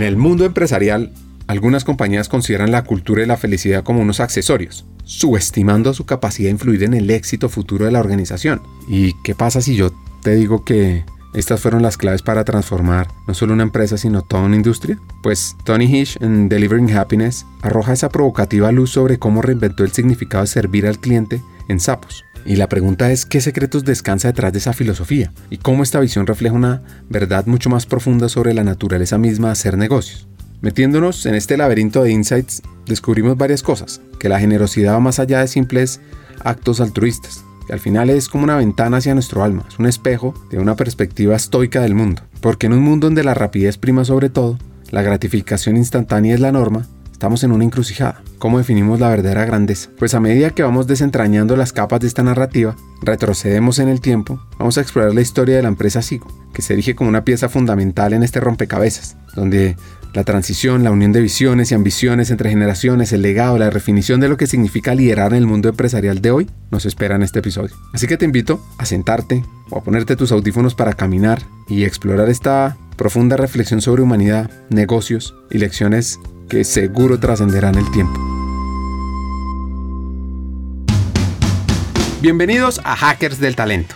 En 0.00 0.06
el 0.06 0.16
mundo 0.16 0.46
empresarial, 0.46 1.12
algunas 1.46 1.84
compañías 1.84 2.30
consideran 2.30 2.70
la 2.70 2.84
cultura 2.84 3.22
y 3.22 3.26
la 3.26 3.36
felicidad 3.36 3.84
como 3.84 4.00
unos 4.00 4.20
accesorios, 4.20 4.86
subestimando 5.04 5.92
su 5.92 6.06
capacidad 6.06 6.46
de 6.46 6.52
influir 6.52 6.84
en 6.84 6.94
el 6.94 7.10
éxito 7.10 7.50
futuro 7.50 7.84
de 7.84 7.92
la 7.92 8.00
organización. 8.00 8.62
¿Y 8.88 9.12
qué 9.22 9.34
pasa 9.34 9.60
si 9.60 9.76
yo 9.76 9.92
te 10.22 10.34
digo 10.36 10.64
que 10.64 11.04
estas 11.34 11.60
fueron 11.60 11.82
las 11.82 11.98
claves 11.98 12.22
para 12.22 12.46
transformar 12.46 13.08
no 13.28 13.34
solo 13.34 13.52
una 13.52 13.62
empresa, 13.62 13.98
sino 13.98 14.22
toda 14.22 14.44
una 14.44 14.56
industria? 14.56 14.98
Pues 15.22 15.54
Tony 15.64 15.84
Hish 15.84 16.16
en 16.22 16.48
Delivering 16.48 16.96
Happiness 16.96 17.44
arroja 17.60 17.92
esa 17.92 18.08
provocativa 18.08 18.72
luz 18.72 18.92
sobre 18.92 19.18
cómo 19.18 19.42
reinventó 19.42 19.84
el 19.84 19.92
significado 19.92 20.44
de 20.44 20.48
servir 20.48 20.86
al 20.86 20.98
cliente 20.98 21.42
en 21.70 21.80
sapos. 21.80 22.24
Y 22.44 22.56
la 22.56 22.68
pregunta 22.68 23.10
es 23.10 23.26
qué 23.26 23.40
secretos 23.40 23.84
descansa 23.84 24.28
detrás 24.28 24.52
de 24.52 24.58
esa 24.58 24.72
filosofía 24.72 25.32
y 25.50 25.58
cómo 25.58 25.82
esta 25.82 26.00
visión 26.00 26.26
refleja 26.26 26.54
una 26.54 26.82
verdad 27.08 27.46
mucho 27.46 27.70
más 27.70 27.86
profunda 27.86 28.28
sobre 28.28 28.54
la 28.54 28.64
naturaleza 28.64 29.18
misma 29.18 29.48
de 29.48 29.52
hacer 29.52 29.76
negocios. 29.76 30.26
Metiéndonos 30.60 31.26
en 31.26 31.34
este 31.34 31.56
laberinto 31.56 32.02
de 32.02 32.12
insights, 32.12 32.62
descubrimos 32.86 33.36
varias 33.36 33.62
cosas, 33.62 34.00
que 34.18 34.28
la 34.28 34.40
generosidad 34.40 34.94
va 34.94 35.00
más 35.00 35.18
allá 35.18 35.40
de 35.40 35.48
simples 35.48 36.00
actos 36.44 36.80
altruistas, 36.80 37.44
al 37.70 37.80
final 37.80 38.10
es 38.10 38.28
como 38.28 38.44
una 38.44 38.56
ventana 38.56 38.96
hacia 38.96 39.14
nuestro 39.14 39.44
alma, 39.44 39.64
es 39.68 39.78
un 39.78 39.86
espejo 39.86 40.34
de 40.50 40.58
una 40.58 40.76
perspectiva 40.76 41.36
estoica 41.36 41.80
del 41.80 41.94
mundo. 41.94 42.22
Porque 42.40 42.66
en 42.66 42.72
un 42.72 42.82
mundo 42.82 43.06
donde 43.06 43.22
la 43.22 43.34
rapidez 43.34 43.78
prima 43.78 44.04
sobre 44.04 44.28
todo, 44.28 44.58
la 44.90 45.02
gratificación 45.02 45.76
instantánea 45.76 46.34
es 46.34 46.40
la 46.40 46.52
norma, 46.52 46.86
estamos 47.20 47.44
en 47.44 47.52
una 47.52 47.64
encrucijada. 47.64 48.22
¿Cómo 48.38 48.56
definimos 48.56 48.98
la 48.98 49.10
verdadera 49.10 49.44
grandeza? 49.44 49.90
Pues 49.98 50.14
a 50.14 50.20
medida 50.20 50.52
que 50.52 50.62
vamos 50.62 50.86
desentrañando 50.86 51.54
las 51.54 51.74
capas 51.74 52.00
de 52.00 52.06
esta 52.06 52.22
narrativa, 52.22 52.76
retrocedemos 53.02 53.78
en 53.78 53.90
el 53.90 54.00
tiempo, 54.00 54.40
vamos 54.58 54.78
a 54.78 54.80
explorar 54.80 55.14
la 55.14 55.20
historia 55.20 55.56
de 55.56 55.60
la 55.60 55.68
empresa 55.68 56.00
Sigo, 56.00 56.26
que 56.54 56.62
se 56.62 56.72
erige 56.72 56.94
como 56.94 57.10
una 57.10 57.22
pieza 57.22 57.50
fundamental 57.50 58.14
en 58.14 58.22
este 58.22 58.40
rompecabezas, 58.40 59.18
donde 59.36 59.76
la 60.14 60.24
transición, 60.24 60.82
la 60.82 60.92
unión 60.92 61.12
de 61.12 61.20
visiones 61.20 61.70
y 61.70 61.74
ambiciones 61.74 62.30
entre 62.30 62.48
generaciones, 62.48 63.12
el 63.12 63.20
legado, 63.20 63.58
la 63.58 63.68
definición 63.68 64.18
de 64.20 64.30
lo 64.30 64.38
que 64.38 64.46
significa 64.46 64.94
liderar 64.94 65.32
en 65.32 65.40
el 65.40 65.46
mundo 65.46 65.68
empresarial 65.68 66.22
de 66.22 66.30
hoy 66.30 66.50
nos 66.70 66.86
espera 66.86 67.16
en 67.16 67.22
este 67.22 67.40
episodio. 67.40 67.76
Así 67.92 68.06
que 68.06 68.16
te 68.16 68.24
invito 68.24 68.64
a 68.78 68.86
sentarte 68.86 69.44
o 69.68 69.76
a 69.76 69.84
ponerte 69.84 70.16
tus 70.16 70.32
audífonos 70.32 70.74
para 70.74 70.94
caminar 70.94 71.42
y 71.68 71.84
explorar 71.84 72.30
esta 72.30 72.78
profunda 72.96 73.36
reflexión 73.36 73.82
sobre 73.82 74.00
humanidad, 74.00 74.50
negocios 74.70 75.34
y 75.50 75.58
lecciones 75.58 76.18
que 76.50 76.64
seguro 76.64 77.18
trascenderán 77.18 77.76
el 77.76 77.90
tiempo. 77.92 78.20
Bienvenidos 82.20 82.82
a 82.84 82.96
Hackers 82.96 83.40
del 83.40 83.56
Talento, 83.56 83.94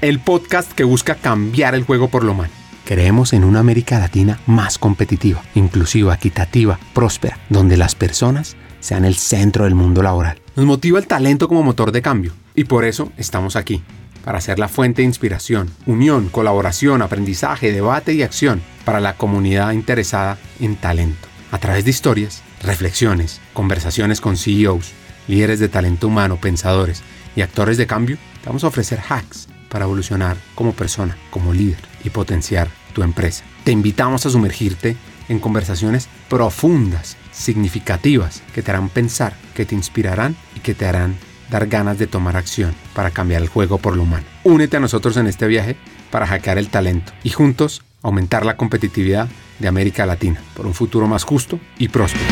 el 0.00 0.20
podcast 0.20 0.72
que 0.72 0.84
busca 0.84 1.16
cambiar 1.16 1.74
el 1.74 1.82
juego 1.82 2.08
por 2.08 2.24
lo 2.24 2.32
humano 2.32 2.52
Creemos 2.86 3.32
en 3.32 3.42
una 3.42 3.58
América 3.58 3.98
Latina 3.98 4.38
más 4.46 4.78
competitiva, 4.78 5.42
inclusiva, 5.56 6.14
equitativa, 6.14 6.78
próspera, 6.94 7.36
donde 7.48 7.76
las 7.76 7.96
personas 7.96 8.56
sean 8.78 9.04
el 9.04 9.16
centro 9.16 9.64
del 9.64 9.74
mundo 9.74 10.04
laboral. 10.04 10.40
Nos 10.54 10.66
motiva 10.66 11.00
el 11.00 11.08
talento 11.08 11.48
como 11.48 11.64
motor 11.64 11.90
de 11.90 12.00
cambio 12.00 12.32
y 12.54 12.62
por 12.62 12.84
eso 12.84 13.10
estamos 13.16 13.56
aquí, 13.56 13.82
para 14.24 14.40
ser 14.40 14.60
la 14.60 14.68
fuente 14.68 15.02
de 15.02 15.06
inspiración, 15.06 15.68
unión, 15.84 16.28
colaboración, 16.28 17.02
aprendizaje, 17.02 17.72
debate 17.72 18.14
y 18.14 18.22
acción 18.22 18.62
para 18.84 19.00
la 19.00 19.16
comunidad 19.16 19.72
interesada 19.72 20.38
en 20.60 20.76
talento. 20.76 21.25
A 21.50 21.58
través 21.58 21.84
de 21.84 21.90
historias, 21.90 22.42
reflexiones, 22.62 23.40
conversaciones 23.52 24.20
con 24.20 24.36
CEOs, 24.36 24.92
líderes 25.28 25.60
de 25.60 25.68
talento 25.68 26.08
humano, 26.08 26.38
pensadores 26.40 27.02
y 27.36 27.42
actores 27.42 27.76
de 27.76 27.86
cambio, 27.86 28.18
te 28.40 28.46
vamos 28.46 28.64
a 28.64 28.68
ofrecer 28.68 29.00
hacks 29.08 29.48
para 29.68 29.84
evolucionar 29.84 30.36
como 30.54 30.72
persona, 30.72 31.16
como 31.30 31.52
líder 31.52 31.80
y 32.04 32.10
potenciar 32.10 32.68
tu 32.94 33.02
empresa. 33.02 33.44
Te 33.64 33.72
invitamos 33.72 34.26
a 34.26 34.30
sumergirte 34.30 34.96
en 35.28 35.38
conversaciones 35.38 36.08
profundas, 36.28 37.16
significativas, 37.32 38.42
que 38.54 38.62
te 38.62 38.70
harán 38.70 38.88
pensar, 38.88 39.34
que 39.54 39.64
te 39.64 39.74
inspirarán 39.74 40.36
y 40.54 40.60
que 40.60 40.74
te 40.74 40.86
harán 40.86 41.16
dar 41.50 41.66
ganas 41.68 41.98
de 41.98 42.06
tomar 42.06 42.36
acción 42.36 42.74
para 42.94 43.10
cambiar 43.10 43.42
el 43.42 43.48
juego 43.48 43.78
por 43.78 43.96
lo 43.96 44.02
humano. 44.02 44.26
Únete 44.44 44.76
a 44.76 44.80
nosotros 44.80 45.16
en 45.16 45.26
este 45.26 45.46
viaje 45.46 45.76
para 46.10 46.26
hackear 46.26 46.58
el 46.58 46.68
talento 46.68 47.12
y 47.22 47.30
juntos 47.30 47.82
aumentar 48.06 48.46
la 48.46 48.56
competitividad 48.56 49.28
de 49.58 49.68
América 49.68 50.06
Latina 50.06 50.40
por 50.54 50.66
un 50.66 50.74
futuro 50.74 51.08
más 51.08 51.24
justo 51.24 51.58
y 51.76 51.88
próspero. 51.88 52.24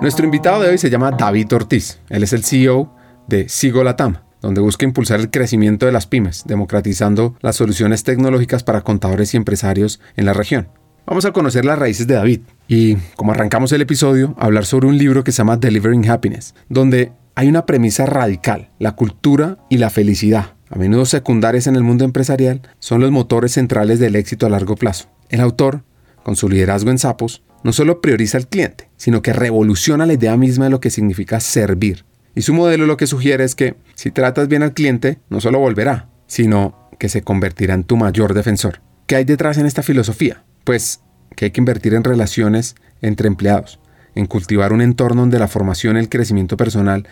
Nuestro 0.00 0.24
invitado 0.24 0.62
de 0.62 0.70
hoy 0.70 0.78
se 0.78 0.90
llama 0.90 1.12
David 1.12 1.52
Ortiz. 1.52 2.00
Él 2.08 2.22
es 2.22 2.32
el 2.32 2.42
CEO 2.42 2.94
de 3.28 3.48
Sigo 3.48 3.84
Latam, 3.84 4.16
donde 4.40 4.60
busca 4.60 4.86
impulsar 4.86 5.20
el 5.20 5.30
crecimiento 5.30 5.86
de 5.86 5.92
las 5.92 6.06
pymes, 6.06 6.44
democratizando 6.46 7.36
las 7.42 7.56
soluciones 7.56 8.02
tecnológicas 8.02 8.64
para 8.64 8.80
contadores 8.80 9.34
y 9.34 9.36
empresarios 9.36 10.00
en 10.16 10.24
la 10.24 10.32
región. 10.32 10.68
Vamos 11.06 11.26
a 11.26 11.32
conocer 11.32 11.64
las 11.64 11.78
raíces 11.78 12.06
de 12.06 12.14
David 12.14 12.40
y, 12.66 12.96
como 13.16 13.32
arrancamos 13.32 13.72
el 13.72 13.82
episodio, 13.82 14.34
hablar 14.38 14.64
sobre 14.64 14.88
un 14.88 14.98
libro 14.98 15.22
que 15.22 15.32
se 15.32 15.38
llama 15.38 15.58
Delivering 15.58 16.08
Happiness, 16.08 16.54
donde 16.68 17.12
hay 17.34 17.48
una 17.48 17.66
premisa 17.66 18.06
radical, 18.06 18.70
la 18.78 18.92
cultura 18.92 19.58
y 19.68 19.78
la 19.78 19.90
felicidad, 19.90 20.54
a 20.70 20.78
menudo 20.78 21.04
secundarias 21.04 21.66
en 21.66 21.74
el 21.74 21.82
mundo 21.82 22.04
empresarial, 22.04 22.62
son 22.78 23.00
los 23.00 23.10
motores 23.10 23.52
centrales 23.52 23.98
del 23.98 24.14
éxito 24.14 24.46
a 24.46 24.50
largo 24.50 24.76
plazo. 24.76 25.08
El 25.28 25.40
autor, 25.40 25.82
con 26.22 26.36
su 26.36 26.48
liderazgo 26.48 26.90
en 26.90 26.98
sapos, 26.98 27.42
no 27.64 27.72
solo 27.72 28.00
prioriza 28.00 28.38
al 28.38 28.46
cliente, 28.46 28.88
sino 28.96 29.20
que 29.20 29.32
revoluciona 29.32 30.06
la 30.06 30.14
idea 30.14 30.36
misma 30.36 30.64
de 30.66 30.70
lo 30.70 30.80
que 30.80 30.90
significa 30.90 31.40
servir. 31.40 32.04
Y 32.36 32.42
su 32.42 32.54
modelo 32.54 32.86
lo 32.86 32.96
que 32.96 33.08
sugiere 33.08 33.42
es 33.42 33.56
que 33.56 33.74
si 33.96 34.12
tratas 34.12 34.46
bien 34.46 34.62
al 34.62 34.72
cliente, 34.72 35.18
no 35.28 35.40
solo 35.40 35.58
volverá, 35.58 36.08
sino 36.28 36.88
que 36.98 37.08
se 37.08 37.22
convertirá 37.22 37.74
en 37.74 37.84
tu 37.84 37.96
mayor 37.96 38.32
defensor. 38.32 38.80
¿Qué 39.06 39.16
hay 39.16 39.24
detrás 39.24 39.58
en 39.58 39.66
esta 39.66 39.82
filosofía? 39.82 40.44
Pues 40.62 41.00
que 41.34 41.46
hay 41.46 41.50
que 41.50 41.60
invertir 41.60 41.94
en 41.94 42.04
relaciones 42.04 42.76
entre 43.02 43.26
empleados, 43.26 43.80
en 44.14 44.26
cultivar 44.26 44.72
un 44.72 44.82
entorno 44.82 45.22
donde 45.22 45.40
la 45.40 45.48
formación 45.48 45.96
y 45.96 46.00
el 46.00 46.08
crecimiento 46.08 46.56
personal 46.56 47.08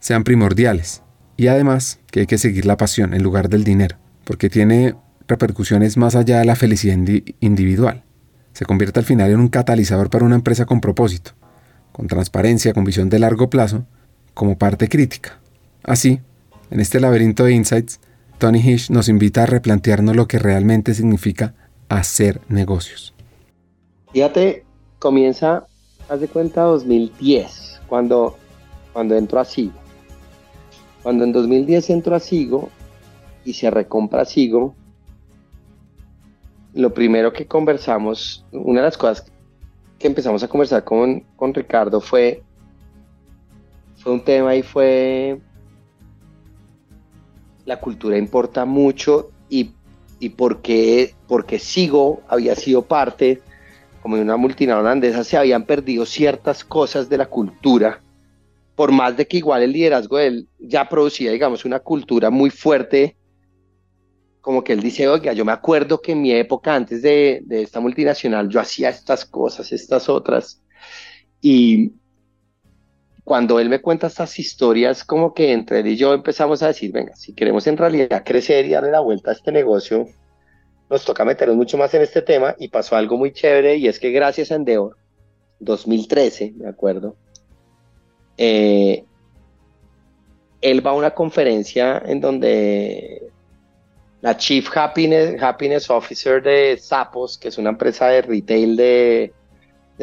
sean 0.00 0.24
primordiales. 0.24 1.02
Y 1.38 1.46
además 1.46 2.00
que 2.10 2.20
hay 2.20 2.26
que 2.26 2.36
seguir 2.36 2.66
la 2.66 2.76
pasión 2.76 3.14
en 3.14 3.22
lugar 3.22 3.48
del 3.48 3.64
dinero, 3.64 3.96
porque 4.24 4.50
tiene 4.50 4.94
repercusiones 5.26 5.96
más 5.96 6.14
allá 6.14 6.40
de 6.40 6.44
la 6.44 6.56
felicidad 6.56 6.98
individual 7.40 8.04
se 8.58 8.66
convierte 8.66 8.98
al 8.98 9.06
final 9.06 9.30
en 9.30 9.38
un 9.38 9.46
catalizador 9.46 10.10
para 10.10 10.24
una 10.24 10.34
empresa 10.34 10.66
con 10.66 10.80
propósito, 10.80 11.30
con 11.92 12.08
transparencia, 12.08 12.72
con 12.72 12.82
visión 12.82 13.08
de 13.08 13.20
largo 13.20 13.48
plazo, 13.48 13.84
como 14.34 14.58
parte 14.58 14.88
crítica. 14.88 15.38
Así, 15.84 16.18
en 16.72 16.80
este 16.80 16.98
laberinto 16.98 17.44
de 17.44 17.52
insights, 17.52 18.00
Tony 18.38 18.58
Hish 18.58 18.90
nos 18.90 19.08
invita 19.08 19.44
a 19.44 19.46
replantearnos 19.46 20.16
lo 20.16 20.26
que 20.26 20.40
realmente 20.40 20.92
significa 20.94 21.54
hacer 21.88 22.40
negocios. 22.48 23.14
Fíjate, 24.12 24.64
comienza, 24.98 25.68
haz 26.08 26.20
de 26.20 26.26
cuenta, 26.26 26.62
2010, 26.62 27.82
cuando, 27.86 28.36
cuando 28.92 29.16
entro 29.16 29.38
a 29.38 29.44
Sigo. 29.44 29.87
Cuando 31.08 31.24
en 31.24 31.32
2010 31.32 31.88
entro 31.88 32.14
a 32.14 32.20
Sigo 32.20 32.68
y 33.42 33.54
se 33.54 33.70
recompra 33.70 34.26
Sigo, 34.26 34.74
lo 36.74 36.92
primero 36.92 37.32
que 37.32 37.46
conversamos, 37.46 38.44
una 38.52 38.80
de 38.80 38.88
las 38.88 38.98
cosas 38.98 39.32
que 39.98 40.06
empezamos 40.06 40.42
a 40.42 40.48
conversar 40.48 40.84
con, 40.84 41.20
con 41.34 41.54
Ricardo 41.54 42.02
fue, 42.02 42.42
fue 43.96 44.12
un 44.12 44.20
tema 44.22 44.54
y 44.54 44.62
fue 44.62 45.40
la 47.64 47.80
cultura 47.80 48.18
importa 48.18 48.66
mucho 48.66 49.30
y, 49.48 49.70
y 50.20 50.28
porque, 50.28 51.14
porque 51.26 51.58
Sigo 51.58 52.20
había 52.28 52.54
sido 52.54 52.82
parte 52.82 53.40
como 54.02 54.16
de 54.16 54.20
una 54.20 54.36
multinacional 54.36 54.84
holandesa, 54.84 55.24
se 55.24 55.38
habían 55.38 55.64
perdido 55.64 56.04
ciertas 56.04 56.64
cosas 56.64 57.08
de 57.08 57.16
la 57.16 57.30
cultura, 57.30 58.02
por 58.78 58.92
más 58.92 59.16
de 59.16 59.26
que 59.26 59.38
igual 59.38 59.64
el 59.64 59.72
liderazgo 59.72 60.18
de 60.18 60.26
él 60.28 60.48
ya 60.60 60.88
producía, 60.88 61.32
digamos, 61.32 61.64
una 61.64 61.80
cultura 61.80 62.30
muy 62.30 62.48
fuerte 62.48 63.16
como 64.40 64.62
que 64.62 64.72
él 64.72 64.80
dice, 64.80 65.08
oiga, 65.08 65.32
yo 65.32 65.44
me 65.44 65.50
acuerdo 65.50 66.00
que 66.00 66.12
en 66.12 66.22
mi 66.22 66.30
época 66.30 66.76
antes 66.76 67.02
de, 67.02 67.42
esta 67.50 67.80
multinacional 67.80 68.48
yo 68.48 68.60
hacía 68.60 68.90
estas 68.90 69.24
cosas, 69.24 69.72
estas 69.72 70.08
otras. 70.08 70.62
Y 71.40 71.94
cuando 73.24 73.58
él 73.58 73.68
me 73.68 73.80
cuenta 73.80 74.06
estas 74.06 74.38
historias, 74.38 75.02
como 75.02 75.34
que 75.34 75.50
entre 75.50 75.80
él 75.80 75.88
y 75.88 75.96
yo 75.96 76.14
empezamos 76.14 76.62
a 76.62 76.68
decir, 76.68 76.92
venga, 76.92 77.16
si 77.16 77.34
queremos 77.34 77.66
en 77.66 77.78
realidad 77.78 78.22
crecer 78.24 78.64
y 78.64 78.70
darle 78.70 78.92
la 78.92 79.00
vuelta 79.00 79.30
a 79.32 79.34
este 79.34 79.50
negocio, 79.50 80.06
nos 80.88 81.04
toca 81.04 81.24
meternos 81.24 81.56
mucho 81.56 81.76
más 81.78 81.92
en 81.94 82.02
este 82.02 82.22
tema 82.22 82.54
y 82.60 82.68
pasó 82.68 82.94
algo 82.94 83.16
muy 83.16 83.32
chévere 83.32 83.74
y 83.74 83.88
es 83.88 83.98
que 83.98 84.12
gracias 84.12 84.52
a 84.52 84.54
Endeavor, 84.54 84.96
2013, 85.58 86.54
me 86.56 86.68
acuerdo, 86.68 87.16
eh, 88.38 89.04
él 90.60 90.86
va 90.86 90.92
a 90.92 90.94
una 90.94 91.10
conferencia 91.10 92.02
en 92.04 92.20
donde 92.20 93.30
la 94.20 94.36
Chief 94.36 94.68
Happiness, 94.74 95.90
Officer 95.90 96.42
de 96.42 96.78
Zappos, 96.80 97.36
que 97.36 97.48
es 97.48 97.58
una 97.58 97.70
empresa 97.70 98.08
de 98.08 98.22
retail 98.22 98.76
de, 98.76 99.32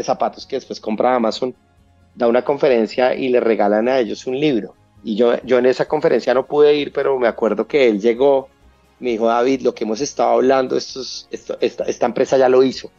zapatos 0.03 0.45
que 0.45 0.57
después 0.57 0.79
compra 0.79 1.15
Amazon, 1.15 1.55
da 2.13 2.27
una 2.27 2.43
conferencia 2.43 3.15
y 3.15 3.29
le 3.29 3.39
regalan 3.39 3.87
a 3.87 3.99
ellos 3.99 4.27
un 4.27 4.39
libro. 4.39 4.75
Y 5.03 5.15
yo, 5.15 5.41
yo 5.43 5.57
en 5.57 5.65
esa 5.65 5.87
conferencia 5.87 6.33
no 6.33 6.45
pude 6.45 6.75
ir, 6.75 6.91
pero 6.93 7.17
me 7.17 7.27
acuerdo 7.27 7.67
que 7.67 7.87
él 7.87 7.99
llegó 7.99 8.49
me 8.99 9.11
dijo, 9.11 9.27
David, 9.27 9.61
lo 9.61 9.75
que 9.75 9.83
hemos 9.83 10.01
estado 10.01 10.31
hablando, 10.31 10.77
esto, 10.77 11.01
esta, 11.59 12.05
empresa 12.05 12.37
ya 12.37 12.49
lo 12.49 12.63
hizo. 12.63 12.91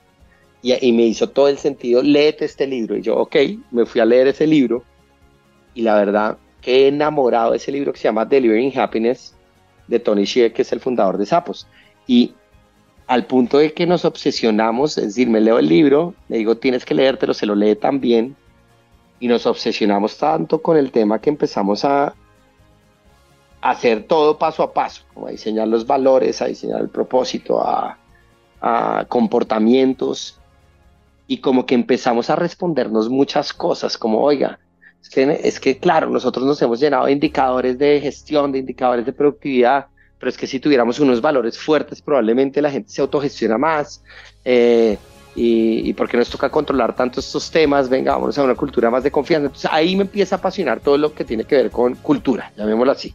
Y, 0.62 0.72
y, 0.86 0.92
me 0.92 1.04
hizo 1.04 1.28
todo 1.28 1.48
el 1.48 1.58
sentido, 1.58 2.02
léete 2.02 2.44
este 2.44 2.66
libro. 2.66 2.96
Y 2.96 3.02
yo, 3.02 3.16
ok, 3.16 3.36
me 3.70 3.86
fui 3.86 4.00
a 4.00 4.04
leer 4.04 4.28
ese 4.28 4.46
libro. 4.46 4.82
Y 5.76 5.82
la 5.82 5.94
verdad, 5.94 6.38
que 6.60 6.88
enamorado 6.88 7.52
de 7.52 7.58
ese 7.58 7.70
libro 7.70 7.92
que 7.92 8.00
se 8.00 8.08
llama 8.08 8.24
Delivering 8.24 8.76
Happiness, 8.76 9.36
de 9.86 10.00
Tony 10.00 10.24
Hsieh, 10.26 10.52
que 10.52 10.62
es 10.62 10.72
el 10.72 10.80
fundador 10.80 11.18
de 11.18 11.26
Sapos. 11.26 11.68
Y 12.08 12.34
al 13.06 13.26
punto 13.26 13.58
de 13.58 13.72
que 13.72 13.86
nos 13.86 14.04
obsesionamos, 14.04 14.98
es 14.98 15.04
decir, 15.04 15.28
me 15.28 15.40
leo 15.40 15.60
el 15.60 15.68
libro, 15.68 16.14
le 16.28 16.38
digo, 16.38 16.56
tienes 16.56 16.84
que 16.84 16.94
leértelo, 16.94 17.34
se 17.34 17.46
lo 17.46 17.54
lee 17.54 17.76
también, 17.76 18.34
y 19.20 19.28
nos 19.28 19.46
obsesionamos 19.46 20.18
tanto 20.18 20.60
con 20.60 20.76
el 20.76 20.90
tema 20.90 21.20
que 21.20 21.30
empezamos 21.30 21.84
a, 21.84 22.14
hacer 23.60 24.04
todo 24.04 24.38
paso 24.38 24.62
a 24.62 24.72
paso, 24.72 25.02
como 25.12 25.26
a 25.26 25.30
diseñar 25.30 25.66
los 25.68 25.86
valores, 25.86 26.40
a 26.40 26.46
diseñar 26.46 26.80
el 26.80 26.88
propósito, 26.88 27.60
a, 27.60 27.98
comportamientos, 29.08 30.40
y 31.28 31.38
como 31.38 31.66
que 31.66 31.76
empezamos 31.76 32.30
a 32.30 32.36
respondernos 32.36 33.08
muchas 33.08 33.52
cosas, 33.52 33.96
como, 33.96 34.20
oiga, 34.20 34.58
es 35.14 35.60
que, 35.60 35.78
claro, 35.78 36.10
nosotros 36.10 36.44
nos 36.44 36.60
hemos 36.62 36.80
llenado 36.80 37.06
de 37.06 37.12
indicadores 37.12 37.78
de 37.78 38.00
gestión, 38.00 38.52
de 38.52 38.58
indicadores 38.58 39.06
de 39.06 39.12
productividad, 39.12 39.86
pero 40.18 40.30
es 40.30 40.36
que 40.36 40.46
si 40.46 40.60
tuviéramos 40.60 40.98
unos 41.00 41.20
valores 41.20 41.58
fuertes, 41.58 42.02
probablemente 42.02 42.60
la 42.60 42.70
gente 42.70 42.90
se 42.90 43.00
autogestiona 43.00 43.56
más. 43.56 44.02
Eh, 44.44 44.98
y, 45.34 45.90
y, 45.90 45.92
porque 45.92 46.16
nos 46.16 46.30
toca 46.30 46.48
controlar 46.48 46.96
tanto 46.96 47.20
estos 47.20 47.50
temas, 47.50 47.90
venga, 47.90 48.12
vamos 48.12 48.38
a 48.38 48.42
una 48.42 48.54
cultura 48.54 48.90
más 48.90 49.04
de 49.04 49.10
confianza. 49.10 49.46
Entonces 49.46 49.70
ahí 49.70 49.94
me 49.94 50.02
empieza 50.02 50.36
a 50.36 50.38
apasionar 50.38 50.80
todo 50.80 50.96
lo 50.96 51.12
que 51.14 51.24
tiene 51.24 51.44
que 51.44 51.56
ver 51.56 51.70
con 51.70 51.94
cultura, 51.96 52.52
llamémoslo 52.56 52.92
así. 52.92 53.14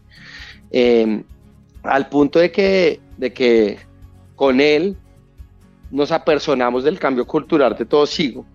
Eh, 0.70 1.24
al 1.84 2.10
punto 2.10 2.40
de 2.40 2.52
que, 2.52 3.00
de 3.18 3.34
que 3.34 3.80
con 4.36 4.62
él 4.62 4.96
nos 5.90 6.12
apersonamos 6.12 6.84
del 6.84 7.00
cambio 7.00 7.26
cultural 7.26 7.76
de 7.78 7.86
todo 7.86 8.06
sigo. 8.06 8.46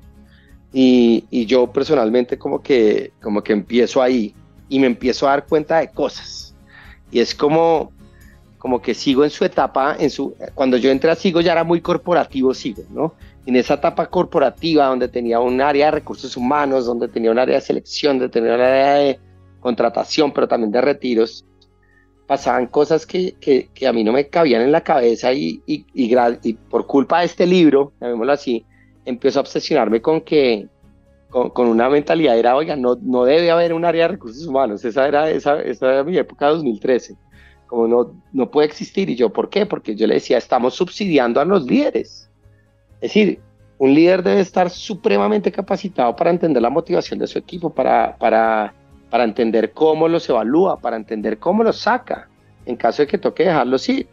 Y, 0.73 1.25
y, 1.31 1.47
yo 1.47 1.73
personalmente 1.73 2.39
como 2.39 2.63
que, 2.63 3.13
como 3.23 3.43
que 3.43 3.53
empiezo 3.53 4.03
ahí 4.03 4.35
y 4.69 4.79
me 4.79 4.87
empiezo 4.87 5.27
a 5.27 5.31
dar 5.31 5.47
cuenta 5.47 5.79
de 5.79 5.91
cosas. 5.91 6.55
Y 7.11 7.21
es 7.21 7.35
como, 7.35 7.93
como 8.59 8.83
que 8.83 8.95
sigo 8.95 9.25
en 9.25 9.31
su 9.31 9.45
etapa, 9.45 9.97
en 9.99 10.11
su, 10.11 10.35
cuando 10.55 10.77
yo 10.77 10.91
entré 10.91 11.11
a 11.11 11.15
Sigo 11.15 11.41
ya 11.41 11.53
era 11.53 11.65
muy 11.65 11.81
corporativo 11.81 12.53
Sigo, 12.53 12.83
¿no? 12.91 13.15
En 13.47 13.55
esa 13.57 13.75
etapa 13.75 14.07
corporativa 14.07 14.87
donde 14.87 15.09
tenía 15.09 15.39
un 15.39 15.61
área 15.61 15.87
de 15.87 15.93
recursos 15.93 16.37
humanos, 16.37 16.85
donde 16.85 17.09
tenía 17.09 17.31
un 17.31 17.39
área 17.39 17.55
de 17.55 17.61
selección, 17.61 18.19
donde 18.19 18.33
tenía 18.33 18.55
un 18.55 18.61
área 18.61 18.95
de 18.95 19.21
contratación, 19.61 20.33
pero 20.33 20.49
también 20.49 20.73
de 20.73 20.81
retiros, 20.81 21.45
pasaban 22.27 22.67
cosas 22.67 23.07
que, 23.07 23.37
que, 23.41 23.69
que 23.73 23.87
a 23.87 23.93
mí 23.93 24.03
no 24.03 24.13
me 24.13 24.29
cabían 24.29 24.63
en 24.63 24.73
la 24.73 24.83
cabeza 24.83 25.33
y, 25.33 25.63
y, 25.67 25.87
y, 25.95 26.53
por 26.55 26.87
culpa 26.87 27.21
de 27.21 27.27
este 27.27 27.47
libro, 27.47 27.93
llamémoslo 28.01 28.33
así, 28.33 28.65
empiezo 29.07 29.39
a 29.39 29.43
obsesionarme 29.43 30.03
con 30.03 30.21
que, 30.21 30.69
con, 31.31 31.51
con, 31.51 31.69
una 31.69 31.89
mentalidad 31.89 32.39
era, 32.39 32.55
oiga, 32.55 32.77
no, 32.77 32.97
no 33.01 33.25
debe 33.25 33.51
haber 33.51 33.73
un 33.73 33.85
área 33.85 34.03
de 34.03 34.09
recursos 34.09 34.47
humanos, 34.47 34.85
esa 34.85 35.09
era, 35.09 35.31
esa, 35.31 35.63
esa 35.63 35.93
era 35.95 36.05
mi 36.05 36.19
época 36.19 36.47
de 36.47 36.53
2013 36.53 37.17
como 37.67 37.87
no, 37.87 38.23
no 38.33 38.51
puede 38.51 38.69
existir. 38.69 39.11
Y 39.11 39.17
yo, 39.17 39.31
¿por 39.31 39.49
qué? 39.49 39.67
Porque 39.67 39.95
yo 39.95 40.07
le 40.07 40.15
decía, 40.15 40.39
estamos 40.39 40.75
subsidiando 40.75 41.41
a 41.41 41.45
los 41.45 41.65
líderes. 41.65 42.31
Es 43.01 43.13
decir, 43.13 43.41
un 43.79 43.95
líder 43.95 44.23
debe 44.23 44.41
estar 44.41 44.71
supremamente 44.71 45.53
capacitado 45.53 46.17
para 46.17 46.31
entender 46.31 46.63
la 46.63 46.71
motivación 46.71 47.19
de 47.19 47.27
su 47.27 47.39
equipo, 47.39 47.71
para, 47.71 48.17
para, 48.17 48.73
para 49.11 49.25
entender 49.25 49.73
cómo 49.73 50.09
los 50.09 50.29
evalúa, 50.29 50.79
para 50.79 50.97
entender 50.97 51.39
cómo 51.39 51.63
los 51.63 51.79
saca. 51.79 52.29
En 52.65 52.77
caso 52.77 53.03
de 53.03 53.07
que 53.07 53.19
toque 53.19 53.45
dejarlos 53.45 53.89
ir, 53.89 54.09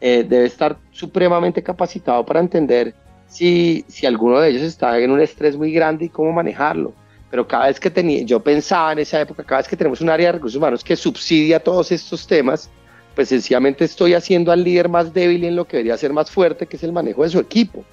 eh, 0.00 0.24
debe 0.28 0.46
estar 0.46 0.76
supremamente 0.90 1.62
capacitado 1.62 2.24
para 2.26 2.40
entender 2.40 2.94
si, 3.34 3.84
si 3.88 4.06
alguno 4.06 4.38
de 4.38 4.50
ellos 4.50 4.62
está 4.62 4.96
en 5.00 5.10
un 5.10 5.20
estrés 5.20 5.56
muy 5.56 5.72
grande 5.72 6.04
y 6.04 6.08
cómo 6.08 6.32
manejarlo. 6.32 6.92
Pero 7.30 7.48
cada 7.48 7.66
vez 7.66 7.80
que 7.80 7.90
tenía, 7.90 8.22
yo 8.22 8.38
pensaba 8.38 8.92
en 8.92 9.00
esa 9.00 9.20
época, 9.20 9.42
cada 9.42 9.60
vez 9.60 9.68
que 9.68 9.76
tenemos 9.76 10.00
un 10.00 10.08
área 10.08 10.28
de 10.28 10.32
recursos 10.34 10.56
humanos 10.56 10.84
que 10.84 10.94
subsidia 10.94 11.58
todos 11.58 11.90
estos 11.90 12.28
temas, 12.28 12.70
pues 13.16 13.28
sencillamente 13.30 13.84
estoy 13.84 14.14
haciendo 14.14 14.52
al 14.52 14.62
líder 14.62 14.88
más 14.88 15.12
débil 15.12 15.42
en 15.42 15.56
lo 15.56 15.64
que 15.64 15.78
debería 15.78 15.96
ser 15.96 16.12
más 16.12 16.30
fuerte, 16.30 16.66
que 16.66 16.76
es 16.76 16.84
el 16.84 16.92
manejo 16.92 17.24
de 17.24 17.30
su 17.30 17.40
equipo. 17.40 17.84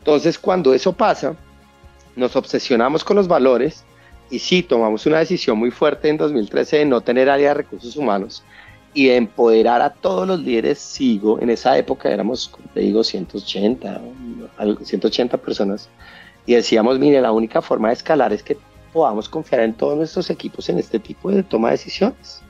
Entonces, 0.00 0.38
cuando 0.38 0.74
eso 0.74 0.92
pasa, 0.92 1.34
nos 2.14 2.36
obsesionamos 2.36 3.02
con 3.02 3.16
los 3.16 3.28
valores 3.28 3.82
y 4.28 4.38
sí, 4.40 4.62
tomamos 4.62 5.06
una 5.06 5.20
decisión 5.20 5.56
muy 5.56 5.70
fuerte 5.70 6.10
en 6.10 6.18
2013 6.18 6.78
de 6.78 6.84
no 6.84 7.00
tener 7.00 7.30
área 7.30 7.48
de 7.48 7.54
recursos 7.54 7.96
humanos 7.96 8.44
y 8.96 9.08
de 9.08 9.16
empoderar 9.16 9.82
a 9.82 9.90
todos 9.90 10.26
los 10.26 10.40
líderes 10.40 10.78
SIGO. 10.78 11.38
En 11.42 11.50
esa 11.50 11.76
época 11.76 12.08
éramos, 12.08 12.50
te 12.72 12.80
digo, 12.80 13.04
180, 13.04 14.00
180 14.82 15.36
personas. 15.36 15.90
Y 16.46 16.54
decíamos, 16.54 16.98
mire, 16.98 17.20
la 17.20 17.30
única 17.30 17.60
forma 17.60 17.88
de 17.88 17.94
escalar 17.94 18.32
es 18.32 18.42
que 18.42 18.56
podamos 18.94 19.28
confiar 19.28 19.60
en 19.60 19.74
todos 19.74 19.98
nuestros 19.98 20.30
equipos 20.30 20.70
en 20.70 20.78
este 20.78 20.98
tipo 20.98 21.30
de 21.30 21.42
toma 21.42 21.68
de 21.68 21.72
decisiones. 21.72 22.40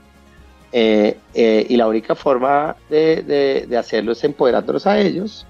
Eh, 0.70 1.18
eh, 1.34 1.66
y 1.68 1.76
la 1.76 1.88
única 1.88 2.14
forma 2.14 2.76
de, 2.88 3.66
de, 3.68 3.76
hacerlo 3.76 4.12
es 4.12 4.22
empoderándolos 4.22 4.86
a 4.86 5.00
ellos, 5.00 5.44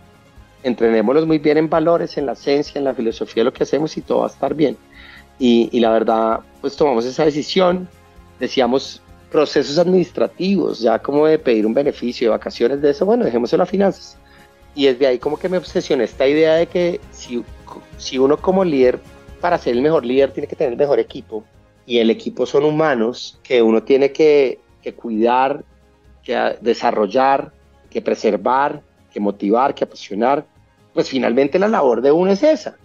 entrenémoslos 0.63 1.27
muy 1.27 1.37
bien 1.37 1.59
en 1.59 1.69
valores, 1.69 2.17
en 2.17 2.25
la 2.25 2.33
esencia, 2.33 2.79
en 2.79 2.85
la 2.85 2.95
filosofía 2.95 3.43
de 3.43 3.45
lo 3.45 3.53
que 3.53 3.65
hacemos 3.65 3.95
y 3.99 4.01
todo 4.01 4.21
va 4.21 4.29
a 4.29 4.31
estar 4.31 4.55
bien. 4.55 4.79
Y 5.39 5.79
la 5.79 5.91
verdad, 5.91 6.41
pues 6.63 6.75
tomamos 6.75 7.05
esa 7.05 7.27
decisión, 7.27 7.87
decíamos 8.41 9.03
procesos 9.31 9.78
administrativos, 9.78 10.81
ya 10.81 10.99
como 10.99 11.26
de 11.26 11.38
pedir 11.38 11.67
un 11.67 11.75
beneficio 11.75 12.28
de 12.28 12.31
vacaciones 12.31 12.81
de 12.81 12.90
eso, 12.90 13.05
bueno, 13.05 13.25
dejémoselo 13.25 13.62
a 13.62 13.67
finanzas. 13.67 14.17
Y 14.75 14.87
desde 14.87 15.06
ahí 15.06 15.19
como 15.19 15.38
que 15.38 15.49
me 15.49 15.58
obsesioné 15.58 16.05
esta 16.05 16.26
idea 16.26 16.55
de 16.55 16.67
que 16.67 17.00
si, 17.11 17.43
si 17.96 18.19
uno 18.19 18.37
como 18.37 18.64
líder, 18.64 19.00
para 19.40 19.58
ser 19.58 19.75
el 19.75 19.82
mejor 19.82 20.05
líder, 20.05 20.32
tiene 20.32 20.46
que 20.46 20.56
tener 20.56 20.73
el 20.73 20.78
mejor 20.78 20.99
equipo, 20.99 21.44
y 21.87 21.99
el 21.99 22.11
equipo 22.11 22.46
son 22.46 22.64
humanos 22.64 23.38
que 23.44 23.62
uno 23.62 23.82
tiene 23.82 24.11
que 24.11 24.58
que 24.87 24.94
cuidar, 24.94 25.64
que 26.23 26.58
desarrollar, 26.61 27.50
que 27.90 28.00
preservar, 28.00 28.82
que 29.12 29.19
motivar, 29.19 29.75
que 29.75 29.82
apasionar, 29.82 30.46
pues 30.94 31.08
finalmente 31.08 31.58
la 31.58 31.67
labor 31.67 32.00
de 32.02 32.12
uno 32.12 32.31
es 32.31 32.44
esa, 32.44 32.76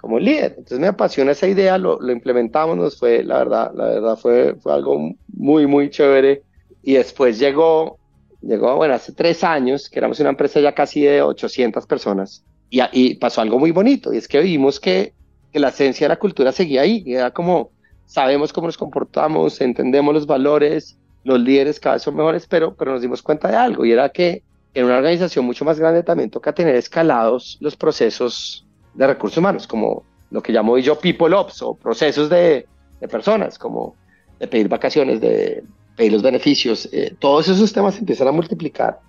como 0.00 0.20
líder. 0.20 0.54
Entonces 0.58 0.78
me 0.78 0.86
apasiona 0.86 1.32
esa 1.32 1.48
idea, 1.48 1.76
lo, 1.76 2.00
lo 2.00 2.12
implementamos, 2.12 2.76
nos 2.76 2.96
fue, 2.96 3.24
la 3.24 3.38
verdad, 3.38 3.72
la 3.74 3.84
verdad 3.86 4.16
fue, 4.16 4.54
fue 4.54 4.74
algo 4.74 5.10
muy, 5.36 5.66
muy 5.66 5.90
chévere. 5.90 6.42
Y 6.82 6.94
después 6.94 7.38
llegó, 7.38 7.98
llegó, 8.40 8.76
bueno, 8.76 8.94
hace 8.94 9.12
tres 9.12 9.42
años, 9.44 9.88
que 9.88 9.98
éramos 9.98 10.20
una 10.20 10.30
empresa 10.30 10.60
ya 10.60 10.74
casi 10.74 11.02
de 11.02 11.22
800 11.22 11.86
personas, 11.86 12.44
y, 12.70 12.80
y 12.92 13.14
pasó 13.16 13.40
algo 13.40 13.58
muy 13.58 13.70
bonito, 13.70 14.12
y 14.12 14.18
es 14.18 14.28
que 14.28 14.40
vimos 14.40 14.80
que, 14.80 15.14
que 15.52 15.58
la 15.58 15.68
esencia 15.68 16.06
de 16.06 16.10
la 16.10 16.18
cultura 16.18 16.52
seguía 16.52 16.82
ahí, 16.82 17.02
y 17.06 17.14
era 17.14 17.30
como, 17.30 17.70
sabemos 18.06 18.52
cómo 18.52 18.66
nos 18.66 18.76
comportamos, 18.76 19.60
entendemos 19.60 20.14
los 20.14 20.26
valores, 20.26 20.98
los 21.24 21.40
líderes 21.40 21.80
cada 21.80 21.96
vez 21.96 22.02
son 22.02 22.16
mejores, 22.16 22.46
pero, 22.46 22.74
pero 22.74 22.92
nos 22.92 23.02
dimos 23.02 23.22
cuenta 23.22 23.48
de 23.48 23.56
algo 23.56 23.84
y 23.84 23.92
era 23.92 24.10
que 24.10 24.42
en 24.74 24.84
una 24.84 24.98
organización 24.98 25.44
mucho 25.44 25.64
más 25.64 25.78
grande 25.78 26.02
también 26.02 26.30
toca 26.30 26.52
tener 26.52 26.74
escalados 26.74 27.56
los 27.60 27.76
procesos 27.76 28.66
de 28.92 29.06
recursos 29.06 29.38
humanos, 29.38 29.66
como 29.66 30.04
lo 30.30 30.42
que 30.42 30.52
llamo 30.52 30.76
yo 30.78 30.98
people 30.98 31.34
ops 31.34 31.62
o 31.62 31.74
procesos 31.74 32.28
de, 32.28 32.66
de 33.00 33.08
personas, 33.08 33.58
como 33.58 33.96
de 34.44 34.48
pedir 34.48 34.68
vacaciones, 34.68 35.20
de 35.20 35.64
pedir 35.96 36.12
los 36.12 36.22
beneficios. 36.22 36.88
Eh, 36.92 37.14
todos 37.18 37.48
esos 37.48 37.72
temas 37.72 37.98
empiezan 37.98 38.28
a 38.28 38.32
multiplicar 38.32 39.00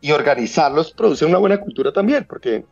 y 0.00 0.12
organizarlos 0.12 0.92
produce 0.92 1.24
una 1.24 1.38
buena 1.38 1.58
cultura 1.60 1.92
también, 1.92 2.26
porque 2.28 2.64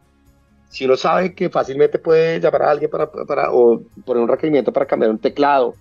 si 0.69 0.85
uno 0.85 0.97
sabe 0.97 1.35
que 1.35 1.51
fácilmente 1.51 1.99
puede 1.99 2.41
llamar 2.41 2.63
a 2.63 2.71
alguien 2.71 2.91
para, 2.91 3.11
para 3.11 3.53
o 3.53 3.83
poner 4.05 4.23
un 4.23 4.29
requerimiento 4.29 4.73
para 4.73 4.87
cambiar 4.87 5.11
un 5.11 5.19
teclado 5.19 5.75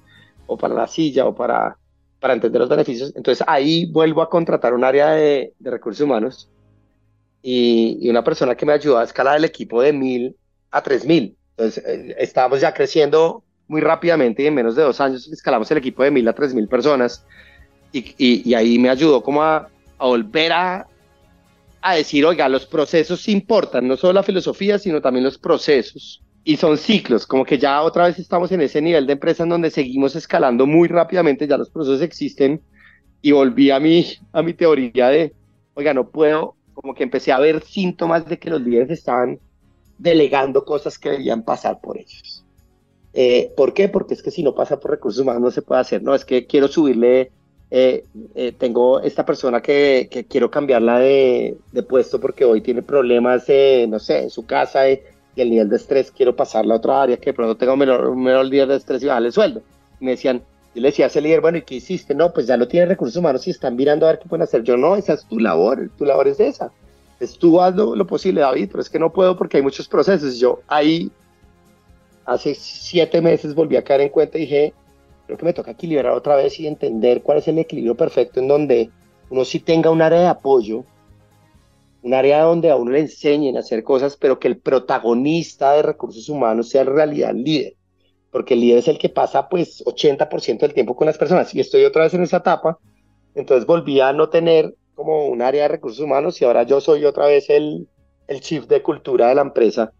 o 0.45 0.57
para 0.57 0.73
la 0.73 0.87
silla 0.87 1.25
o 1.25 1.35
para 1.35 1.77
para 2.19 2.33
entender 2.33 2.59
los 2.59 2.69
beneficios. 2.69 3.13
Entonces 3.15 3.45
ahí 3.47 3.85
vuelvo 3.85 4.21
a 4.21 4.29
contratar 4.29 4.73
un 4.73 4.83
área 4.83 5.11
de, 5.11 5.53
recursos 5.59 6.01
humanos 6.01 6.49
y, 7.41 8.09
una 8.09 8.23
persona 8.23 8.55
que 8.55 8.65
me 8.65 8.73
ayudó 8.73 8.97
a 8.97 9.03
escalar 9.03 9.37
el 9.37 9.45
equipo 9.45 9.81
de 9.81 9.93
mil 9.93 10.35
a 10.71 10.81
tres 10.81 11.05
mil. 11.05 11.37
Entonces 11.51 11.83
eh, 11.85 12.15
estábamos 12.19 12.61
ya 12.61 12.73
creciendo 12.73 13.43
muy 13.67 13.81
rápidamente 13.81 14.43
y 14.43 14.47
en 14.47 14.55
menos 14.55 14.75
de 14.75 14.83
dos 14.83 14.99
años 15.01 15.27
escalamos 15.27 15.69
el 15.71 15.77
equipo 15.77 16.03
de 16.03 16.11
mil 16.11 16.27
a 16.27 16.33
tres 16.33 16.53
mil 16.53 16.67
personas 16.67 17.25
y, 17.91 18.13
y, 18.17 18.53
ahí 18.53 18.77
me 18.79 18.89
ayudó 18.89 19.23
como 19.23 19.41
a, 19.43 19.69
volver 19.97 20.51
a, 20.51 20.87
a 21.81 21.95
decir, 21.95 22.25
oiga, 22.25 22.47
los 22.49 22.65
procesos 22.65 23.27
importan, 23.27 23.87
no 23.87 23.97
solo 23.97 24.13
la 24.13 24.23
filosofía, 24.23 24.77
sino 24.77 25.01
también 25.01 25.23
los 25.23 25.37
procesos 25.37 26.21
y 26.43 26.55
son 26.55 26.77
ciclos, 26.77 27.27
como 27.27 27.43
que 27.43 27.57
ya 27.57 27.81
otra 27.81 28.05
vez 28.05 28.19
estamos 28.19 28.51
en 28.53 28.61
ese 28.61 28.81
nivel 28.81 29.05
de 29.05 29.13
empresa 29.13 29.43
en 29.43 29.49
donde 29.49 29.69
seguimos 29.69 30.15
escalando 30.15 30.65
muy 30.65 30.87
rápidamente, 30.87 31.45
ya 31.47 31.57
los 31.57 31.69
procesos 31.69 32.01
existen 32.01 32.61
y 33.21 33.33
volví 33.33 33.69
a 33.71 33.79
mi, 33.81 34.05
a 34.31 34.41
mi 34.41 34.53
teoría 34.53 35.09
de, 35.09 35.33
oiga, 35.73 35.93
no 35.93 36.09
puedo, 36.09 36.55
como 36.73 36.93
que 36.93 37.03
empecé 37.03 37.31
a 37.33 37.39
ver 37.39 37.61
síntomas 37.63 38.25
de 38.25 38.39
que 38.39 38.49
los 38.49 38.61
líderes 38.61 38.91
estaban 38.91 39.39
delegando 39.97 40.63
cosas 40.63 40.97
que 40.97 41.09
debían 41.09 41.43
pasar 41.43 41.81
por 41.81 41.97
ellos. 41.97 42.36
Eh, 43.13 43.51
¿Por 43.55 43.73
qué? 43.73 43.89
Porque 43.89 44.13
es 44.13 44.21
que 44.21 44.31
si 44.31 44.43
no 44.43 44.53
pasa 44.53 44.79
por 44.79 44.91
recursos 44.91 45.21
humanos 45.21 45.41
no 45.41 45.51
se 45.51 45.61
puede 45.61 45.81
hacer, 45.81 46.03
no, 46.03 46.13
es 46.13 46.25
que 46.25 46.45
quiero 46.45 46.67
subirle 46.67 47.31
eh, 47.69 48.05
eh, 48.35 48.53
tengo 48.57 49.01
esta 49.01 49.25
persona 49.25 49.61
que, 49.61 50.07
que 50.09 50.25
quiero 50.25 50.49
cambiarla 50.49 50.99
de, 50.99 51.57
de, 51.73 51.83
puesto 51.83 52.19
porque 52.21 52.45
hoy 52.45 52.61
tiene 52.61 52.81
problemas, 52.81 53.45
no 53.89 53.99
sé, 53.99 54.23
en 54.23 54.29
su 54.29 54.45
casa 54.45 54.89
y, 54.89 55.01
el 55.35 55.51
nivel 55.51 55.69
de 55.69 55.75
estrés, 55.75 56.11
quiero 56.11 56.35
pasarla 56.35 56.73
a 56.73 56.77
otra 56.77 57.01
área 57.01 57.17
que 57.17 57.33
pronto 57.33 57.55
tenga 57.55 57.75
menor, 57.75 58.15
menor 58.15 58.49
nivel 58.49 58.69
de 58.69 58.75
estrés 58.77 59.03
y 59.03 59.05
bajarle 59.05 59.27
el 59.27 59.33
sueldo. 59.33 59.61
Me 59.99 60.11
decían, 60.11 60.41
yo 60.73 60.81
le 60.81 60.89
decía 60.89 61.05
a 61.05 61.07
ese 61.07 61.21
líder, 61.21 61.41
bueno, 61.41 61.57
¿y 61.57 61.61
qué 61.63 61.75
hiciste? 61.75 62.13
No, 62.13 62.31
pues 62.31 62.47
ya 62.47 62.57
lo 62.57 62.67
tiene 62.67 62.85
recursos 62.85 63.17
humanos 63.17 63.47
y 63.47 63.51
están 63.51 63.75
mirando 63.75 64.05
a 64.05 64.11
ver 64.11 64.19
qué 64.19 64.29
pueden 64.29 64.43
hacer. 64.43 64.63
Yo 64.63 64.77
no, 64.77 64.95
esa 64.95 65.13
es 65.13 65.25
tu 65.25 65.39
labor, 65.39 65.89
tu 65.97 66.05
labor 66.05 66.27
es 66.27 66.39
esa. 66.39 66.71
Es 67.19 67.37
tú 67.37 67.59
haz 67.59 67.75
lo 67.75 68.05
posible, 68.05 68.41
David, 68.41 68.69
pero 68.71 68.81
es 68.81 68.89
que 68.89 68.99
no 68.99 69.11
puedo 69.11 69.35
porque 69.35 69.57
hay 69.57 69.63
muchos 69.63 69.87
procesos. 69.87 70.37
Yo 70.39 70.59
ahí, 70.67 71.09
hace 72.27 72.55
siete 72.55 73.21
meses 73.21 73.55
volví 73.55 73.77
a 73.77 73.83
caer 73.83 74.01
en 74.01 74.09
cuenta 74.09 74.37
y 74.37 74.41
dije, 74.41 74.73
creo 75.25 75.37
que 75.37 75.45
me 75.45 75.53
toca 75.53 75.71
equilibrar 75.71 76.11
otra 76.11 76.35
vez 76.35 76.59
y 76.59 76.67
entender 76.67 77.23
cuál 77.23 77.39
es 77.39 77.47
el 77.47 77.57
equilibrio 77.57 77.95
perfecto 77.95 78.41
en 78.41 78.49
donde 78.49 78.91
uno 79.29 79.45
sí 79.45 79.59
tenga 79.59 79.89
un 79.89 80.01
área 80.01 80.19
de 80.19 80.27
apoyo, 80.27 80.83
un 82.03 82.13
área 82.13 82.41
donde 82.41 82.69
a 82.69 82.75
uno 82.75 82.91
le 82.91 82.99
enseñen 82.99 83.55
a 83.55 83.61
hacer 83.61 83.81
cosas, 83.81 84.17
pero 84.17 84.39
que 84.39 84.49
el 84.49 84.57
protagonista 84.57 85.71
de 85.73 85.83
recursos 85.83 86.27
humanos 86.27 86.69
sea 86.69 86.81
en 86.81 86.87
realidad 86.87 87.31
el 87.31 87.43
líder, 87.43 87.75
porque 88.29 88.55
el 88.55 88.59
líder 88.59 88.79
es 88.79 88.87
el 88.89 88.97
que 88.97 89.09
pasa 89.09 89.47
pues 89.47 89.83
80% 89.85 90.59
del 90.59 90.73
tiempo 90.73 90.97
con 90.97 91.07
las 91.07 91.17
personas. 91.17 91.55
Y 91.55 91.61
estoy 91.61 91.85
otra 91.85 92.03
vez 92.03 92.13
en 92.13 92.23
esa 92.23 92.37
etapa, 92.37 92.77
entonces 93.35 93.65
volví 93.65 94.01
a 94.01 94.11
no 94.11 94.27
tener 94.27 94.75
como 94.95 95.27
un 95.27 95.41
área 95.41 95.63
de 95.63 95.69
recursos 95.69 96.03
humanos 96.03 96.41
y 96.41 96.45
ahora 96.45 96.63
yo 96.63 96.81
soy 96.81 97.05
otra 97.05 97.27
vez 97.27 97.49
el, 97.49 97.87
el 98.27 98.41
chief 98.41 98.67
de 98.67 98.81
cultura 98.81 99.29
de 99.29 99.35
la 99.35 99.41
empresa 99.41 99.93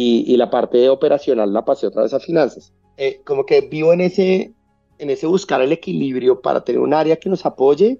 y, 0.00 0.32
y 0.32 0.36
la 0.36 0.48
parte 0.48 0.88
operacional 0.88 1.52
la 1.52 1.64
pasé 1.64 1.88
otra 1.88 2.04
vez 2.04 2.14
a 2.14 2.20
finanzas. 2.20 2.72
Eh, 2.96 3.20
como 3.24 3.44
que 3.44 3.62
vivo 3.62 3.92
en 3.92 4.00
ese, 4.00 4.52
en 4.96 5.10
ese 5.10 5.26
buscar 5.26 5.60
el 5.60 5.72
equilibrio 5.72 6.40
para 6.40 6.60
tener 6.60 6.80
un 6.80 6.94
área 6.94 7.16
que 7.16 7.28
nos 7.28 7.44
apoye, 7.44 7.98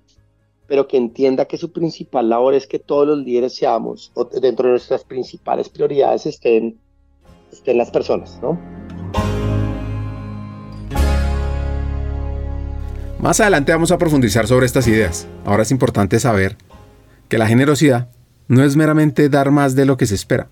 pero 0.68 0.86
que 0.86 0.96
entienda 0.96 1.46
que 1.46 1.58
su 1.58 1.72
principal 1.72 2.28
labor 2.28 2.54
es 2.54 2.68
que 2.68 2.78
todos 2.78 3.04
los 3.04 3.18
líderes 3.18 3.56
seamos, 3.56 4.12
o 4.14 4.24
dentro 4.26 4.68
de 4.68 4.74
nuestras 4.74 5.02
principales 5.02 5.68
prioridades 5.68 6.24
estén, 6.26 6.78
estén 7.50 7.76
las 7.76 7.90
personas, 7.90 8.38
¿no? 8.40 8.56
Más 13.18 13.40
adelante 13.40 13.72
vamos 13.72 13.90
a 13.90 13.98
profundizar 13.98 14.46
sobre 14.46 14.66
estas 14.66 14.86
ideas. 14.86 15.26
Ahora 15.44 15.64
es 15.64 15.72
importante 15.72 16.20
saber 16.20 16.56
que 17.28 17.38
la 17.38 17.48
generosidad 17.48 18.08
no 18.46 18.62
es 18.62 18.76
meramente 18.76 19.28
dar 19.28 19.50
más 19.50 19.74
de 19.74 19.84
lo 19.84 19.96
que 19.96 20.06
se 20.06 20.14
espera, 20.14 20.48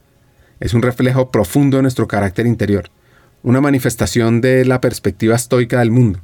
es 0.60 0.74
un 0.74 0.82
reflejo 0.82 1.30
profundo 1.30 1.76
de 1.76 1.82
nuestro 1.82 2.08
carácter 2.08 2.46
interior, 2.46 2.90
una 3.42 3.60
manifestación 3.60 4.40
de 4.40 4.64
la 4.64 4.80
perspectiva 4.80 5.36
estoica 5.36 5.78
del 5.78 5.90
mundo, 5.90 6.20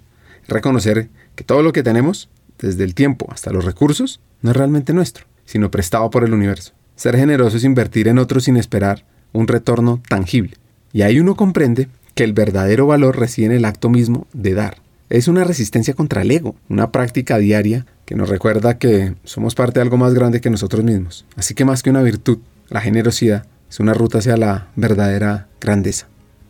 reconocer 0.49 1.09
que 1.35 1.45
todo 1.45 1.62
lo 1.62 1.73
que 1.73 1.83
tenemos, 1.83 2.29
desde 2.59 2.85
el 2.85 2.95
tiempo 2.95 3.27
hasta 3.31 3.53
los 3.53 3.65
recursos, 3.65 4.21
no 4.41 4.51
es 4.51 4.57
realmente 4.57 4.93
nuestro, 4.93 5.27
sino 5.45 5.71
prestado 5.71 6.11
por 6.11 6.25
el 6.25 6.35
universo. 6.35 6.73
Ser 6.97 7.17
generoso 7.17 7.57
es 7.57 7.65
invertir 7.65 8.09
en 8.09 8.19
otros 8.19 8.45
sin 8.45 8.57
esperar 8.57 9.05
un 9.33 9.49
retorno 9.49 10.03
tangible. 10.09 10.57
Y 10.93 11.03
ahí 11.03 11.19
uno 11.19 11.37
comprende 11.37 11.89
que 12.15 12.25
el 12.25 12.33
verdadero 12.33 12.87
valor 12.87 13.19
reside 13.19 13.47
en 13.47 13.53
el 13.53 13.65
acto 13.65 13.89
mismo 13.89 14.27
de 14.33 14.55
dar. 14.55 14.77
Es 15.09 15.29
una 15.29 15.45
resistencia 15.45 15.95
contra 15.95 16.23
el 16.23 16.31
ego, 16.31 16.57
una 16.69 16.91
práctica 16.91 17.39
diaria 17.39 17.87
que 18.05 18.15
nos 18.15 18.29
recuerda 18.29 18.79
que 18.79 19.15
somos 19.25 19.55
parte 19.55 19.79
de 19.79 19.83
algo 19.83 19.97
más 19.97 20.15
grande 20.15 20.41
que 20.41 20.51
nosotros 20.51 20.85
mismos. 20.85 21.25
Así 21.37 21.55
que 21.55 21.65
más 21.65 21.83
que 21.83 21.91
una 21.91 22.03
virtud, 22.03 22.39
la 22.69 22.81
generosidad 22.81 23.47
es 23.73 23.81
una 23.81 23.95
ruta 23.95 24.19
hacia 24.19 24.37
la 24.37 24.67
verdadera 24.76 25.49
grandeza 25.59 26.07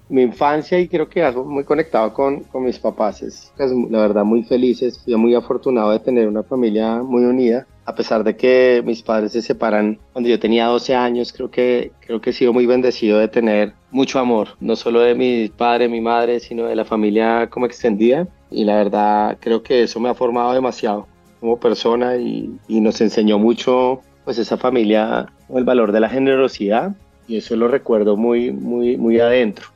mi 0.08 0.20
infancia 0.20 0.78
y 0.78 0.88
creo 0.88 1.08
que 1.08 1.26
muy 1.30 1.64
conectado 1.64 2.12
con, 2.12 2.40
con 2.40 2.64
mis 2.64 2.78
papás. 2.78 3.22
Es, 3.22 3.50
la 3.58 4.00
verdad 4.00 4.24
muy 4.24 4.42
felices, 4.42 5.00
fui 5.02 5.16
muy 5.16 5.34
afortunado 5.34 5.90
de 5.90 6.00
tener 6.00 6.28
una 6.28 6.42
familia 6.42 6.96
muy 7.02 7.24
unida. 7.24 7.66
A 7.86 7.94
pesar 7.94 8.22
de 8.22 8.36
que 8.36 8.82
mis 8.84 9.02
padres 9.02 9.32
se 9.32 9.40
separan 9.40 9.98
cuando 10.12 10.28
yo 10.28 10.38
tenía 10.38 10.66
12 10.66 10.94
años, 10.94 11.32
creo 11.32 11.50
que, 11.50 11.92
creo 12.00 12.20
que 12.20 12.28
he 12.28 12.32
sido 12.34 12.52
muy 12.52 12.66
bendecido 12.66 13.18
de 13.18 13.28
tener 13.28 13.72
mucho 13.90 14.18
amor, 14.18 14.48
no 14.60 14.76
solo 14.76 15.00
de 15.00 15.14
mi 15.14 15.48
padre, 15.48 15.88
mi 15.88 16.02
madre, 16.02 16.40
sino 16.40 16.66
de 16.66 16.76
la 16.76 16.84
familia 16.84 17.48
como 17.48 17.64
extendida. 17.64 18.28
Y 18.50 18.64
la 18.64 18.76
verdad 18.76 19.38
creo 19.40 19.62
que 19.62 19.84
eso 19.84 19.98
me 19.98 20.10
ha 20.10 20.14
formado 20.14 20.52
demasiado 20.52 21.06
como 21.40 21.58
persona 21.58 22.16
y, 22.16 22.54
y 22.68 22.82
nos 22.82 23.00
enseñó 23.00 23.38
mucho 23.38 24.02
pues 24.26 24.36
esa 24.36 24.58
familia, 24.58 25.26
el 25.48 25.64
valor 25.64 25.90
de 25.90 26.00
la 26.00 26.10
generosidad 26.10 26.94
y 27.28 27.36
eso 27.36 27.56
lo 27.56 27.68
recuerdo 27.68 28.16
muy, 28.16 28.50
muy, 28.50 28.96
muy 28.96 29.18
adentro. 29.20 29.66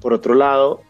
Por 0.00 0.12
otro 0.12 0.34
lado, 0.34 0.82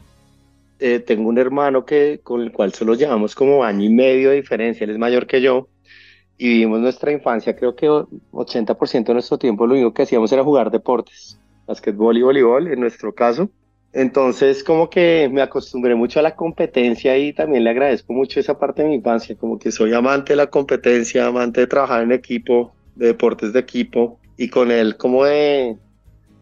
eh, 0.78 1.00
tengo 1.00 1.28
un 1.28 1.38
hermano 1.38 1.84
que, 1.84 2.20
con 2.22 2.42
el 2.42 2.52
cual 2.52 2.72
solo 2.72 2.94
llevamos 2.94 3.34
como 3.34 3.64
año 3.64 3.84
y 3.84 3.90
medio 3.90 4.30
de 4.30 4.36
diferencia, 4.36 4.84
él 4.84 4.90
es 4.90 4.98
mayor 4.98 5.26
que 5.26 5.40
yo, 5.40 5.68
y 6.38 6.48
vivimos 6.48 6.80
nuestra 6.80 7.10
infancia, 7.10 7.56
creo 7.56 7.74
que 7.74 7.88
80% 7.88 9.06
de 9.06 9.12
nuestro 9.12 9.38
tiempo 9.38 9.66
lo 9.66 9.74
único 9.74 9.92
que 9.92 10.02
hacíamos 10.02 10.30
era 10.32 10.44
jugar 10.44 10.70
deportes, 10.70 11.38
básquetbol 11.66 12.16
y 12.16 12.22
voleibol 12.22 12.68
en 12.68 12.80
nuestro 12.80 13.12
caso. 13.12 13.50
Entonces 13.92 14.62
como 14.62 14.88
que 14.88 15.28
me 15.32 15.42
acostumbré 15.42 15.96
mucho 15.96 16.20
a 16.20 16.22
la 16.22 16.36
competencia 16.36 17.18
y 17.18 17.32
también 17.32 17.64
le 17.64 17.70
agradezco 17.70 18.12
mucho 18.12 18.38
esa 18.38 18.56
parte 18.56 18.82
de 18.82 18.88
mi 18.88 18.94
infancia, 18.96 19.34
como 19.36 19.58
que 19.58 19.72
soy 19.72 19.92
amante 19.94 20.34
de 20.34 20.36
la 20.36 20.46
competencia, 20.46 21.26
amante 21.26 21.62
de 21.62 21.66
trabajar 21.66 22.02
en 22.02 22.12
equipo, 22.12 22.72
de 22.94 23.08
deportes 23.08 23.52
de 23.52 23.60
equipo 23.60 24.20
y 24.36 24.48
con 24.48 24.70
él 24.70 24.96
como 24.96 25.24
de, 25.24 25.76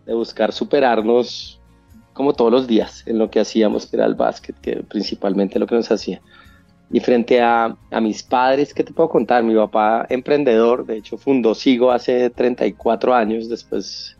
de 0.06 0.14
buscar 0.14 0.52
superarnos 0.52 1.60
como 2.12 2.32
todos 2.32 2.50
los 2.50 2.66
días 2.66 3.02
en 3.06 3.18
lo 3.18 3.30
que 3.30 3.40
hacíamos, 3.40 3.86
que 3.86 3.96
era 3.96 4.06
el 4.06 4.14
básquet, 4.14 4.58
que 4.60 4.82
principalmente 4.88 5.58
lo 5.58 5.66
que 5.66 5.74
nos 5.74 5.90
hacía. 5.90 6.22
Y 6.90 7.00
frente 7.00 7.42
a, 7.42 7.76
a, 7.90 8.00
mis 8.00 8.22
padres, 8.22 8.72
¿qué 8.72 8.84
te 8.84 8.92
puedo 8.92 9.08
contar? 9.08 9.42
Mi 9.42 9.54
papá, 9.54 10.06
emprendedor, 10.08 10.86
de 10.86 10.96
hecho 10.96 11.18
fundó 11.18 11.54
Sigo 11.54 11.90
hace 11.90 12.30
34 12.30 13.14
años, 13.14 13.48
después 13.48 14.16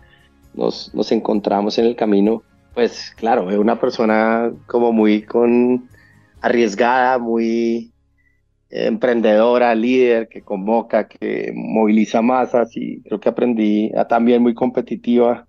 nos, 0.53 0.93
nos 0.95 1.13
encontramos 1.13 1.79
en 1.79 1.87
el 1.87 1.97
camino. 1.97 2.43
Pues 2.75 3.13
claro, 3.17 3.51
es 3.51 3.57
una 3.57 3.81
persona 3.81 4.53
como 4.67 4.93
muy 4.93 5.23
con 5.23 5.89
arriesgada, 6.43 7.19
muy 7.19 7.93
emprendedora, 8.69 9.75
líder, 9.75 10.29
que 10.29 10.43
convoca, 10.43 11.09
que 11.09 11.53
moviliza 11.55 12.21
masas 12.21 12.77
y 12.77 13.01
creo 13.03 13.21
que 13.21 13.29
aprendí 13.29 13.93
a, 13.97 14.07
también 14.07 14.43
muy 14.43 14.55
competitiva 14.55 15.47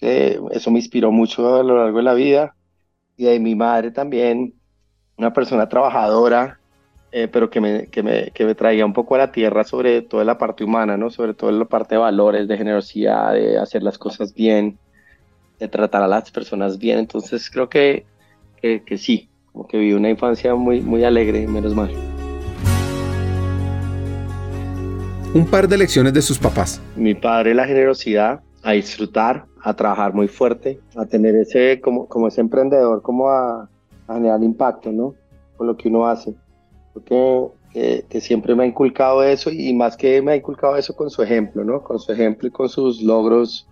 eso 0.00 0.70
me 0.70 0.78
inspiró 0.78 1.12
mucho 1.12 1.56
a 1.56 1.62
lo 1.62 1.76
largo 1.76 1.98
de 1.98 2.04
la 2.04 2.14
vida. 2.14 2.54
Y 3.16 3.24
de 3.24 3.38
mi 3.38 3.54
madre 3.54 3.90
también, 3.90 4.54
una 5.16 5.32
persona 5.32 5.68
trabajadora, 5.68 6.58
eh, 7.12 7.28
pero 7.28 7.50
que 7.50 7.60
me, 7.60 7.86
que, 7.88 8.02
me, 8.02 8.30
que 8.30 8.44
me 8.46 8.54
traía 8.54 8.86
un 8.86 8.92
poco 8.92 9.14
a 9.14 9.18
la 9.18 9.32
tierra 9.32 9.64
sobre 9.64 10.00
toda 10.02 10.24
la 10.24 10.38
parte 10.38 10.64
humana, 10.64 10.96
¿no? 10.96 11.10
Sobre 11.10 11.34
todo 11.34 11.50
la 11.52 11.64
parte 11.64 11.96
de 11.96 12.00
valores, 12.00 12.48
de 12.48 12.56
generosidad, 12.56 13.34
de 13.34 13.58
hacer 13.58 13.82
las 13.82 13.98
cosas 13.98 14.32
bien, 14.32 14.78
de 15.58 15.68
tratar 15.68 16.02
a 16.02 16.08
las 16.08 16.30
personas 16.30 16.78
bien. 16.78 16.98
Entonces 16.98 17.50
creo 17.50 17.68
que, 17.68 18.06
que, 18.62 18.82
que 18.84 18.96
sí, 18.96 19.28
como 19.52 19.66
que 19.66 19.76
viví 19.76 19.92
una 19.92 20.08
infancia 20.08 20.54
muy, 20.54 20.80
muy 20.80 21.04
alegre, 21.04 21.46
menos 21.46 21.74
mal. 21.74 21.90
Un 25.34 25.46
par 25.46 25.68
de 25.68 25.78
lecciones 25.78 26.12
de 26.12 26.22
sus 26.22 26.38
papás. 26.38 26.80
Mi 26.96 27.14
padre, 27.14 27.54
la 27.54 27.66
generosidad, 27.66 28.40
a 28.62 28.72
disfrutar, 28.72 29.46
a 29.62 29.74
trabajar 29.74 30.14
muy 30.14 30.28
fuerte, 30.28 30.80
a 30.96 31.06
tener 31.06 31.34
ese, 31.36 31.80
como, 31.80 32.06
como 32.06 32.28
ese 32.28 32.40
emprendedor, 32.40 33.02
como 33.02 33.28
a, 33.28 33.68
generar 34.06 34.42
impacto, 34.42 34.90
¿no? 34.90 35.14
Con 35.56 35.68
lo 35.68 35.76
que 35.76 35.88
uno 35.88 36.06
hace. 36.06 36.34
Porque 36.92 37.46
que, 37.72 38.20
siempre 38.20 38.54
me 38.54 38.64
ha 38.64 38.66
inculcado 38.66 39.22
eso 39.22 39.50
y 39.50 39.72
más 39.72 39.96
que 39.96 40.20
me 40.20 40.32
ha 40.32 40.36
inculcado 40.36 40.76
eso 40.76 40.94
con 40.94 41.10
su 41.10 41.22
ejemplo, 41.22 41.64
¿no? 41.64 41.82
Con 41.82 41.98
su 41.98 42.12
ejemplo 42.12 42.48
y 42.48 42.50
con 42.50 42.68
sus 42.68 43.02
logros, 43.02 43.68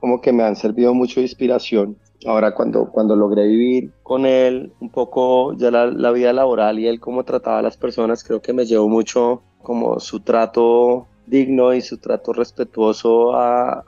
como 0.00 0.20
que 0.20 0.32
me 0.32 0.42
han 0.42 0.56
servido 0.56 0.92
mucho 0.94 1.20
de 1.20 1.26
inspiración. 1.26 1.96
Ahora 2.26 2.52
cuando, 2.54 2.90
cuando 2.90 3.14
logré 3.14 3.46
vivir 3.46 3.92
con 4.02 4.26
él 4.26 4.72
un 4.80 4.90
poco 4.90 5.54
ya 5.54 5.70
la, 5.70 5.86
la 5.86 6.10
vida 6.10 6.32
laboral 6.32 6.78
y 6.78 6.88
él 6.88 6.98
cómo 7.00 7.24
trataba 7.24 7.60
a 7.60 7.62
las 7.62 7.76
personas, 7.76 8.24
creo 8.24 8.42
que 8.42 8.52
me 8.52 8.66
llevó 8.66 8.88
mucho 8.88 9.42
como 9.62 10.00
su 10.00 10.20
trato 10.20 11.06
digno 11.28 11.74
y 11.74 11.80
su 11.80 11.98
trato 11.98 12.32
respetuoso 12.32 13.34
a, 13.36 13.84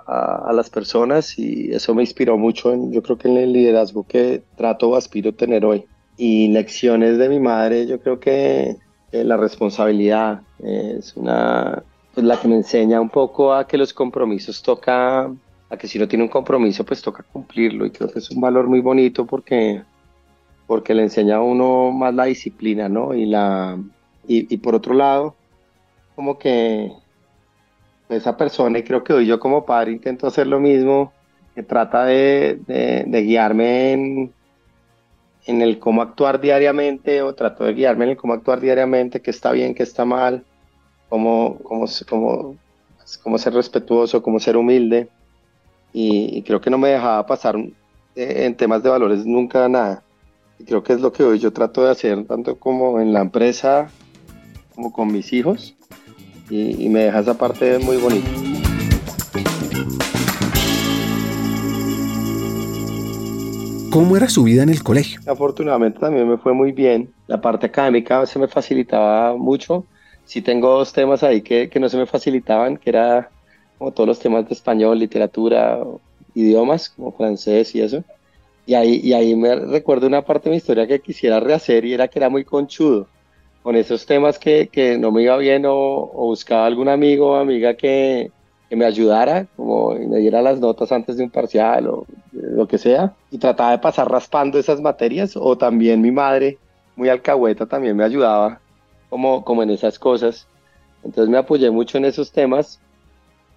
a, 0.47 0.53
las 0.53 0.71
personas 0.71 1.39
y 1.39 1.73
eso 1.73 1.95
me 1.95 2.03
inspiró 2.03 2.37
mucho, 2.37 2.73
en, 2.73 2.93
yo 2.93 3.03
creo 3.03 3.19
que 3.19 3.29
en 3.29 3.37
el 3.37 3.53
liderazgo 3.53 4.07
que 4.07 4.43
trato 4.57 4.91
o 4.91 4.97
aspiro 4.97 5.31
a 5.31 5.33
tener 5.33 5.65
hoy. 5.65 5.85
Y 6.17 6.49
lecciones 6.49 7.19
de 7.19 7.29
mi 7.29 7.41
madre, 7.41 7.87
yo 7.87 8.01
creo 8.01 8.21
que, 8.21 8.77
la 9.13 9.37
responsabilidad 9.37 10.43
es 10.61 11.17
una, 11.17 11.83
pues 12.15 12.25
la 12.25 12.39
que 12.39 12.47
me 12.47 12.55
enseña 12.55 13.01
un 13.01 13.11
poco 13.11 13.53
a 13.53 13.67
que 13.67 13.77
los 13.77 13.93
compromisos 13.93 14.63
toca, 14.63 15.29
a 15.69 15.77
que 15.77 15.89
si 15.89 15.99
no 15.99 16.07
tiene 16.07 16.23
un 16.23 16.31
compromiso, 16.31 16.85
pues 16.85 17.03
toca 17.03 17.25
cumplirlo 17.25 17.87
y 17.87 17.91
creo 17.91 18.09
que 18.09 18.21
es 18.21 18.31
un 18.31 18.41
valor 18.41 18.69
muy 18.69 18.81
bonito 18.81 19.27
porque, 19.27 19.83
porque 20.69 20.95
le 20.95 21.03
enseña 21.03 21.37
a 21.37 21.43
uno 21.43 21.91
más 21.91 22.15
la 22.15 22.27
disciplina, 22.27 22.89
¿no? 22.89 23.13
Y, 23.13 23.27
la, 23.27 23.79
y, 24.29 24.55
y 24.55 24.59
por 24.59 24.77
otro 24.77 24.95
lado, 24.95 25.35
como 26.15 26.39
que 26.39 26.93
esa 28.11 28.37
persona 28.37 28.79
y 28.79 28.83
creo 28.83 29.05
que 29.05 29.13
hoy 29.13 29.27
yo 29.27 29.39
como 29.39 29.65
padre 29.65 29.93
intento 29.93 30.27
hacer 30.27 30.47
lo 30.47 30.61
mismo, 30.61 31.13
que 31.55 31.63
trata 31.63 32.05
de, 32.05 32.61
de, 32.67 33.23
guiarme 33.23 33.93
en, 33.93 34.33
en 35.47 35.63
el 35.63 35.79
cómo 35.79 36.03
actuar 36.03 36.41
diariamente 36.41 37.23
o 37.23 37.35
trato 37.35 37.65
de 37.65 37.75
guiarme 37.75 38.05
en 38.05 38.11
el 38.13 38.17
cómo 38.17 38.35
actuar 38.35 38.61
diariamente, 38.61 39.21
qué 39.21 39.31
está 39.31 39.53
bien, 39.53 39.75
qué 39.75 39.83
está 39.83 40.05
mal, 40.05 40.45
cómo, 41.09 41.59
cómo, 41.63 41.87
cómo, 42.09 42.57
cómo 43.23 43.39
ser 43.39 43.55
respetuoso, 43.55 44.23
cómo 44.23 44.41
ser 44.41 44.57
humilde. 44.57 45.09
Y, 45.93 46.43
creo 46.43 46.61
que 46.61 46.71
no 46.71 46.79
me 46.79 46.91
dejaba 46.91 47.27
pasar 47.27 47.57
eh, 47.57 47.73
en 48.15 48.55
temas 48.55 48.83
de 48.83 48.91
valores 48.91 49.27
nunca 49.27 49.69
nada. 49.69 50.03
Y 50.59 50.65
creo 50.65 50.83
que 50.83 50.93
es 50.93 51.01
lo 51.01 51.13
que 51.13 51.25
hoy 51.25 51.39
yo 51.39 51.53
trato 51.53 51.83
de 51.83 51.91
hacer, 51.91 52.25
tanto 52.27 52.59
como 52.59 53.01
en 53.01 53.13
la 53.13 53.21
empresa 53.21 53.91
como 54.75 54.93
con 54.93 55.11
mis 55.11 55.33
hijos. 55.33 55.77
Y, 56.51 56.85
y 56.85 56.89
me 56.89 57.05
deja 57.05 57.21
esa 57.21 57.39
parte 57.39 57.79
muy 57.79 57.97
bonita. 57.97 58.29
¿Cómo 63.91 64.17
era 64.17 64.29
su 64.29 64.45
vida 64.45 64.63
en 64.63 64.69
el 64.69 64.85
colegio? 64.85 65.21
Afortunadamente 65.27 65.99
también 65.99 66.29
me 66.29 66.39
fue 66.39 66.53
muy 66.53 66.71
bien. 66.71 67.13
La 67.27 67.41
parte 67.41 67.67
académica 67.67 68.25
se 68.25 68.39
me 68.39 68.47
facilitaba 68.47 69.37
mucho. 69.37 69.85
Sí 70.25 70.43
tengo 70.43 70.79
dos 70.79 70.93
temas 70.93 71.25
ahí 71.25 71.43
que, 71.43 71.69
que 71.69 71.81
no 71.81 71.89
se 71.89 71.97
me 71.97 72.07
facilitaban, 72.07 72.77
que 72.77 72.91
era 72.91 73.31
como 73.79 73.91
todos 73.91 74.07
los 74.07 74.19
temas 74.21 74.47
de 74.49 74.55
español, 74.55 74.99
literatura, 74.99 75.81
idiomas, 76.35 76.91
como 76.91 77.11
francés 77.13 77.75
y 77.75 77.81
eso. 77.81 78.05
Y 78.65 78.75
ahí, 78.75 79.01
y 79.03 79.13
ahí 79.13 79.35
me 79.35 79.57
recuerdo 79.57 80.07
una 80.07 80.23
parte 80.23 80.49
de 80.49 80.51
mi 80.51 80.57
historia 80.59 80.87
que 80.87 81.01
quisiera 81.01 81.41
rehacer 81.41 81.85
y 81.85 81.93
era 81.93 82.07
que 82.07 82.21
era 82.21 82.29
muy 82.29 82.45
conchudo 82.45 83.09
con 83.63 83.77
esos 83.77 84.07
temas 84.07 84.39
que, 84.39 84.69
que 84.69 84.99
no 84.99 85.13
me 85.13 85.23
iba 85.23 85.37
bien 85.37 85.65
o, 85.67 86.11
buscaba 86.15 86.67
algún 86.67 86.89
amigo 86.89 87.33
o 87.33 87.37
amiga 87.37 87.75
que, 87.75 88.31
que 88.69 88.77
me 88.77 88.85
ayudara, 88.85 89.47
como 89.57 89.95
me 89.95 90.19
diera 90.19 90.43
las 90.43 90.61
notas 90.61 90.93
antes 90.93 91.17
de 91.17 91.25
un 91.25 91.31
parcial 91.31 91.89
o 91.89 92.07
lo 92.33 92.67
que 92.67 92.79
sea, 92.79 93.15
y 93.31 93.39
trataba 93.39 93.73
de 93.73 93.79
pasar 93.79 94.11
raspando 94.11 94.59
esas 94.59 94.81
materias, 94.81 95.37
o 95.37 95.57
también 95.59 96.01
mi 96.01 96.11
madre, 96.11 96.59
muy 96.97 97.09
alcahueta, 97.09 97.67
también 97.67 97.97
me 97.97 98.05
ayudaba 98.05 98.61
como, 99.09 99.45
como 99.45 99.63
en 99.63 99.71
esas 99.71 99.99
cosas. 99.99 100.47
Entonces 101.03 101.31
me 101.31 101.39
apoyé 101.39 101.71
mucho 101.71 101.99
en 101.99 102.05
esos 102.05 102.33
temas, 102.33 102.81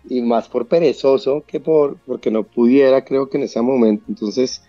y 0.10 0.22
más 0.22 0.50
por 0.50 0.68
perezoso 0.68 1.44
que 1.48 1.60
por 1.60 1.98
porque 2.06 2.32
no 2.32 2.44
pudiera, 2.44 3.04
creo 3.06 3.30
que 3.30 3.38
en 3.38 3.44
ese 3.44 3.62
momento. 3.62 4.04
Entonces, 4.10 4.64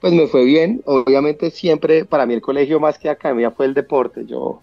pues 0.00 0.12
me 0.12 0.26
fue 0.26 0.44
bien. 0.44 0.82
Obviamente 0.86 1.50
siempre, 1.50 2.04
para 2.04 2.26
mí 2.26 2.34
el 2.34 2.40
colegio 2.40 2.80
más 2.80 2.98
que 2.98 3.08
academia 3.08 3.50
fue 3.50 3.66
el 3.66 3.74
deporte. 3.74 4.24
Yo, 4.26 4.60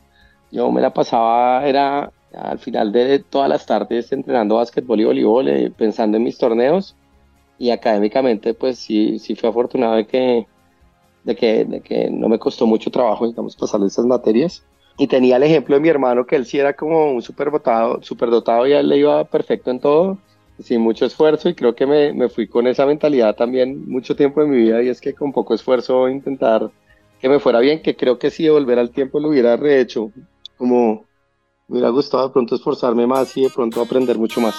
yo 0.55 0.71
me 0.71 0.81
la 0.81 0.93
pasaba, 0.93 1.67
era 1.67 2.11
al 2.33 2.59
final 2.59 2.91
de 2.91 3.19
todas 3.19 3.49
las 3.49 3.65
tardes 3.65 4.11
entrenando 4.11 4.55
básquetbol 4.55 5.01
y 5.01 5.03
voleibol, 5.03 5.47
eh, 5.49 5.71
pensando 5.75 6.17
en 6.17 6.23
mis 6.23 6.37
torneos 6.37 6.95
y 7.57 7.71
académicamente 7.71 8.53
pues 8.53 8.79
sí, 8.79 9.19
sí 9.19 9.35
fui 9.35 9.49
afortunado 9.49 9.95
de 9.95 10.07
que, 10.07 10.47
de 11.23 11.35
que, 11.35 11.65
de 11.65 11.81
que 11.81 12.09
no 12.09 12.29
me 12.29 12.39
costó 12.39 12.65
mucho 12.67 12.89
trabajo, 12.89 13.27
digamos, 13.27 13.55
pasar 13.55 13.81
esas 13.83 14.05
materias. 14.05 14.63
Y 14.97 15.07
tenía 15.07 15.35
el 15.35 15.43
ejemplo 15.43 15.75
de 15.75 15.81
mi 15.81 15.89
hermano 15.89 16.25
que 16.25 16.37
él 16.37 16.45
sí 16.45 16.57
era 16.57 16.73
como 16.73 17.11
un 17.11 17.21
súper 17.21 17.51
dotado 17.51 18.65
y 18.65 18.71
él 18.71 18.87
le 18.87 18.97
iba 18.97 19.25
perfecto 19.25 19.71
en 19.71 19.79
todo, 19.81 20.17
sin 20.59 20.79
mucho 20.79 21.05
esfuerzo 21.05 21.49
y 21.49 21.53
creo 21.53 21.75
que 21.75 21.85
me, 21.85 22.13
me 22.13 22.29
fui 22.29 22.47
con 22.47 22.65
esa 22.65 22.85
mentalidad 22.85 23.35
también 23.35 23.89
mucho 23.89 24.15
tiempo 24.15 24.41
en 24.41 24.51
mi 24.51 24.57
vida 24.57 24.81
y 24.81 24.87
es 24.87 25.01
que 25.01 25.13
con 25.13 25.33
poco 25.33 25.53
esfuerzo 25.53 26.07
intentar 26.07 26.71
que 27.19 27.27
me 27.27 27.39
fuera 27.39 27.59
bien, 27.59 27.81
que 27.81 27.95
creo 27.95 28.17
que 28.19 28.29
si 28.29 28.43
de 28.43 28.51
volver 28.51 28.79
al 28.79 28.91
tiempo 28.91 29.19
lo 29.19 29.29
hubiera 29.29 29.57
rehecho, 29.57 30.11
como 30.57 31.05
me 31.67 31.73
hubiera 31.73 31.89
gustado 31.89 32.27
de 32.27 32.33
pronto 32.33 32.55
esforzarme 32.55 33.07
más 33.07 33.35
y 33.37 33.43
de 33.43 33.49
pronto 33.49 33.81
aprender 33.81 34.17
mucho 34.17 34.41
más. 34.41 34.55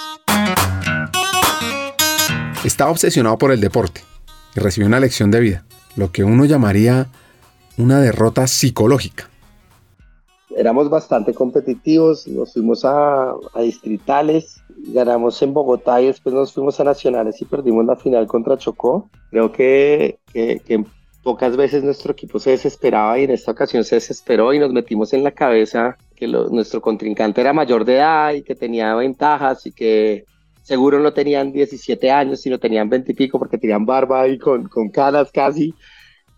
Estaba 2.65 2.91
obsesionado 2.91 3.39
por 3.39 3.53
el 3.53 3.61
deporte 3.61 4.03
y 4.57 4.61
recibió 4.61 4.89
una 4.89 4.99
lección 4.99 5.31
de 5.31 5.41
vida, 5.41 5.65
lo 5.95 6.11
que 6.11 6.25
uno 6.25 6.45
llamaría 6.45 7.07
una 7.79 8.01
derrota 8.01 8.47
psicológica. 8.47 9.31
Éramos 10.57 10.89
bastante 10.89 11.35
competitivos, 11.35 12.27
nos 12.27 12.55
fuimos 12.55 12.85
a, 12.85 13.35
distritales, 13.61 14.63
ganamos 14.89 15.41
en 15.43 15.53
Bogotá 15.53 16.01
y 16.01 16.07
después 16.07 16.35
nos 16.35 16.53
fuimos 16.53 16.81
a 16.81 16.85
nacionales 16.85 17.41
y 17.43 17.45
perdimos 17.45 17.85
la 17.85 17.97
final 17.97 18.27
contra 18.27 18.57
Chocó. 18.57 19.09
Creo 19.31 19.53
que, 19.53 20.19
que, 20.33 20.61
que 20.61 20.83
pocas 21.27 21.57
veces 21.57 21.83
nuestro 21.83 22.13
equipo 22.13 22.39
se 22.39 22.51
desesperaba 22.51 23.19
y 23.19 23.25
en 23.25 23.33
esta 23.33 23.51
ocasión 23.51 23.83
se 23.83 23.97
desesperó 23.97 24.55
y 24.55 24.61
nos 24.61 24.73
metimos 24.73 25.13
en 25.13 25.25
la 25.25 25.33
cabeza 25.33 25.97
que 26.15 26.29
nuestro 26.29 26.81
contrincante 26.81 27.41
era 27.41 27.53
mayor 27.53 27.85
de 27.85 27.97
edad 27.97 28.33
y 28.33 28.43
que 28.43 28.55
tenía 28.55 28.95
ventajas 28.95 29.67
y 29.67 29.73
que 29.73 30.25
seguro 30.63 31.01
no 31.01 31.13
tenían 31.13 31.51
17 31.51 32.13
años, 32.13 32.43
sino 32.43 32.61
tenían 32.61 32.89
20 32.89 33.11
y 33.11 33.15
pico 33.17 33.41
porque 33.41 33.59
tenían 33.59 33.85
barba 33.85 34.29
y 34.29 34.39
con, 34.39 34.69
con 34.69 34.89
caras 34.89 35.33
casi. 35.33 35.75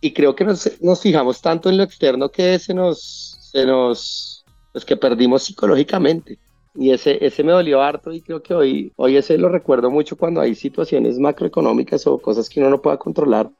Y 0.01 0.15
creo 0.15 0.35
que 0.35 0.45
nos, 0.45 0.81
nos, 0.81 1.03
fijamos 1.03 1.43
tanto 1.43 1.69
en 1.69 1.77
lo 1.77 1.83
externo 1.83 2.31
que 2.31 2.59
se 2.59 2.73
nos, 2.73 3.51
se 3.53 3.67
nos, 3.67 4.43
pues 4.73 4.87
que 4.87 4.97
perdimos 4.97 5.43
psicológicamente. 5.43 6.39
Y 6.75 6.93
ese, 6.93 7.23
ese 7.23 7.45
me 7.45 7.53
dolió 7.53 7.83
harto 7.83 8.11
y 8.11 8.23
creo 8.23 8.43
que 8.43 8.55
hoy, 8.55 8.91
hoy 8.97 9.19
ese 9.19 9.37
lo 9.37 9.51
recuerdo 9.51 9.91
mucho 9.91 10.17
cuando 10.17 10.41
hay 10.41 10.55
situaciones 10.55 11.19
macroeconómicas 11.19 12.07
o 12.07 12.17
cosas 12.17 12.49
que 12.49 12.61
uno 12.61 12.71
no 12.71 12.81
pueda 12.81 12.97
controlar 12.97 13.51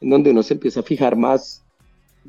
en 0.00 0.10
donde 0.10 0.30
uno 0.30 0.42
se 0.42 0.54
empieza 0.54 0.80
a 0.80 0.84
fijar 0.84 1.16
más, 1.16 1.64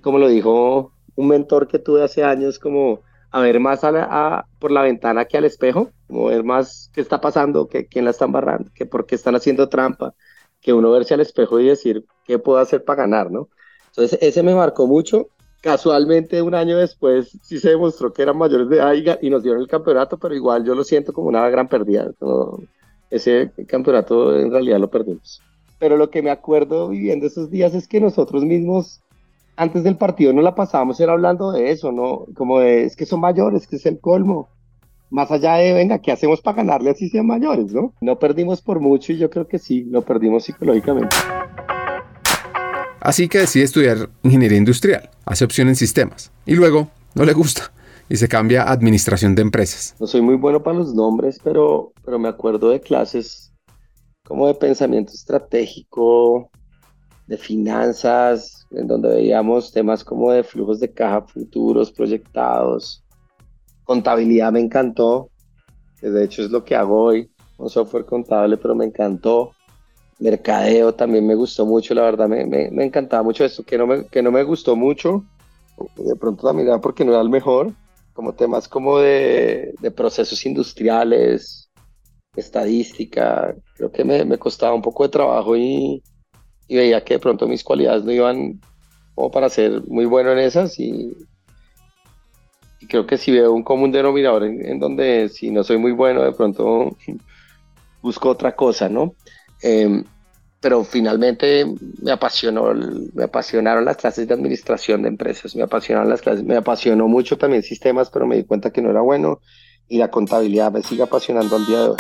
como 0.02 0.18
lo 0.18 0.28
dijo 0.28 0.92
un 1.16 1.28
mentor 1.28 1.68
que 1.68 1.80
tuve 1.80 2.04
hace 2.04 2.24
años, 2.24 2.60
como 2.60 3.02
a 3.32 3.42
ver 3.42 3.60
más 3.60 3.84
a 3.84 4.46
por 4.60 4.72
la 4.72 4.82
ventana 4.82 5.26
que 5.26 5.38
al 5.38 5.46
espejo, 5.46 5.92
como 6.08 6.26
ver 6.26 6.44
más 6.44 6.90
qué 6.94 7.02
está 7.02 7.22
pasando, 7.22 7.68
que 7.68 7.88
quién 7.88 8.06
la 8.06 8.12
está 8.12 8.26
embarrando, 8.26 8.72
que 8.74 8.86
por 8.86 9.06
qué 9.06 9.16
están 9.16 9.36
haciendo 9.36 9.70
trampa, 9.70 10.16
que 10.62 10.74
uno 10.74 10.92
verse 10.92 11.14
al 11.14 11.22
espejo 11.22 11.60
y 11.60 11.68
decir 11.68 12.06
qué 12.26 12.40
puedo 12.40 12.60
hacer 12.60 12.84
para 12.84 13.04
ganar, 13.04 13.32
¿no? 13.32 13.50
Entonces 13.88 14.18
ese 14.22 14.44
me 14.44 14.56
marcó 14.56 14.88
mucho. 14.88 15.28
Casualmente 15.62 16.42
un 16.42 16.56
año 16.56 16.78
después 16.78 17.38
sí 17.44 17.60
se 17.60 17.70
demostró 17.72 18.14
que 18.14 18.22
eran 18.22 18.38
mayores 18.38 18.70
de 18.70 18.78
edad 18.78 19.20
y, 19.22 19.30
nos 19.30 19.44
dieron 19.44 19.62
el 19.62 19.68
campeonato, 19.68 20.18
pero 20.18 20.34
igual 20.34 20.64
yo 20.64 20.74
lo 20.74 20.86
siento 20.86 21.12
como 21.12 21.28
una 21.28 21.48
gran 21.50 21.68
pérdida. 21.68 22.10
ese 23.10 23.52
campeonato 23.68 24.38
en 24.38 24.52
realidad 24.52 24.80
lo 24.80 24.90
perdimos 24.90 25.42
pero 25.80 25.98
lo 25.98 26.10
que 26.10 26.22
me 26.22 26.30
acuerdo 26.30 26.90
viviendo 26.90 27.26
esos 27.26 27.50
días 27.50 27.74
es 27.74 27.88
que 27.88 28.00
nosotros 28.02 28.44
mismos 28.44 29.02
antes 29.56 29.84
del 29.84 29.98
partido 29.98 30.32
no 30.32 30.42
la 30.42 30.56
pasábamos 30.56 31.00
era 31.00 31.14
hablando 31.14 31.52
de 31.52 31.72
eso, 31.72 31.92
¿no? 31.92 32.26
Como 32.36 32.60
de, 32.60 32.86
es 32.86 32.96
que 32.96 33.06
son 33.06 33.20
mayores, 33.20 33.68
que 33.68 33.78
es 33.78 33.86
el 33.86 34.00
colmo. 34.00 34.50
Más 35.10 35.32
allá 35.32 35.56
de, 35.56 35.74
venga, 35.74 36.00
¿qué 36.00 36.12
hacemos 36.12 36.40
para 36.40 36.58
ganarle 36.58 36.92
así 36.92 37.10
sean 37.10 37.26
mayores, 37.26 37.74
no? 37.74 37.94
No 38.00 38.20
perdimos 38.20 38.62
por 38.62 38.80
mucho 38.80 39.12
y 39.12 39.18
yo 39.18 39.30
creo 39.30 39.48
que 39.48 39.60
sí, 39.60 39.86
lo 39.90 40.04
perdimos 40.04 40.44
psicológicamente. 40.46 41.16
Así 43.02 43.28
que 43.28 43.40
decide 43.40 43.64
estudiar 43.64 44.10
ingeniería 44.24 44.58
industrial, 44.58 45.10
hace 45.26 45.46
opción 45.46 45.68
en 45.68 45.76
sistemas 45.76 46.32
y 46.46 46.56
luego 46.56 46.90
no 47.16 47.26
le 47.26 47.34
gusta 47.34 47.72
y 48.08 48.18
se 48.18 48.28
cambia 48.28 48.64
a 48.64 48.72
administración 48.72 49.36
de 49.36 49.42
empresas. 49.42 49.96
No 50.00 50.08
soy 50.08 50.22
muy 50.22 50.36
bueno 50.36 50.62
para 50.62 50.78
los 50.78 50.94
nombres, 50.94 51.40
pero, 51.44 51.92
pero 52.04 52.20
me 52.20 52.28
acuerdo 52.28 52.70
de 52.70 52.82
clases 52.82 53.49
como 54.30 54.46
de 54.46 54.54
pensamiento 54.54 55.12
estratégico, 55.12 56.52
de 57.26 57.36
finanzas, 57.36 58.68
en 58.70 58.86
donde 58.86 59.10
veíamos 59.10 59.72
temas 59.72 60.04
como 60.04 60.32
de 60.32 60.44
flujos 60.44 60.80
de 60.80 60.94
caja 60.94 61.24
futuros, 61.24 61.92
proyectados. 61.92 63.04
Contabilidad 63.84 64.52
me 64.52 64.60
encantó, 64.60 65.32
de 66.00 66.24
hecho 66.24 66.44
es 66.44 66.52
lo 66.52 66.64
que 66.64 66.76
hago 66.76 67.06
hoy, 67.06 67.32
un 67.58 67.72
software 67.72 68.06
contable, 68.06 68.56
pero 68.58 68.76
me 68.76 68.86
encantó. 68.86 69.52
Mercadeo 70.20 70.94
también 70.94 71.26
me 71.26 71.34
gustó 71.34 71.66
mucho, 71.66 71.96
la 71.96 72.04
verdad 72.04 72.28
me, 72.28 72.46
me, 72.46 72.86
encantaba 72.86 73.24
mucho 73.24 73.44
esto, 73.44 73.64
que 73.64 73.80
no, 73.80 73.88
me, 73.88 74.06
que 74.06 74.22
no 74.22 74.32
me 74.32 74.44
gustó 74.44 74.76
mucho, 74.76 75.24
de 75.96 76.16
pronto 76.16 76.46
también 76.46 76.80
porque 76.82 77.04
no 77.04 77.14
era 77.14 77.22
el 77.22 77.30
mejor, 77.30 77.74
como 78.14 78.34
temas 78.34 78.68
como 78.68 79.00
de, 79.00 79.74
de 79.82 79.90
procesos 79.90 80.46
industriales, 80.46 81.59
estadística, 82.40 83.56
creo 83.76 83.92
que 83.92 84.04
me, 84.04 84.26
me, 84.26 84.38
costaba 84.38 84.74
un 84.74 84.82
poco 84.82 85.04
de 85.04 85.10
trabajo 85.10 85.56
y, 85.56 86.02
y, 86.68 86.76
veía 86.76 87.04
que 87.04 87.16
de 87.16 87.20
pronto 87.20 87.48
mis 87.48 87.64
cualidades 87.64 88.04
no 88.04 88.12
iban 88.12 88.60
como 89.16 89.32
para 89.32 89.50
ser 89.50 89.84
muy 89.88 90.06
bueno 90.06 90.32
en 90.32 90.40
esas 90.40 90.80
y, 90.80 91.16
y 92.80 92.88
creo 92.88 93.06
que 93.06 93.18
si 93.18 93.32
veo 93.32 93.52
un 93.52 93.64
común 93.64 93.92
denominador 93.92 94.44
en, 94.46 94.80
donde 94.80 95.30
si 95.30 95.52
no 95.52 95.64
soy 95.64 95.78
muy 95.78 95.92
bueno 95.92 96.24
de 96.24 96.32
pronto 96.32 96.96
busco 98.02 98.30
otra 98.30 98.56
cosa, 98.56 98.90
¿no? 98.90 99.16
Em, 99.62 100.04
pero 100.62 100.84
finalmente 100.84 101.66
me 102.02 102.12
apasionó, 102.12 102.74
me 103.14 103.24
apasionaron 103.24 103.86
las 103.86 103.98
clases 103.98 104.28
de 104.28 104.34
administración 104.34 105.04
de 105.04 105.10
empresas, 105.10 105.56
me 105.56 105.64
apasionaron 105.64 106.10
las 106.10 106.22
clases, 106.22 106.44
me 106.44 106.58
apasionó 106.58 107.08
mucho 107.08 107.38
también 107.38 107.64
sistemas, 107.64 108.10
pero 108.10 108.28
me 108.28 108.36
di 108.36 108.44
cuenta 108.44 108.72
que 108.72 108.82
no 108.82 108.90
era 108.90 109.02
bueno 109.02 109.40
y 109.90 109.98
la 109.98 110.10
contabilidad 110.10 110.72
me 110.72 110.84
sigue 110.84 111.04
apasionando 111.04 111.56
al 111.56 111.66
día 111.66 111.80
de 111.80 111.90
hoy. 111.90 111.96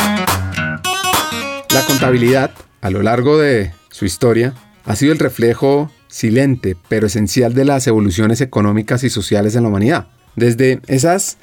La 1.73 1.85
contabilidad, 1.87 2.51
a 2.81 2.89
lo 2.89 3.01
largo 3.01 3.37
de 3.37 3.73
su 3.89 4.05
historia, 4.05 4.53
ha 4.85 4.95
sido 4.95 5.11
el 5.11 5.19
reflejo 5.19 5.91
silente 6.07 6.77
pero 6.87 7.07
esencial 7.07 7.53
de 7.53 7.65
las 7.65 7.87
evoluciones 7.87 8.41
económicas 8.41 9.03
y 9.03 9.09
sociales 9.09 9.55
en 9.55 9.63
la 9.63 9.69
humanidad. 9.69 10.07
Desde 10.35 10.79
esas 10.87 11.37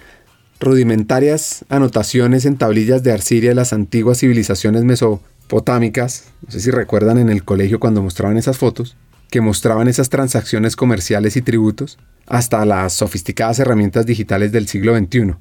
rudimentarias 0.60 1.64
anotaciones 1.68 2.44
en 2.44 2.56
tablillas 2.56 3.02
de 3.02 3.12
arcilla 3.12 3.50
de 3.50 3.54
las 3.54 3.72
antiguas 3.72 4.18
civilizaciones 4.18 4.84
mesopotámicas, 4.84 6.32
no 6.44 6.52
sé 6.52 6.60
si 6.60 6.70
recuerdan 6.70 7.18
en 7.18 7.28
el 7.28 7.44
colegio 7.44 7.80
cuando 7.80 8.02
mostraban 8.02 8.38
esas 8.38 8.56
fotos, 8.56 8.96
que 9.30 9.40
mostraban 9.40 9.88
esas 9.88 10.08
transacciones 10.08 10.76
comerciales 10.76 11.36
y 11.36 11.42
tributos 11.42 11.98
hasta 12.26 12.64
las 12.64 12.92
sofisticadas 12.92 13.58
herramientas 13.58 14.06
digitales 14.06 14.52
del 14.52 14.66
siglo 14.66 14.96
XXI, 14.96 15.34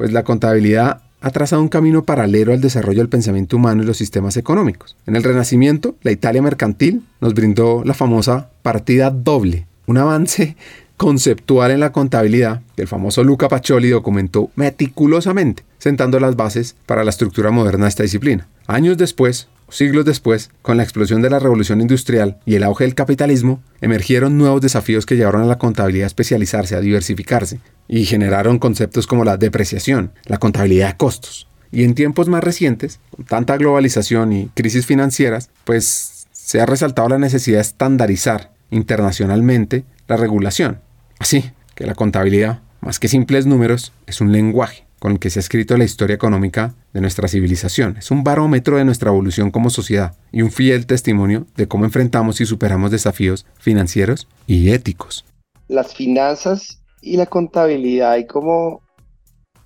pues 0.00 0.12
la 0.12 0.24
contabilidad 0.24 1.02
ha 1.20 1.30
trazado 1.30 1.60
un 1.60 1.68
camino 1.68 2.04
paralelo 2.04 2.54
al 2.54 2.62
desarrollo 2.62 3.00
del 3.00 3.10
pensamiento 3.10 3.58
humano 3.58 3.82
y 3.82 3.86
los 3.86 3.98
sistemas 3.98 4.38
económicos. 4.38 4.96
En 5.06 5.14
el 5.14 5.22
Renacimiento, 5.22 5.94
la 6.00 6.10
Italia 6.10 6.40
mercantil 6.40 7.02
nos 7.20 7.34
brindó 7.34 7.82
la 7.84 7.92
famosa 7.92 8.48
partida 8.62 9.10
doble, 9.10 9.66
un 9.84 9.98
avance 9.98 10.56
conceptual 10.96 11.70
en 11.72 11.80
la 11.80 11.92
contabilidad 11.92 12.62
que 12.76 12.80
el 12.80 12.88
famoso 12.88 13.22
Luca 13.24 13.50
Pacioli 13.50 13.90
documentó 13.90 14.48
meticulosamente, 14.54 15.64
sentando 15.76 16.18
las 16.18 16.34
bases 16.34 16.76
para 16.86 17.04
la 17.04 17.10
estructura 17.10 17.50
moderna 17.50 17.84
de 17.84 17.90
esta 17.90 18.02
disciplina. 18.02 18.48
Años 18.68 18.96
después, 18.96 19.48
siglos 19.70 20.04
después, 20.04 20.50
con 20.62 20.76
la 20.76 20.82
explosión 20.82 21.22
de 21.22 21.30
la 21.30 21.38
revolución 21.38 21.80
industrial 21.80 22.38
y 22.46 22.54
el 22.54 22.64
auge 22.64 22.84
del 22.84 22.94
capitalismo, 22.94 23.62
emergieron 23.80 24.38
nuevos 24.38 24.60
desafíos 24.60 25.06
que 25.06 25.16
llevaron 25.16 25.42
a 25.42 25.46
la 25.46 25.58
contabilidad 25.58 26.04
a 26.04 26.06
especializarse, 26.08 26.76
a 26.76 26.80
diversificarse, 26.80 27.60
y 27.88 28.04
generaron 28.04 28.58
conceptos 28.58 29.06
como 29.06 29.24
la 29.24 29.36
depreciación, 29.36 30.12
la 30.24 30.38
contabilidad 30.38 30.88
de 30.88 30.96
costos. 30.96 31.48
Y 31.72 31.84
en 31.84 31.94
tiempos 31.94 32.28
más 32.28 32.42
recientes, 32.42 33.00
con 33.14 33.24
tanta 33.24 33.56
globalización 33.56 34.32
y 34.32 34.46
crisis 34.54 34.86
financieras, 34.86 35.50
pues 35.64 36.26
se 36.32 36.60
ha 36.60 36.66
resaltado 36.66 37.08
la 37.08 37.18
necesidad 37.18 37.58
de 37.58 37.62
estandarizar 37.62 38.52
internacionalmente 38.70 39.84
la 40.08 40.16
regulación, 40.16 40.80
Así 41.20 41.44
que 41.74 41.86
la 41.86 41.94
contabilidad, 41.94 42.62
más 42.80 42.98
que 42.98 43.06
simples 43.06 43.46
números, 43.46 43.92
es 44.06 44.20
un 44.20 44.32
lenguaje 44.32 44.86
con 45.00 45.12
el 45.12 45.18
que 45.18 45.30
se 45.30 45.38
ha 45.38 45.40
escrito 45.40 45.76
la 45.76 45.84
historia 45.84 46.14
económica 46.14 46.74
de 46.92 47.00
nuestra 47.00 47.26
civilización. 47.26 47.96
Es 47.96 48.10
un 48.10 48.22
barómetro 48.22 48.76
de 48.76 48.84
nuestra 48.84 49.10
evolución 49.10 49.50
como 49.50 49.70
sociedad 49.70 50.14
y 50.30 50.42
un 50.42 50.52
fiel 50.52 50.86
testimonio 50.86 51.46
de 51.56 51.66
cómo 51.66 51.86
enfrentamos 51.86 52.40
y 52.40 52.46
superamos 52.46 52.90
desafíos 52.90 53.46
financieros 53.58 54.28
y 54.46 54.70
éticos. 54.70 55.24
Las 55.68 55.94
finanzas 55.94 56.82
y 57.00 57.16
la 57.16 57.24
contabilidad 57.24 58.18
y 58.18 58.26
como, 58.26 58.82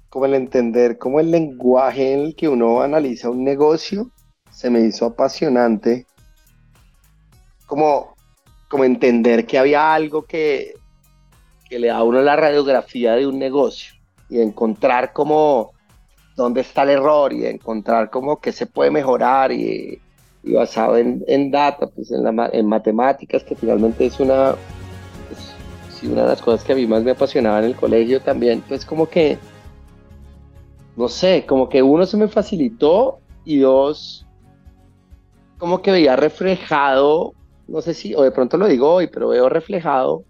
como 0.08 0.26
el 0.26 0.34
entender, 0.34 0.98
como 0.98 1.18
el 1.18 1.32
lenguaje 1.32 2.12
en 2.12 2.20
el 2.20 2.36
que 2.36 2.48
uno 2.48 2.80
analiza 2.80 3.28
un 3.28 3.42
negocio, 3.42 4.10
se 4.52 4.70
me 4.70 4.82
hizo 4.82 5.04
apasionante. 5.04 6.06
Como, 7.66 8.14
como 8.68 8.84
entender 8.84 9.46
que 9.46 9.58
había 9.58 9.92
algo 9.92 10.24
que 10.24 10.74
que 11.68 11.78
le 11.78 11.88
da 11.88 11.96
a 11.96 12.04
uno 12.04 12.20
la 12.20 12.36
radiografía 12.36 13.14
de 13.14 13.26
un 13.26 13.38
negocio 13.38 13.93
y 14.28 14.40
encontrar 14.40 15.12
cómo 15.12 15.72
dónde 16.36 16.62
está 16.62 16.82
el 16.82 16.90
error 16.90 17.32
y 17.32 17.46
encontrar 17.46 18.10
cómo 18.10 18.40
que 18.40 18.52
se 18.52 18.66
puede 18.66 18.90
mejorar 18.90 19.52
y, 19.52 20.00
basado 20.42 20.96
en, 20.96 21.24
en, 21.26 21.50
data, 21.50 21.86
pues 21.86 22.10
en, 22.10 22.24
la, 22.24 22.50
en 22.52 22.66
matemáticas, 22.66 23.44
que 23.44 23.54
finalmente 23.54 24.06
es 24.06 24.20
una, 24.20 24.54
una 26.02 26.22
de 26.22 26.28
las 26.28 26.42
cosas 26.42 26.64
que 26.64 26.72
a 26.72 26.76
mí 26.76 26.86
más 26.86 27.02
me 27.02 27.12
apasionaba 27.12 27.60
en 27.60 27.66
el 27.66 27.76
colegio 27.76 28.20
también, 28.20 28.62
pues 28.68 28.84
como 28.84 29.08
que, 29.08 29.38
no 30.96 31.08
sé, 31.08 31.44
como 31.46 31.68
que 31.68 31.82
uno 31.82 32.04
se 32.04 32.16
me 32.16 32.28
facilitó 32.28 33.20
y 33.44 33.58
dos, 33.58 34.26
como 35.58 35.80
que 35.82 35.92
veía 35.92 36.16
reflejado, 36.16 37.32
no 37.68 37.80
sé 37.80 37.94
si, 37.94 38.14
o 38.14 38.22
de 38.22 38.32
pronto 38.32 38.56
lo 38.56 38.66
digo 38.66 38.92
hoy, 38.92 39.06
pero 39.06 39.28
veo 39.28 39.48
reflejado 39.48 40.24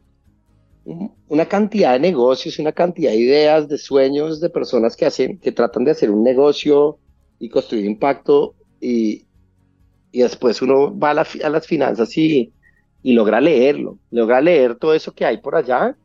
una 0.84 1.46
cantidad 1.46 1.92
de 1.94 2.00
negocios, 2.00 2.58
una 2.58 2.72
cantidad 2.72 3.10
de 3.10 3.16
ideas, 3.16 3.68
de 3.68 3.78
sueños 3.78 4.40
de 4.40 4.50
personas 4.50 4.96
que 4.96 5.06
hacen, 5.06 5.38
que 5.38 5.52
tratan 5.52 5.84
de 5.84 5.92
hacer 5.92 6.10
un 6.10 6.22
negocio 6.22 6.98
y 7.38 7.48
construir 7.48 7.86
impacto 7.86 8.54
y, 8.80 9.24
y 10.12 10.20
después 10.20 10.60
uno 10.62 10.96
va 10.96 11.10
a, 11.10 11.14
las 11.14 11.66
finanzas 11.66 12.16
y, 12.18 12.52
y, 13.02 13.12
logra 13.12 13.40
leerlo, 13.40 13.98
logra 14.10 14.40
leer 14.40 14.76
todo 14.76 14.94
eso 14.94 15.12
que 15.12 15.24
hay 15.24 15.38
por 15.38 15.56
allá, 15.56 15.96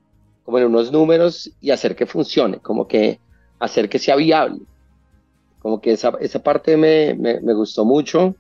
como 0.43 0.57
en 0.59 0.65
unos 0.65 0.91
números 0.91 1.51
y 1.59 1.71
hacer 1.71 1.95
que 1.95 2.05
funcione, 2.05 2.59
como 2.59 2.87
que 2.87 3.19
hacer 3.59 3.89
que 3.89 3.99
sea 3.99 4.15
viable. 4.15 4.61
Como 5.59 5.81
que 5.81 5.91
esa, 5.91 6.13
esa 6.21 6.41
parte 6.41 6.77
me, 6.77 7.13
me, 7.15 7.41
me 7.41 7.53
gustó 7.53 7.83
mucho 7.83 8.33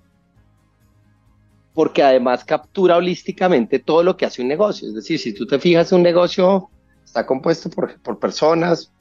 porque 1.79 2.03
además 2.03 2.43
captura 2.43 2.97
holísticamente 2.97 3.79
todo 3.79 4.03
lo 4.03 4.17
que 4.17 4.25
hace 4.25 4.41
un 4.41 4.49
negocio. 4.49 4.89
Es 4.89 4.95
decir, 4.95 5.17
si 5.17 5.31
tú 5.31 5.47
te 5.47 5.59
fijas, 5.59 5.93
un 5.93 6.03
negocio 6.03 6.69
está 7.05 7.25
compuesto 7.25 7.69
por, 7.69 7.97
por 8.01 8.19
personas, 8.19 8.91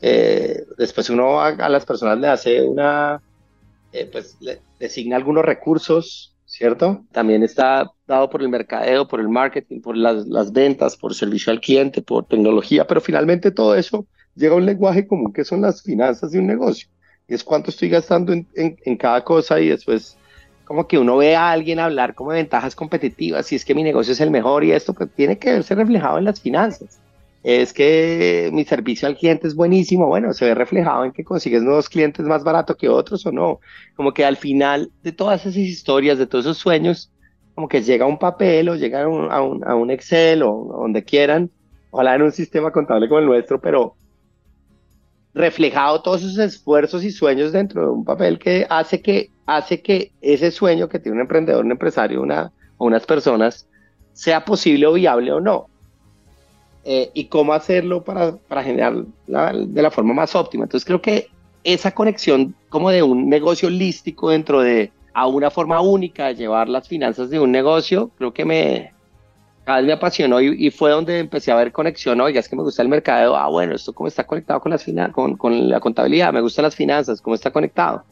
eh, 0.00 0.64
después 0.78 1.10
uno 1.10 1.40
a, 1.40 1.68
las 1.68 1.84
personas 1.84 2.20
le 2.20 2.28
hace 2.28 2.62
una, 2.62 3.20
eh, 3.92 4.08
pues 4.12 4.36
le 4.38 4.60
designa 4.78 5.16
algunos 5.16 5.44
recursos, 5.44 6.36
¿cierto? 6.44 7.04
También 7.10 7.42
está 7.42 7.90
dado 8.06 8.30
por 8.30 8.42
el 8.42 8.48
mercadeo, 8.48 9.08
por 9.08 9.18
el 9.18 9.28
marketing, 9.28 9.80
por 9.80 9.96
las, 9.96 10.24
las 10.28 10.52
ventas, 10.52 10.96
por 10.96 11.16
servicio 11.16 11.52
al 11.52 11.60
cliente, 11.60 12.00
por 12.00 12.26
tecnología, 12.26 12.86
pero 12.86 13.00
finalmente 13.00 13.50
todo 13.50 13.74
eso 13.74 14.06
llega 14.36 14.54
a 14.54 14.58
un 14.58 14.66
lenguaje 14.66 15.04
común 15.04 15.32
que 15.32 15.44
son 15.44 15.62
las 15.62 15.82
finanzas 15.82 16.30
de 16.30 16.38
un 16.38 16.46
negocio. 16.46 16.88
Y 17.26 17.34
es 17.34 17.42
cuánto 17.42 17.70
estoy 17.70 17.88
gastando 17.88 18.32
en, 18.32 18.46
en, 18.54 18.76
en 18.84 18.96
cada 18.96 19.24
cosa 19.24 19.58
y 19.58 19.70
después 19.70 20.16
como 20.70 20.86
que 20.86 21.00
uno 21.00 21.16
ve 21.16 21.34
a 21.34 21.50
alguien 21.50 21.80
hablar 21.80 22.14
como 22.14 22.30
de 22.30 22.38
ventajas 22.38 22.76
competitivas, 22.76 23.44
si 23.44 23.56
es 23.56 23.64
que 23.64 23.74
mi 23.74 23.82
negocio 23.82 24.12
es 24.12 24.20
el 24.20 24.30
mejor 24.30 24.62
y 24.62 24.70
esto, 24.70 24.94
pues 24.94 25.10
tiene 25.16 25.36
que 25.36 25.50
verse 25.50 25.74
reflejado 25.74 26.18
en 26.18 26.24
las 26.24 26.40
finanzas. 26.40 27.00
Es 27.42 27.72
que 27.72 28.50
mi 28.52 28.64
servicio 28.64 29.08
al 29.08 29.16
cliente 29.16 29.48
es 29.48 29.56
buenísimo, 29.56 30.06
bueno, 30.06 30.32
se 30.32 30.44
ve 30.44 30.54
reflejado 30.54 31.04
en 31.04 31.10
que 31.10 31.24
consigues 31.24 31.64
nuevos 31.64 31.88
clientes 31.88 32.24
más 32.24 32.44
barato 32.44 32.76
que 32.76 32.88
otros 32.88 33.26
o 33.26 33.32
no. 33.32 33.58
Como 33.96 34.14
que 34.14 34.24
al 34.24 34.36
final 34.36 34.92
de 35.02 35.10
todas 35.10 35.40
esas 35.40 35.56
historias, 35.56 36.18
de 36.18 36.28
todos 36.28 36.44
esos 36.44 36.58
sueños, 36.58 37.10
como 37.56 37.66
que 37.66 37.82
llega 37.82 38.06
un 38.06 38.20
papel 38.20 38.68
o 38.68 38.76
llega 38.76 39.02
a 39.02 39.08
un, 39.08 39.64
a 39.66 39.74
un 39.74 39.90
Excel 39.90 40.44
o 40.44 40.76
donde 40.82 41.02
quieran, 41.02 41.50
ojalá 41.90 42.14
en 42.14 42.22
un 42.22 42.30
sistema 42.30 42.70
contable 42.70 43.08
como 43.08 43.18
el 43.18 43.26
nuestro, 43.26 43.60
pero 43.60 43.96
reflejado 45.34 46.02
todos 46.02 46.22
esos 46.22 46.38
esfuerzos 46.38 47.04
y 47.04 47.10
sueños 47.10 47.52
dentro 47.52 47.82
de 47.82 47.90
un 47.90 48.04
papel 48.04 48.38
que 48.38 48.66
hace 48.68 49.00
que, 49.00 49.30
hace 49.46 49.80
que 49.80 50.12
ese 50.20 50.50
sueño 50.50 50.88
que 50.88 50.98
tiene 50.98 51.16
un 51.16 51.22
emprendedor, 51.22 51.64
un 51.64 51.72
empresario 51.72 52.22
una, 52.22 52.52
o 52.78 52.86
unas 52.86 53.06
personas 53.06 53.68
sea 54.12 54.44
posible 54.44 54.86
o 54.86 54.92
viable 54.94 55.32
o 55.32 55.40
no. 55.40 55.66
Eh, 56.82 57.10
y 57.12 57.26
cómo 57.26 57.52
hacerlo 57.52 58.02
para, 58.02 58.36
para 58.36 58.64
generar 58.64 59.04
de 59.26 59.82
la 59.82 59.90
forma 59.90 60.14
más 60.14 60.34
óptima. 60.34 60.64
Entonces 60.64 60.86
creo 60.86 61.02
que 61.02 61.28
esa 61.62 61.92
conexión 61.92 62.54
como 62.70 62.90
de 62.90 63.02
un 63.02 63.28
negocio 63.28 63.68
holístico 63.68 64.30
dentro 64.30 64.60
de 64.62 64.90
a 65.12 65.26
una 65.26 65.50
forma 65.50 65.80
única 65.80 66.28
de 66.28 66.36
llevar 66.36 66.68
las 66.68 66.88
finanzas 66.88 67.28
de 67.30 67.38
un 67.38 67.52
negocio, 67.52 68.10
creo 68.16 68.32
que 68.32 68.44
me, 68.44 68.92
cada 69.70 69.82
vez 69.82 69.86
me 69.86 69.92
apasionó 69.92 70.40
y, 70.40 70.68
fue 70.72 70.90
donde 70.90 71.20
empecé 71.20 71.52
a 71.52 71.54
ver 71.54 71.70
conexión, 71.70 72.20
oiga, 72.20 72.40
es 72.40 72.48
que 72.48 72.56
me 72.56 72.62
gusta 72.64 72.82
el 72.82 72.88
mercado, 72.88 73.36
ah, 73.36 73.48
bueno, 73.48 73.76
esto 73.76 73.92
cómo 73.92 74.08
está 74.08 74.26
conectado 74.26 74.58
con, 74.60 74.72
las 74.72 74.84
con, 75.12 75.36
con 75.36 75.68
la 75.68 75.78
contabilidad, 75.78 76.32
me 76.32 76.40
gustan 76.40 76.64
las 76.64 76.74
finanzas, 76.74 77.20
cómo 77.20 77.36
está 77.36 77.52
conectado. 77.52 78.02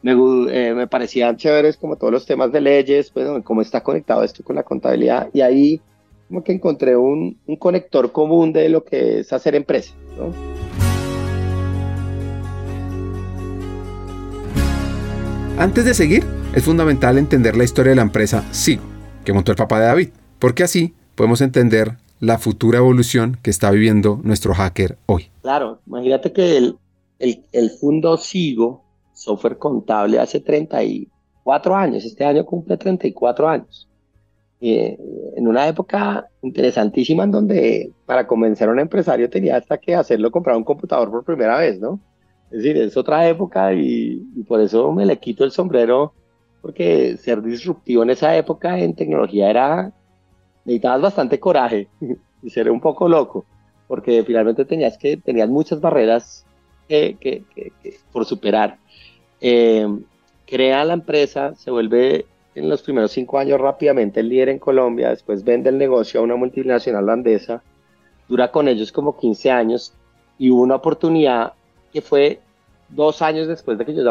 Me, 0.00 0.12
eh, 0.12 0.72
me 0.72 0.86
parecían 0.86 1.36
chéveres 1.36 1.76
como 1.76 1.96
todos 1.96 2.10
los 2.10 2.24
temas 2.24 2.50
de 2.52 2.62
leyes, 2.62 3.10
pues 3.10 3.28
cómo 3.44 3.60
está 3.60 3.82
conectado 3.82 4.22
esto 4.24 4.42
con 4.42 4.56
la 4.56 4.62
contabilidad 4.62 5.28
y 5.34 5.42
ahí 5.42 5.82
como 6.26 6.42
que 6.42 6.52
encontré 6.52 6.96
un, 6.96 7.38
un 7.46 7.56
conector 7.56 8.10
común 8.10 8.54
de 8.54 8.70
lo 8.70 8.82
que 8.82 9.18
es 9.18 9.30
hacer 9.30 9.54
empresa. 9.54 9.92
Antes 15.58 15.84
de 15.84 15.92
seguir, 15.92 16.24
es 16.54 16.64
fundamental 16.64 17.18
entender 17.18 17.58
la 17.58 17.64
historia 17.64 17.90
de 17.90 17.96
la 17.96 18.02
empresa 18.02 18.42
Sigo, 18.52 18.84
que 19.22 19.34
montó 19.34 19.52
el 19.52 19.56
papá 19.56 19.80
de 19.80 19.84
David 19.84 20.08
porque 20.38 20.64
así 20.64 20.94
podemos 21.14 21.40
entender 21.40 21.96
la 22.20 22.38
futura 22.38 22.78
evolución 22.78 23.38
que 23.42 23.50
está 23.50 23.70
viviendo 23.70 24.20
nuestro 24.22 24.54
hacker 24.54 24.96
hoy. 25.06 25.30
Claro, 25.42 25.80
imagínate 25.86 26.32
que 26.32 26.56
el, 26.56 26.78
el, 27.18 27.44
el 27.52 27.70
Fundo 27.70 28.16
Sigo, 28.16 28.82
software 29.12 29.58
contable, 29.58 30.18
hace 30.18 30.40
34 30.40 31.76
años, 31.76 32.04
este 32.04 32.24
año 32.24 32.44
cumple 32.44 32.76
34 32.76 33.48
años. 33.48 33.88
Eh, 34.60 34.96
en 35.36 35.46
una 35.46 35.68
época 35.68 36.26
interesantísima 36.40 37.24
en 37.24 37.30
donde 37.30 37.92
para 38.06 38.26
convencer 38.26 38.68
a 38.68 38.72
un 38.72 38.80
empresario 38.80 39.28
tenía 39.28 39.56
hasta 39.56 39.76
que 39.76 39.94
hacerlo 39.94 40.30
comprar 40.30 40.56
un 40.56 40.64
computador 40.64 41.10
por 41.10 41.24
primera 41.24 41.58
vez, 41.58 41.78
¿no? 41.78 42.00
Es 42.50 42.62
decir, 42.62 42.78
es 42.78 42.96
otra 42.96 43.28
época 43.28 43.74
y, 43.74 44.22
y 44.34 44.42
por 44.44 44.60
eso 44.60 44.90
me 44.92 45.04
le 45.04 45.18
quito 45.18 45.44
el 45.44 45.50
sombrero, 45.50 46.14
porque 46.62 47.18
ser 47.18 47.42
disruptivo 47.42 48.04
en 48.04 48.10
esa 48.10 48.34
época 48.36 48.78
en 48.78 48.94
tecnología 48.94 49.50
era 49.50 49.92
necesitabas 50.64 51.02
bastante 51.02 51.38
coraje 51.38 51.88
y 52.42 52.50
ser 52.50 52.70
un 52.70 52.80
poco 52.80 53.08
loco, 53.08 53.44
porque 53.86 54.22
finalmente 54.24 54.64
tenías 54.64 54.98
que 54.98 55.16
tenías 55.16 55.48
muchas 55.48 55.80
barreras 55.80 56.44
que, 56.88 57.16
que, 57.20 57.44
por 58.12 58.24
superar. 58.24 58.78
Eh, 59.40 59.86
crea 60.46 60.84
la 60.84 60.94
empresa, 60.94 61.54
se 61.54 61.70
vuelve 61.70 62.26
en 62.54 62.68
los 62.68 62.82
primeros 62.82 63.12
cinco 63.12 63.38
años 63.38 63.60
rápidamente 63.60 64.20
el 64.20 64.28
líder 64.28 64.50
en 64.50 64.58
Colombia, 64.58 65.10
después 65.10 65.42
vende 65.42 65.70
el 65.70 65.78
negocio 65.78 66.20
a 66.20 66.22
una 66.22 66.36
multinacional 66.36 67.04
holandesa, 67.04 67.62
dura 68.28 68.50
con 68.50 68.68
ellos 68.68 68.92
como 68.92 69.16
15 69.16 69.50
años 69.50 69.92
y 70.38 70.50
hubo 70.50 70.62
una 70.62 70.76
oportunidad 70.76 71.54
que 71.92 72.00
fue 72.00 72.40
dos 72.88 73.22
años 73.22 73.48
después 73.48 73.76
de 73.78 73.84
que 73.84 73.94
yo 73.94 74.02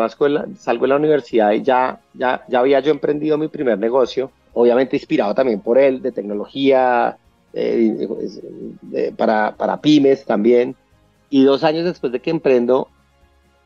salgo 0.57 0.83
de 0.83 0.87
la 0.87 0.95
universidad 0.95 1.51
y 1.51 1.61
ya, 1.61 2.01
ya, 2.13 2.43
ya 2.47 2.59
había 2.59 2.79
yo 2.79 2.91
emprendido 2.91 3.37
mi 3.37 3.47
primer 3.47 3.77
negocio 3.79 4.31
obviamente 4.53 4.95
inspirado 4.95 5.33
también 5.33 5.59
por 5.61 5.77
él, 5.77 6.01
de 6.01 6.11
tecnología, 6.11 7.17
eh, 7.53 8.07
para, 9.17 9.55
para, 9.55 9.81
pymes 9.81 10.25
también. 10.25 10.75
Y 11.29 11.43
dos 11.43 11.63
años 11.63 11.85
después 11.85 12.11
de 12.11 12.19
que 12.19 12.29
emprendo, 12.29 12.87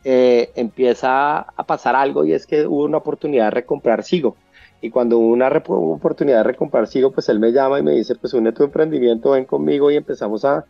eh, 0.04 0.52
empieza 0.56 1.40
a 1.40 1.64
pasar 1.66 1.96
algo 1.96 2.24
y 2.24 2.34
es 2.34 2.48
que 2.48 2.66
hubo 2.66 2.86
una 2.86 2.98
oportunidad 2.98 3.46
de 3.46 3.52
recomprar 3.52 4.04
Sigo. 4.04 4.38
Y 4.80 4.90
cuando 4.90 5.18
hubo 5.18 5.28
una 5.28 5.48
oportunidad 5.48 6.38
de 6.38 6.44
recomprar 6.44 6.88
Sigo, 6.88 7.12
pues 7.12 7.28
él 7.30 7.40
me 7.40 7.52
llama 7.52 7.80
y 7.80 7.84
me 7.84 7.94
dice, 7.94 8.16
pues 8.16 8.34
une 8.34 8.52
tu 8.52 8.64
emprendimiento, 8.64 9.32
ven 9.32 9.46
conmigo 9.46 9.92
y 9.92 9.96
empezamos 9.96 10.46
a, 10.46 10.66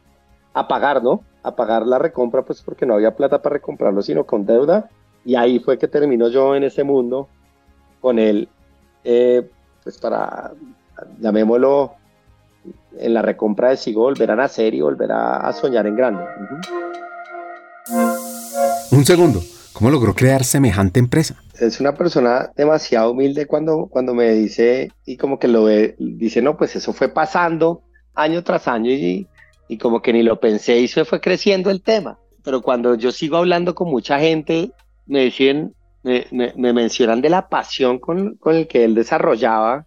a 0.53 0.67
pagar, 0.67 1.03
¿no? 1.03 1.21
A 1.43 1.55
pagar 1.55 1.85
la 1.85 1.99
recompra, 1.99 2.41
pues 2.43 2.61
porque 2.61 2.85
no 2.85 2.95
había 2.95 3.15
plata 3.15 3.41
para 3.41 3.53
recomprarlo, 3.53 4.01
sino 4.01 4.25
con 4.25 4.45
deuda. 4.45 4.89
Y 5.25 5.35
ahí 5.35 5.59
fue 5.59 5.77
que 5.77 5.87
terminó 5.87 6.29
yo 6.29 6.55
en 6.55 6.63
ese 6.63 6.83
mundo 6.83 7.27
con 7.99 8.17
él, 8.17 8.47
eh, 9.03 9.49
pues 9.87 9.99
para, 9.99 10.51
llamémoslo, 11.21 11.93
en 12.99 13.13
la 13.13 13.21
recompra 13.21 13.69
de 13.69 13.77
Sigo, 13.77 14.01
volver 14.01 14.31
a 14.31 14.35
nacer 14.35 14.73
y 14.73 14.81
volver 14.81 15.13
a, 15.13 15.49
soñar 15.53 15.87
en 15.87 15.95
grande. 15.95 16.25
Un 18.91 19.05
segundo, 19.05 19.41
¿cómo 19.71 19.89
logró 19.89 20.13
crear 20.13 20.43
semejante 20.43 20.99
empresa? 20.99 21.41
Es 21.57 21.79
una 21.79 21.95
persona 21.95 22.51
demasiado 22.57 23.11
humilde 23.11 23.45
cuando, 23.45 23.87
cuando 23.89 24.13
me 24.13 24.33
dice, 24.33 24.91
y 25.05 25.15
como 25.15 25.39
que 25.39 25.47
lo 25.47 25.63
ve, 25.63 25.95
dice, 25.97 26.41
no, 26.41 26.57
pues 26.57 26.75
eso 26.75 26.91
fue 26.91 27.07
pasando 27.07 27.83
año 28.13 28.43
tras 28.43 28.67
año 28.67 28.91
y, 28.91 29.25
y 29.69 29.77
como 29.77 30.01
que 30.01 30.11
ni 30.11 30.21
lo 30.21 30.41
pensé 30.41 30.81
y 30.81 30.89
se 30.89 31.05
fue 31.05 31.21
creciendo 31.21 31.69
el 31.69 31.81
tema. 31.81 32.19
Pero 32.43 32.61
cuando 32.61 32.95
yo 32.95 33.13
sigo 33.13 33.37
hablando 33.37 33.73
con 33.73 33.89
mucha 33.89 34.19
gente, 34.19 34.69
me 35.05 35.21
decían, 35.21 35.73
me, 36.31 36.53
me, 36.55 36.73
mencionan 36.73 37.21
de 37.21 37.29
la 37.29 37.49
pasión 37.49 37.99
con, 37.99 38.35
con 38.35 38.55
el 38.55 38.67
que 38.67 38.83
él 38.83 38.95
desarrollaba 38.95 39.85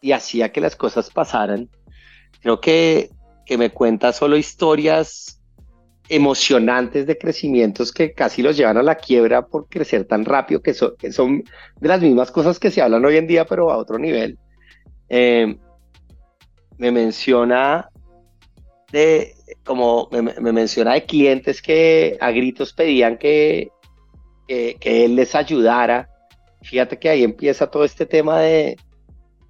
y 0.00 0.12
hacía 0.12 0.52
que 0.52 0.60
las 0.60 0.76
cosas 0.76 1.10
pasaran. 1.10 1.68
Creo 2.40 2.60
que, 2.60 3.10
que 3.46 3.58
me 3.58 3.70
cuenta 3.70 4.12
solo 4.12 4.36
historias 4.36 5.40
emocionantes 6.08 7.06
de 7.06 7.16
crecimientos 7.16 7.92
que 7.92 8.12
casi 8.12 8.42
los 8.42 8.56
llevan 8.56 8.76
a 8.76 8.82
la 8.82 8.96
quiebra 8.96 9.46
por 9.46 9.68
crecer 9.68 10.04
tan 10.04 10.24
rápido, 10.24 10.60
que, 10.60 10.74
que 10.98 11.12
son 11.12 11.42
de 11.80 11.88
las 11.88 12.00
mismas 12.00 12.30
cosas 12.30 12.58
que 12.58 12.70
se 12.70 12.82
hablan 12.82 13.04
hoy 13.04 13.16
en 13.16 13.26
día, 13.26 13.44
pero 13.44 13.70
a 13.70 13.78
otro 13.78 13.98
nivel. 13.98 14.38
Eh, 15.08 15.56
me 16.78 16.90
menciona 16.90 17.88
de, 18.90 19.34
como 19.64 20.08
me, 20.10 20.52
menciona 20.52 20.94
de 20.94 21.04
clientes 21.04 21.62
que 21.62 22.18
a 22.20 22.30
gritos 22.30 22.72
pedían 22.72 23.16
que, 23.18 23.70
que, 24.46 24.76
él 24.82 25.16
les 25.16 25.34
ayudara. 25.34 26.08
Fíjate 26.62 26.98
que 26.98 27.08
ahí 27.08 27.24
empieza 27.24 27.70
todo 27.70 27.84
este 27.84 28.06
tema 28.06 28.40
de, 28.40 28.76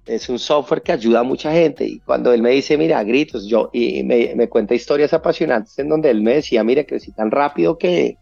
es 0.05 0.29
un 0.29 0.39
software 0.39 0.81
que 0.81 0.91
ayuda 0.91 1.19
a 1.19 1.23
mucha 1.23 1.51
gente 1.51 1.85
y 1.85 1.99
cuando 1.99 2.33
él 2.33 2.41
me 2.41 2.49
dice, 2.51 2.77
mira, 2.77 3.03
gritos, 3.03 3.47
yo, 3.47 3.69
y 3.71 4.03
me, 4.03 4.33
me, 4.35 4.49
cuenta 4.49 4.75
historias 4.75 5.13
apasionantes 5.13 5.77
en 5.79 5.89
donde 5.89 6.09
él 6.09 6.21
me 6.21 6.35
decía, 6.35 6.63
mira, 6.63 6.83
crecí 6.83 7.11
tan 7.11 7.31
rápido 7.31 7.77
que 7.77 8.17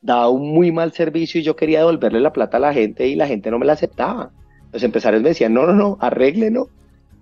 daba 0.00 0.28
un 0.28 0.52
muy 0.52 0.70
mal 0.70 0.92
servicio 0.92 1.40
y 1.40 1.44
yo 1.44 1.56
quería 1.56 1.80
devolverle 1.80 2.20
la 2.20 2.32
plata 2.32 2.56
a 2.56 2.60
la 2.60 2.72
gente 2.72 3.06
y 3.06 3.16
la 3.16 3.26
gente 3.26 3.50
no 3.50 3.58
me 3.58 3.66
la 3.66 3.72
aceptaba. 3.72 4.30
Los 4.72 4.82
empresarios 4.82 5.22
me 5.22 5.30
decían, 5.30 5.52
no, 5.52 5.66
no, 5.66 5.72
no, 5.72 5.98
arréglelo, 6.00 6.68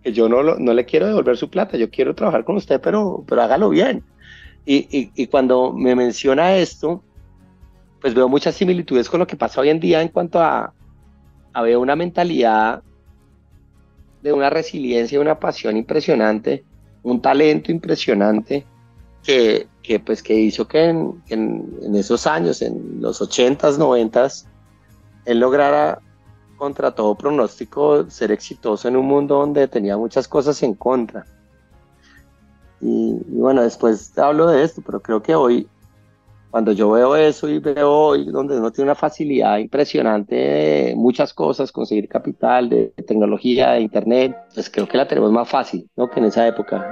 que 0.03 0.13
yo 0.13 0.29
no, 0.29 0.43
no 0.43 0.75
le 0.75 0.85
quiero 0.85 1.07
devolver 1.07 1.37
su 1.37 1.49
plata, 1.49 1.77
yo 1.77 1.91
quiero 1.91 2.15
trabajar 2.15 2.45
con 2.45 2.57
usted, 2.57 2.81
pero, 2.81 3.25
pero 3.27 3.43
hágalo 3.43 3.71
bien. 3.71 4.05
Y, 4.69 5.11
y 5.15 5.27
cuando 5.29 5.73
me 5.73 5.95
menciona 5.95 6.57
esto, 6.57 7.05
pues 8.07 8.15
veo 8.15 8.29
muchas 8.29 8.55
similitudes 8.55 9.11
con 9.11 9.19
lo 9.19 9.27
que 9.27 9.35
pasa 9.35 9.61
hoy 9.61 9.69
en 9.69 9.81
día 9.81 10.01
en 10.01 10.11
cuanto 10.11 10.41
a, 10.41 10.73
a 11.53 11.63
una 11.77 11.97
mentalidad 11.97 12.81
de 14.23 14.33
una 14.33 14.49
resiliencia, 14.49 15.21
una 15.21 15.41
pasión 15.41 15.77
impresionante, 15.77 16.65
un 17.03 17.21
talento 17.21 17.73
impresionante 17.73 18.65
que, 19.25 19.67
que 19.83 19.99
pues 19.99 20.23
que 20.23 20.35
hizo 20.35 20.69
que 20.69 20.85
en, 20.85 21.21
en, 21.31 21.97
esos 21.97 22.29
años, 22.29 22.63
en 22.63 23.01
los 23.01 23.21
80s, 23.21 23.77
90s, 23.77 24.47
él 25.25 25.41
lograra 25.41 26.01
contra 26.57 26.95
todo 26.95 27.17
pronóstico 27.17 28.09
ser 28.09 28.31
exitoso 28.31 28.87
en 28.87 28.97
un 28.97 29.07
mundo 29.07 29.41
donde 29.41 29.67
tenía 29.67 29.97
muchas 29.97 30.29
cosas 30.29 30.63
en 30.63 30.75
contra. 30.75 31.27
Y, 32.81 33.17
y, 33.29 33.41
bueno, 33.41 33.63
después 33.63 34.17
hablo 34.17 34.47
de 34.47 34.63
esto, 34.63 34.81
pero 34.87 35.03
creo 35.03 35.21
que 35.21 35.35
hoy 35.35 35.69
cuando 36.51 36.73
yo 36.73 36.91
veo 36.91 37.17
eso 37.17 37.49
y 37.49 37.59
veo 37.59 37.91
hoy 37.91 38.25
donde 38.27 38.59
uno 38.59 38.71
tiene 38.71 38.91
una 38.91 38.95
facilidad 38.95 39.59
impresionante 39.59 40.35
de 40.35 40.95
muchas 40.97 41.35
cosas, 41.35 41.73
conseguir 41.73 42.09
capital, 42.09 42.69
de 42.69 42.93
tecnología, 43.07 43.73
de 43.73 43.81
internet, 43.81 44.37
pues 44.55 44.71
creo 44.71 44.89
que 44.89 44.97
la 44.97 45.07
tenemos 45.07 45.33
más 45.33 45.49
fácil, 45.49 45.89
¿no? 45.97 46.09
Que 46.09 46.21
en 46.21 46.27
esa 46.27 46.47
época. 46.47 46.89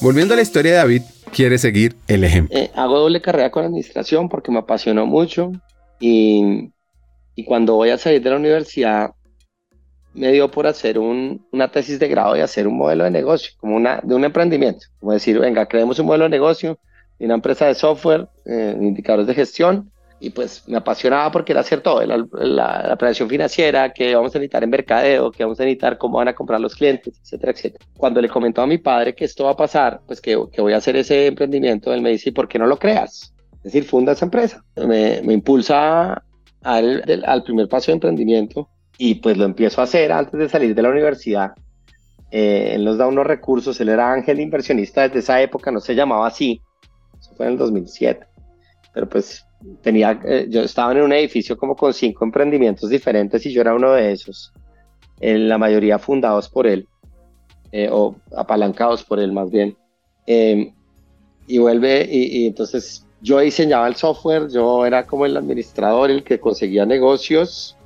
Volviendo 0.00 0.34
a 0.34 0.36
la 0.36 0.42
historia 0.42 0.72
de 0.72 0.78
David, 0.78 1.02
quiere 1.32 1.58
seguir 1.58 1.96
el 2.08 2.24
ejemplo. 2.24 2.56
Eh, 2.56 2.70
hago 2.74 2.98
doble 2.98 3.20
carrera 3.20 3.50
con 3.50 3.64
administración 3.64 4.28
porque 4.28 4.52
me 4.52 4.58
apasionó 4.58 5.06
mucho 5.06 5.52
y, 6.00 6.70
y 7.34 7.44
cuando 7.44 7.74
voy 7.74 7.90
a 7.90 7.98
salir 7.98 8.22
de 8.22 8.30
la 8.30 8.36
universidad 8.36 9.10
me 10.14 10.32
dio 10.32 10.50
por 10.50 10.66
hacer 10.66 10.98
un, 10.98 11.44
una 11.52 11.70
tesis 11.70 11.98
de 11.98 12.08
grado 12.08 12.36
y 12.36 12.40
hacer 12.40 12.66
un 12.66 12.76
modelo 12.76 13.04
de 13.04 13.10
negocio, 13.10 13.52
como 13.58 13.76
una, 13.76 14.00
de 14.02 14.14
un 14.14 14.24
emprendimiento, 14.24 14.86
como 15.00 15.12
decir, 15.12 15.38
venga, 15.38 15.66
creemos 15.66 15.98
un 15.98 16.06
modelo 16.06 16.24
de 16.24 16.30
negocio, 16.30 16.78
una 17.18 17.34
empresa 17.34 17.66
de 17.66 17.74
software, 17.74 18.28
eh, 18.44 18.76
indicadores 18.80 19.26
de 19.26 19.34
gestión, 19.34 19.90
y 20.20 20.30
pues 20.30 20.62
me 20.68 20.76
apasionaba 20.76 21.30
porque 21.30 21.52
era 21.52 21.60
hacer 21.60 21.82
la, 21.84 22.26
la, 22.32 22.96
planeación 22.96 23.28
financiera, 23.28 23.92
que 23.92 24.14
vamos 24.14 24.34
a 24.34 24.38
necesitar 24.38 24.62
en 24.62 24.70
mercadeo, 24.70 25.30
que 25.30 25.44
vamos 25.44 25.60
a 25.60 25.64
necesitar 25.64 25.98
cómo 25.98 26.18
van 26.18 26.28
a 26.28 26.34
comprar 26.34 26.60
los 26.60 26.74
clientes, 26.74 27.18
etcétera, 27.22 27.52
etcétera. 27.52 27.84
Cuando 27.96 28.20
le 28.20 28.28
comentó 28.28 28.62
a 28.62 28.66
mi 28.66 28.78
padre 28.78 29.14
que 29.14 29.24
esto 29.24 29.44
va 29.44 29.50
a 29.50 29.56
pasar, 29.56 30.00
pues 30.06 30.20
que, 30.20 30.38
que 30.52 30.62
voy 30.62 30.72
a 30.72 30.78
hacer 30.78 30.96
ese 30.96 31.26
emprendimiento, 31.26 31.92
él 31.92 32.00
me 32.00 32.10
dice, 32.10 32.30
¿y 32.30 32.32
por 32.32 32.48
qué 32.48 32.58
no 32.58 32.66
lo 32.66 32.78
creas? 32.78 33.34
Es 33.56 33.72
decir, 33.72 33.84
funda 33.84 34.12
esa 34.12 34.24
empresa. 34.24 34.64
Me, 34.76 35.20
me 35.22 35.34
impulsa 35.34 36.22
al, 36.62 37.22
al 37.26 37.42
primer 37.42 37.68
paso 37.68 37.86
de 37.86 37.94
emprendimiento 37.94 38.68
y 38.98 39.16
pues 39.16 39.36
lo 39.36 39.44
empiezo 39.44 39.80
a 39.80 39.84
hacer 39.84 40.12
antes 40.12 40.38
de 40.38 40.48
salir 40.48 40.74
de 40.74 40.82
la 40.82 40.90
universidad. 40.90 41.52
Eh, 42.30 42.74
él 42.74 42.84
nos 42.84 42.98
da 42.98 43.06
unos 43.06 43.26
recursos, 43.26 43.80
él 43.80 43.88
era 43.88 44.12
ángel 44.12 44.40
inversionista 44.40 45.02
desde 45.02 45.20
esa 45.20 45.40
época, 45.40 45.70
no 45.70 45.80
se 45.80 45.94
llamaba 45.94 46.26
así, 46.26 46.60
fue 47.36 47.46
en 47.46 47.52
el 47.52 47.58
2007. 47.58 48.26
Pero 48.92 49.08
pues 49.08 49.44
tenía, 49.82 50.20
eh, 50.24 50.46
yo 50.48 50.62
estaba 50.62 50.92
en 50.92 51.02
un 51.02 51.12
edificio 51.12 51.56
como 51.56 51.76
con 51.76 51.92
cinco 51.92 52.24
emprendimientos 52.24 52.90
diferentes 52.90 53.44
y 53.46 53.52
yo 53.52 53.60
era 53.60 53.74
uno 53.74 53.92
de 53.92 54.12
esos. 54.12 54.52
En 55.20 55.48
la 55.48 55.58
mayoría 55.58 55.98
fundados 55.98 56.48
por 56.48 56.66
él, 56.66 56.88
eh, 57.72 57.88
o 57.90 58.16
apalancados 58.36 59.04
por 59.04 59.18
él 59.18 59.32
más 59.32 59.50
bien. 59.50 59.76
Em, 60.26 60.72
y 61.46 61.58
vuelve, 61.58 62.08
y, 62.10 62.46
entonces 62.46 63.06
yo 63.20 63.38
diseñaba 63.40 63.86
el 63.88 63.96
software, 63.96 64.48
yo 64.48 64.86
era 64.86 65.06
como 65.06 65.26
el 65.26 65.36
administrador, 65.36 66.10
el 66.10 66.24
que 66.24 66.40
conseguía 66.40 66.86
negocios, 66.86 67.76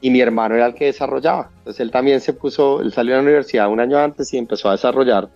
y 0.00 0.10
mi 0.10 0.20
hermano 0.20 0.54
era 0.54 0.66
el 0.66 0.74
que 0.74 0.86
desarrollaba. 0.86 1.50
Entonces 1.58 1.80
él 1.80 1.90
también 1.90 2.20
se 2.20 2.32
puso, 2.32 2.80
él 2.80 2.92
salió 2.92 3.14
a 3.14 3.16
la 3.18 3.22
universidad 3.22 3.68
un 3.68 3.80
año 3.80 3.98
antes 3.98 4.32
y 4.32 4.38
empezó 4.38 4.68
a 4.68 4.72
desarrollar 4.72 5.28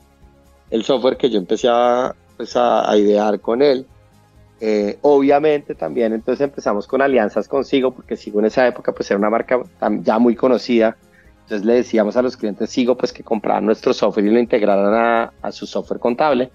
el 0.70 0.84
software 0.84 1.16
que 1.16 1.30
yo 1.30 1.38
empecé 1.38 1.68
a, 1.70 2.14
pues 2.36 2.56
a, 2.56 2.96
idear 2.96 3.40
con 3.40 3.62
él. 3.62 3.86
Eh, 4.60 4.98
obviamente 5.02 5.74
también 5.74 6.12
entonces 6.12 6.42
empezamos 6.44 6.86
con 6.86 7.02
alianzas 7.02 7.48
con 7.48 7.64
Sigo, 7.64 7.92
porque 7.92 8.16
Sigo 8.16 8.38
en 8.38 8.46
esa 8.46 8.66
época 8.66 8.92
pues 8.92 9.10
era 9.10 9.18
una 9.18 9.30
marca 9.30 9.60
ya 10.00 10.18
muy 10.18 10.36
conocida. 10.36 10.96
Entonces 11.42 11.66
le 11.66 11.74
decíamos 11.74 12.16
a 12.16 12.22
los 12.22 12.36
clientes 12.36 12.70
Sigo 12.70 12.96
pues 12.96 13.12
que 13.12 13.24
compraran 13.24 13.66
nuestro 13.66 13.92
software 13.92 14.26
y 14.26 14.30
lo 14.30 14.38
integraran 14.38 14.94
a, 14.94 15.32
a 15.42 15.52
su 15.52 15.66
software 15.66 16.00
contable. 16.00 16.50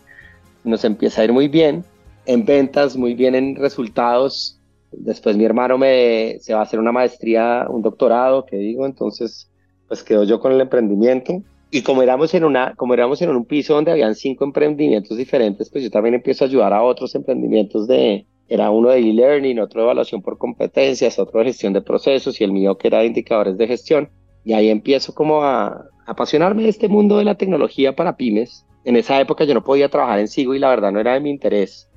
Nos 0.64 0.84
empieza 0.86 1.22
a 1.22 1.26
ir 1.26 1.34
muy 1.34 1.48
bien 1.48 1.84
en 2.26 2.46
ventas, 2.46 2.96
muy 2.96 3.14
bien 3.14 3.36
en 3.36 3.56
resultados. 3.56 4.57
Después 4.92 5.38
mi 5.38 5.46
hermano 5.46 5.78
me, 5.78 6.38
se 6.40 6.54
va 6.54 6.62
a 6.62 6.64
hacer 6.64 6.80
una 6.80 6.92
maestría, 6.92 7.66
un 7.70 7.82
doctorado, 7.82 8.46
que 8.46 8.58
digo, 8.58 8.86
entonces 8.86 9.50
pues 9.88 10.04
quedo 10.04 10.24
yo 10.24 10.40
con 10.40 10.52
el 10.52 10.62
emprendimiento 10.62 11.42
y 11.70 11.82
como 11.82 12.02
éramos 12.02 12.34
en 12.34 12.46
una, 12.46 12.76
como 12.76 12.94
éramos 12.94 13.22
en 13.22 13.30
un 13.30 13.46
piso 13.46 13.74
donde 13.74 13.92
habían 13.92 14.16
cinco 14.16 14.46
emprendimientos 14.46 15.18
diferentes, 15.18 15.70
pues 15.70 15.84
yo 15.84 15.92
también 15.92 16.16
empiezo 16.16 16.46
a 16.46 16.48
ayudar 16.48 16.74
a 16.74 16.82
otros 16.82 17.14
emprendimientos 17.16 17.88
de, 17.88 18.26
era 18.48 18.70
uno 18.70 18.90
de 18.90 19.00
e-learning, 19.00 19.60
otro 19.60 19.82
de 19.82 19.86
evaluación 19.86 20.22
por 20.22 20.38
competencias, 20.38 21.20
otro 21.20 21.40
de 21.40 21.48
gestión 21.48 21.74
de 21.74 21.82
procesos 21.82 22.40
y 22.40 22.46
el 22.46 22.54
mío 22.54 22.78
que 22.78 22.88
era 22.88 23.00
de 23.00 23.08
indicadores 23.08 23.58
de 23.58 23.68
gestión. 23.68 24.10
Y 24.46 24.54
ahí 24.54 24.70
empiezo 24.70 25.14
como 25.14 25.44
a, 25.44 25.90
apasionarme 26.06 26.64
de 26.64 26.70
este 26.70 26.88
mundo 26.88 27.18
de 27.18 27.26
la 27.26 27.36
tecnología 27.36 27.96
para 27.96 28.16
pymes. 28.16 28.66
En 28.86 28.96
esa 28.96 29.20
época 29.20 29.44
yo 29.44 29.54
no 29.54 29.64
podía 29.64 29.90
trabajar 29.90 30.20
en 30.20 30.30
Sigo 30.30 30.56
y 30.56 30.60
la 30.60 30.70
verdad 30.70 30.94
no 30.94 31.02
era 31.02 31.16
de 31.16 31.20
mi 31.20 31.30
interés. 31.30 31.90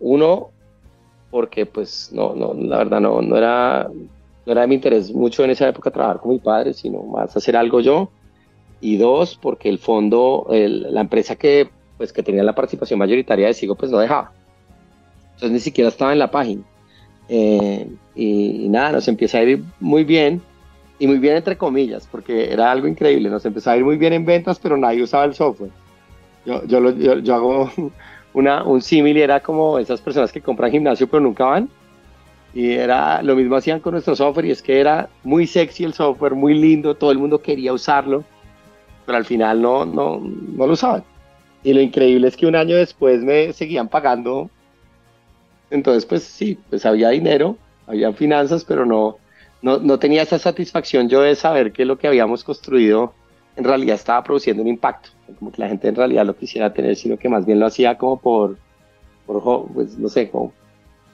Uno, 0.00 0.48
porque 1.32 1.64
pues 1.64 2.10
no, 2.12 2.34
no, 2.34 2.52
la 2.54 2.76
verdad 2.76 3.00
no, 3.00 3.22
no 3.22 3.38
era, 3.38 3.88
no 4.46 4.52
era 4.52 4.60
de 4.60 4.66
mi 4.66 4.74
interés 4.74 5.10
mucho 5.12 5.42
en 5.42 5.50
esa 5.50 5.66
época 5.66 5.90
trabajar 5.90 6.20
con 6.20 6.32
mi 6.32 6.38
padre, 6.38 6.74
sino 6.74 7.02
más 7.04 7.34
hacer 7.34 7.56
algo 7.56 7.80
yo 7.80 8.10
y 8.82 8.98
dos, 8.98 9.38
porque 9.40 9.70
el 9.70 9.78
fondo, 9.78 10.46
la 10.50 11.00
empresa 11.00 11.36
que, 11.36 11.70
pues, 11.96 12.12
que 12.12 12.22
tenía 12.22 12.42
la 12.42 12.54
participación 12.54 12.98
mayoritaria 12.98 13.46
de 13.46 13.54
Sigo, 13.54 13.76
pues 13.76 13.90
no 13.90 13.98
dejaba. 13.98 14.32
Entonces 15.34 15.52
ni 15.52 15.60
siquiera 15.60 15.88
estaba 15.88 16.12
en 16.12 16.18
la 16.18 16.30
página. 16.30 16.62
Eh, 17.28 17.88
y, 18.14 18.68
nada, 18.68 18.92
nos 18.92 19.08
empieza 19.08 19.38
a 19.38 19.42
ir 19.42 19.62
muy 19.80 20.04
bien. 20.04 20.42
y 20.98 21.06
muy 21.06 21.18
bien 21.18 21.36
entre 21.36 21.56
comillas, 21.56 22.06
porque 22.10 22.52
era 22.52 22.70
algo 22.70 22.86
increíble. 22.86 23.30
Nos 23.30 23.46
empezó 23.46 23.70
a 23.70 23.76
ir 23.76 23.84
muy 23.84 23.96
bien 23.96 24.12
en 24.12 24.26
ventas, 24.26 24.58
pero 24.58 24.76
nadie 24.76 25.02
usaba 25.02 25.24
el 25.24 25.34
software. 25.34 25.70
Yo, 26.44 26.62
yo, 26.66 27.18
yo, 27.20 27.34
hago 27.34 27.70
una, 28.34 28.64
un 28.64 28.80
símil 28.80 29.16
era 29.16 29.40
como 29.40 29.78
esas 29.78 30.00
personas 30.00 30.32
que 30.32 30.40
compran 30.40 30.70
gimnasio 30.70 31.08
pero 31.08 31.20
nunca 31.20 31.44
van. 31.44 31.68
Y 32.54 32.72
era 32.72 33.22
lo 33.22 33.34
mismo 33.34 33.56
hacían 33.56 33.80
con 33.80 33.92
nuestro 33.92 34.14
software 34.14 34.46
y 34.46 34.50
es 34.50 34.62
que 34.62 34.78
era 34.78 35.08
muy 35.24 35.46
sexy 35.46 35.84
el 35.84 35.94
software, 35.94 36.34
muy 36.34 36.54
lindo, 36.54 36.94
todo 36.94 37.10
el 37.10 37.18
mundo 37.18 37.40
quería 37.40 37.72
usarlo, 37.72 38.24
pero 39.06 39.16
al 39.16 39.24
final 39.24 39.62
no, 39.62 39.86
no, 39.86 40.20
no 40.20 40.66
lo 40.66 40.72
usaban. 40.74 41.02
Y 41.62 41.72
lo 41.72 41.80
increíble 41.80 42.28
es 42.28 42.36
que 42.36 42.46
un 42.46 42.56
año 42.56 42.76
después 42.76 43.22
me 43.22 43.52
seguían 43.52 43.88
pagando. 43.88 44.50
Entonces, 45.70 46.04
pues 46.04 46.24
sí, 46.24 46.58
pues 46.68 46.84
había 46.84 47.08
dinero, 47.08 47.56
había 47.86 48.12
finanzas, 48.12 48.64
pero 48.64 48.84
no, 48.84 49.16
no, 49.62 49.78
no 49.78 49.98
tenía 49.98 50.22
esa 50.22 50.38
satisfacción 50.38 51.08
yo 51.08 51.22
de 51.22 51.34
saber 51.34 51.72
que 51.72 51.86
lo 51.86 51.96
que 51.96 52.08
habíamos 52.08 52.44
construido 52.44 53.14
en 53.56 53.64
realidad 53.64 53.96
estaba 53.96 54.22
produciendo 54.22 54.62
un 54.62 54.68
impacto. 54.68 55.10
Como 55.38 55.52
que 55.52 55.60
la 55.60 55.68
gente 55.68 55.88
en 55.88 55.94
realidad 55.94 56.26
lo 56.26 56.36
quisiera 56.36 56.72
tener, 56.72 56.96
sino 56.96 57.16
que 57.16 57.28
más 57.28 57.46
bien 57.46 57.60
lo 57.60 57.66
hacía 57.66 57.96
como 57.98 58.18
por, 58.18 58.58
por 59.26 59.66
pues 59.72 59.98
no 59.98 60.08
sé, 60.08 60.30
como, 60.30 60.52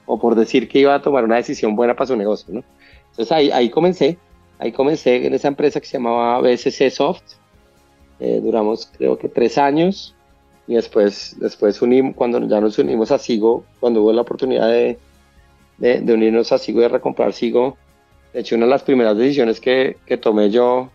o 0.07 0.19
por 0.19 0.35
decir 0.35 0.69
que 0.69 0.81
iba 0.81 0.95
a 0.95 1.03
tomar 1.03 1.25
una 1.25 1.37
decisión 1.37 1.77
buena 1.77 1.95
para 1.95 2.07
su 2.07 2.17
negocio, 2.17 2.55
¿no? 2.55 2.65
Entonces 3.11 3.33
ahí, 3.33 3.51
ahí 3.51 3.71
comencé, 3.71 4.19
ahí 4.59 4.73
comencé 4.73 5.27
en 5.27 5.35
esa 5.35 5.49
empresa 5.49 5.81
que 5.81 5.87
se 5.87 5.99
llamaba 5.99 6.41
BSC 6.41 6.91
Soft. 6.91 7.23
Eh, 8.21 8.41
duramos 8.43 8.91
creo 8.97 9.17
que 9.17 9.29
tres 9.29 9.59
años 9.59 10.15
y 10.67 10.75
después, 10.75 11.37
después 11.39 11.81
unimos, 11.81 12.15
cuando 12.15 12.41
ya 12.47 12.61
nos 12.61 12.79
unimos 12.79 13.11
a 13.11 13.19
Sigo, 13.19 13.65
cuando 13.81 14.03
hubo 14.03 14.13
la 14.13 14.23
oportunidad 14.23 14.69
de, 14.69 14.99
de, 15.79 16.13
unirnos 16.13 16.53
a 16.53 16.59
Sigo 16.59 16.81
y 16.81 16.83
de 16.83 16.89
recomprar 16.89 17.33
Sigo, 17.33 17.77
de 18.33 18.41
hecho 18.41 18.57
una 18.57 18.67
de 18.67 18.71
las 18.71 18.83
primeras 18.83 19.17
decisiones 19.17 19.61
que, 19.61 19.97
que 20.05 20.19
tomé 20.19 20.51
yo 20.51 20.91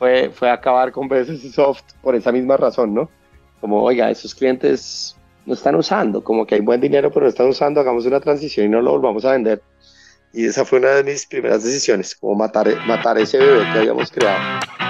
fue, 0.00 0.30
fue 0.30 0.50
acabar 0.50 0.92
con 0.92 1.08
BSC 1.08 1.52
Soft 1.52 1.82
por 2.00 2.14
esa 2.14 2.32
misma 2.32 2.56
razón, 2.56 2.94
¿no? 2.94 3.10
Como, 3.60 3.82
oiga, 3.82 4.10
esos 4.10 4.34
clientes 4.34 5.14
no 5.44 5.52
están 5.52 5.74
usando, 5.74 6.24
como 6.24 6.46
que 6.46 6.54
hay 6.54 6.62
buen 6.62 6.80
dinero, 6.80 7.10
pero 7.12 7.26
no 7.26 7.28
están 7.28 7.48
usando, 7.48 7.80
hagamos 7.80 8.06
una 8.06 8.18
transición 8.18 8.64
y 8.64 8.68
no 8.70 8.80
lo 8.80 8.92
volvamos 8.92 9.26
a 9.26 9.32
vender. 9.32 9.60
Y 10.32 10.46
esa 10.46 10.64
fue 10.64 10.78
una 10.78 10.92
de 10.92 11.04
mis 11.04 11.26
primeras 11.26 11.64
decisiones, 11.64 12.14
como 12.14 12.34
matar, 12.34 12.74
matar 12.86 13.18
ese 13.18 13.36
bebé 13.36 13.62
que 13.72 13.78
habíamos 13.80 14.10
creado. 14.10 14.89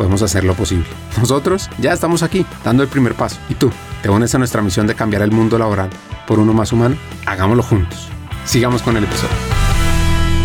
podemos 0.00 0.22
hacer 0.22 0.44
lo 0.44 0.54
posible. 0.54 0.86
Nosotros 1.18 1.68
ya 1.78 1.92
estamos 1.92 2.22
aquí, 2.22 2.46
dando 2.64 2.82
el 2.82 2.88
primer 2.88 3.12
paso. 3.12 3.36
¿Y 3.50 3.54
tú? 3.54 3.70
¿Te 4.00 4.08
unes 4.08 4.34
a 4.34 4.38
nuestra 4.38 4.62
misión 4.62 4.86
de 4.86 4.94
cambiar 4.94 5.20
el 5.20 5.30
mundo 5.30 5.58
laboral 5.58 5.90
por 6.26 6.38
uno 6.38 6.54
más 6.54 6.72
humano? 6.72 6.96
Hagámoslo 7.26 7.62
juntos. 7.62 8.08
Sigamos 8.46 8.80
con 8.80 8.96
el 8.96 9.04
episodio. 9.04 9.36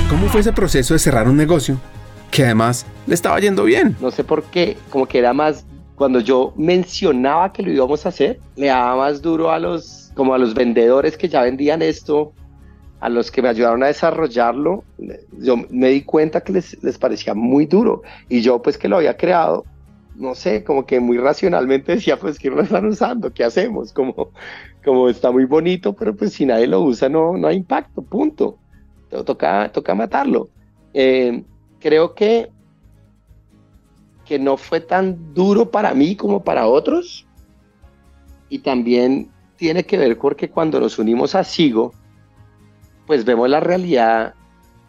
¿Cómo 0.10 0.28
fue 0.28 0.41
ese 0.41 0.52
proceso 0.52 0.94
de 0.94 1.00
cerrar 1.00 1.30
un 1.30 1.38
negocio 1.38 1.78
que 2.32 2.44
además 2.44 2.86
le 3.08 3.15
estaba 3.15 3.39
yendo 3.39 3.63
bien? 3.63 3.96
No 4.02 4.12
sé 4.12 4.26
por 4.26 4.44
qué, 4.44 4.76
como 4.89 5.06
que 5.06 5.20
era 5.20 5.32
más, 5.32 5.65
cuando 5.96 6.20
yo 6.20 6.54
mencionaba 6.58 7.54
que 7.54 7.63
lo 7.63 7.72
íbamos 7.72 8.06
a 8.06 8.10
hacer, 8.10 8.41
le 8.58 8.68
daba 8.68 8.98
más 8.98 9.22
duro 9.22 9.52
a 9.52 9.60
los, 9.60 10.12
como 10.15 10.34
a 10.34 10.38
los 10.38 10.54
vendedores 10.54 11.15
que 11.15 11.30
ya 11.30 11.41
vendían 11.44 11.82
esto, 11.82 12.34
a 13.06 13.10
los 13.10 13.30
que 13.30 13.44
me 13.44 13.50
ayudaron 13.50 13.84
a 13.84 13.86
desarrollarlo, 13.86 14.84
yo 15.38 15.58
me 15.70 15.89
di 15.89 16.02
cuenta 16.02 16.41
que 16.41 16.54
les, 16.54 16.84
les 16.84 16.98
parecía 16.98 17.36
muy 17.36 17.68
duro. 17.68 18.02
Y 18.30 18.41
yo 18.41 18.63
pues 18.63 18.80
que 18.80 18.88
lo 18.88 18.98
había 18.98 19.15
creado, 19.15 19.63
no 20.15 20.34
sé, 20.34 20.63
como 20.63 20.88
que 20.88 21.00
muy 21.00 21.20
racionalmente 21.20 21.91
decía, 21.94 22.18
pues 22.18 22.39
que 22.39 22.50
lo 22.50 22.63
están 22.63 22.88
usando, 22.88 23.32
¿qué 23.32 23.44
hacemos? 23.44 23.94
Como, 23.94 24.32
como 24.84 25.08
está 25.08 25.30
muy 25.30 25.46
bonito, 25.46 25.94
pero 25.94 26.15
pues 26.15 26.34
si 26.34 26.48
nadie 26.48 26.65
lo 26.65 26.82
usa 26.82 27.08
no, 27.08 27.38
no 27.38 27.48
hay 27.48 27.58
impacto, 27.58 28.02
punto. 28.02 28.58
Toca, 29.24 29.72
toca 29.72 29.94
matarlo. 29.94 30.50
Eh, 30.91 31.44
creo 31.80 32.15
que, 32.15 32.50
que 34.26 34.39
no 34.39 34.58
fue 34.58 34.82
tan 34.82 35.32
duro 35.36 35.70
para 35.70 35.94
mí 35.94 36.15
como 36.15 36.44
para 36.44 36.65
otros. 36.65 37.28
Y 38.50 38.60
también 38.60 39.30
tiene 39.58 39.86
que 39.86 40.00
ver 40.00 40.18
porque 40.18 40.50
cuando 40.50 40.80
nos 40.80 40.98
unimos 40.98 41.36
a 41.36 41.44
Sigo, 41.44 41.94
pues 43.06 43.26
vemos 43.26 43.50
la 43.50 43.60
realidad 43.60 44.34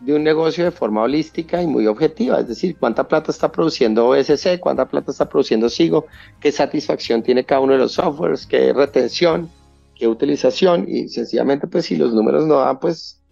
de 0.01 0.15
un 0.15 0.23
negocio 0.23 0.65
de 0.65 0.71
forma 0.71 1.03
holística 1.03 1.63
y 1.63 1.67
muy 1.67 1.87
objetiva, 1.87 2.41
es 2.41 2.49
decir, 2.49 2.77
cuánta 2.79 3.09
plata 3.09 3.31
está 3.31 3.51
produciendo 3.51 4.07
OSC, 4.09 4.61
cuánta 4.61 4.87
plata 4.87 5.11
está 5.11 5.29
produciendo 5.29 5.69
Sigo, 5.69 6.07
qué 6.41 6.53
satisfacción 6.53 7.23
tiene 7.23 7.45
cada 7.45 7.61
uno 7.61 7.73
de 7.73 7.79
los 7.79 7.93
softwares, 7.93 8.47
qué 8.47 8.73
retención, 8.73 9.49
qué 9.95 10.07
utilización, 10.07 10.87
y 10.89 11.09
sencillamente, 11.09 11.67
pues 11.67 11.87
si 11.87 11.97
los 11.97 12.13
números 12.13 12.47
no 12.47 12.57
dan, 12.57 12.79
pues, 12.79 13.23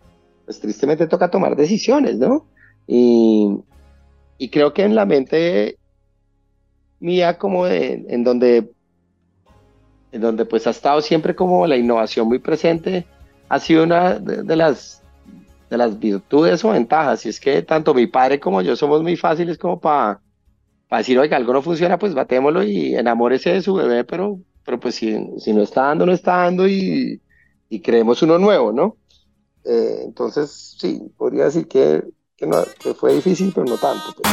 pues 0.46 0.58
tristemente 0.58 1.06
toca 1.06 1.30
tomar 1.30 1.54
decisiones, 1.54 2.16
¿no? 2.16 2.46
Y, 2.86 3.58
y 4.38 4.48
creo 4.48 4.72
que 4.72 4.84
en 4.84 4.94
la 4.94 5.04
mente 5.04 5.78
mía, 6.98 7.38
como 7.38 7.66
en 7.66 8.24
donde, 8.24 8.72
en 10.12 10.20
donde 10.20 10.44
pues 10.46 10.66
ha 10.66 10.70
estado 10.70 11.02
siempre 11.02 11.34
como 11.34 11.66
la 11.66 11.76
innovación 11.76 12.26
muy 12.26 12.38
presente, 12.38 13.06
ha 13.48 13.60
sido 13.60 13.84
una 13.84 14.18
de, 14.18 14.56
las, 14.56 15.02
de 15.70 15.76
las 15.76 15.98
virtudes 15.98 16.64
o 16.64 16.70
ventajas. 16.70 17.24
Y 17.26 17.28
es 17.28 17.40
que 17.40 17.62
tanto 17.62 17.94
mi 17.94 18.06
padre 18.06 18.40
como 18.40 18.62
yo 18.62 18.76
somos 18.76 19.02
muy 19.02 19.16
fáciles 19.16 19.58
como 19.58 19.80
para 19.80 20.20
decir, 20.90 21.18
oiga, 21.18 21.36
algo 21.36 21.52
no 21.52 21.62
funciona, 21.62 21.98
pues 21.98 22.14
batémoslo 22.14 22.62
y 22.62 22.94
enamórese 22.94 23.50
de 23.50 23.62
su 23.62 23.74
bebé, 23.74 24.04
pero, 24.04 24.38
pero 24.64 24.78
pues 24.78 24.94
si, 24.94 25.16
si 25.38 25.52
no 25.52 25.62
está 25.62 25.86
dando, 25.86 26.06
no 26.06 26.12
está 26.12 26.36
dando 26.38 26.68
y, 26.68 27.20
y 27.68 27.80
creemos 27.80 28.22
uno 28.22 28.38
nuevo, 28.38 28.72
¿no? 28.72 28.96
Eh, 29.64 30.02
entonces, 30.04 30.76
sí, 30.78 31.00
podría 31.16 31.44
decir 31.44 31.66
que, 31.66 32.04
que, 32.36 32.46
fue 32.94 33.14
difícil, 33.14 33.52
pero 33.54 33.66
no 33.66 33.76
tanto. 33.76 34.14
Pues. 34.16 34.32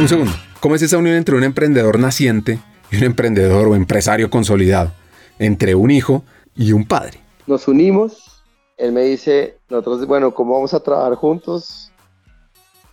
Un 0.00 0.08
segundo, 0.08 0.32
¿cómo 0.60 0.74
es 0.74 0.82
esa 0.82 0.98
unión 0.98 1.16
entre 1.16 1.36
un 1.36 1.44
emprendedor 1.44 1.98
naciente 1.98 2.58
y 2.90 2.96
un 2.96 3.04
emprendedor 3.04 3.68
o 3.68 3.74
empresario 3.74 4.28
consolidado? 4.30 4.92
Entre 5.38 5.74
un 5.74 5.90
hijo 5.90 6.24
y 6.58 6.72
un 6.72 6.84
padre. 6.84 7.20
Nos 7.46 7.68
unimos, 7.68 8.42
él 8.76 8.92
me 8.92 9.02
dice, 9.02 9.58
nosotros, 9.70 10.06
bueno, 10.06 10.34
¿cómo 10.34 10.54
vamos 10.54 10.74
a 10.74 10.80
trabajar 10.80 11.14
juntos? 11.14 11.92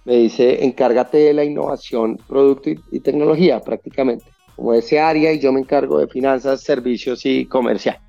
Me 0.05 0.15
dice, 0.17 0.63
encárgate 0.63 1.17
de 1.17 1.33
la 1.33 1.43
innovación, 1.43 2.17
producto 2.27 2.69
y, 2.69 2.99
tecnología 2.99 3.59
prácticamente, 3.59 4.25
como 4.55 4.73
ese 4.73 4.99
área 4.99 5.33
y 5.33 5.39
yo 5.39 5.51
me 5.51 5.59
encargo 5.59 5.97
de 5.97 6.07
finanzas, 6.07 6.61
servicios 6.61 7.25
y 7.25 7.47
comercial. 7.47 7.99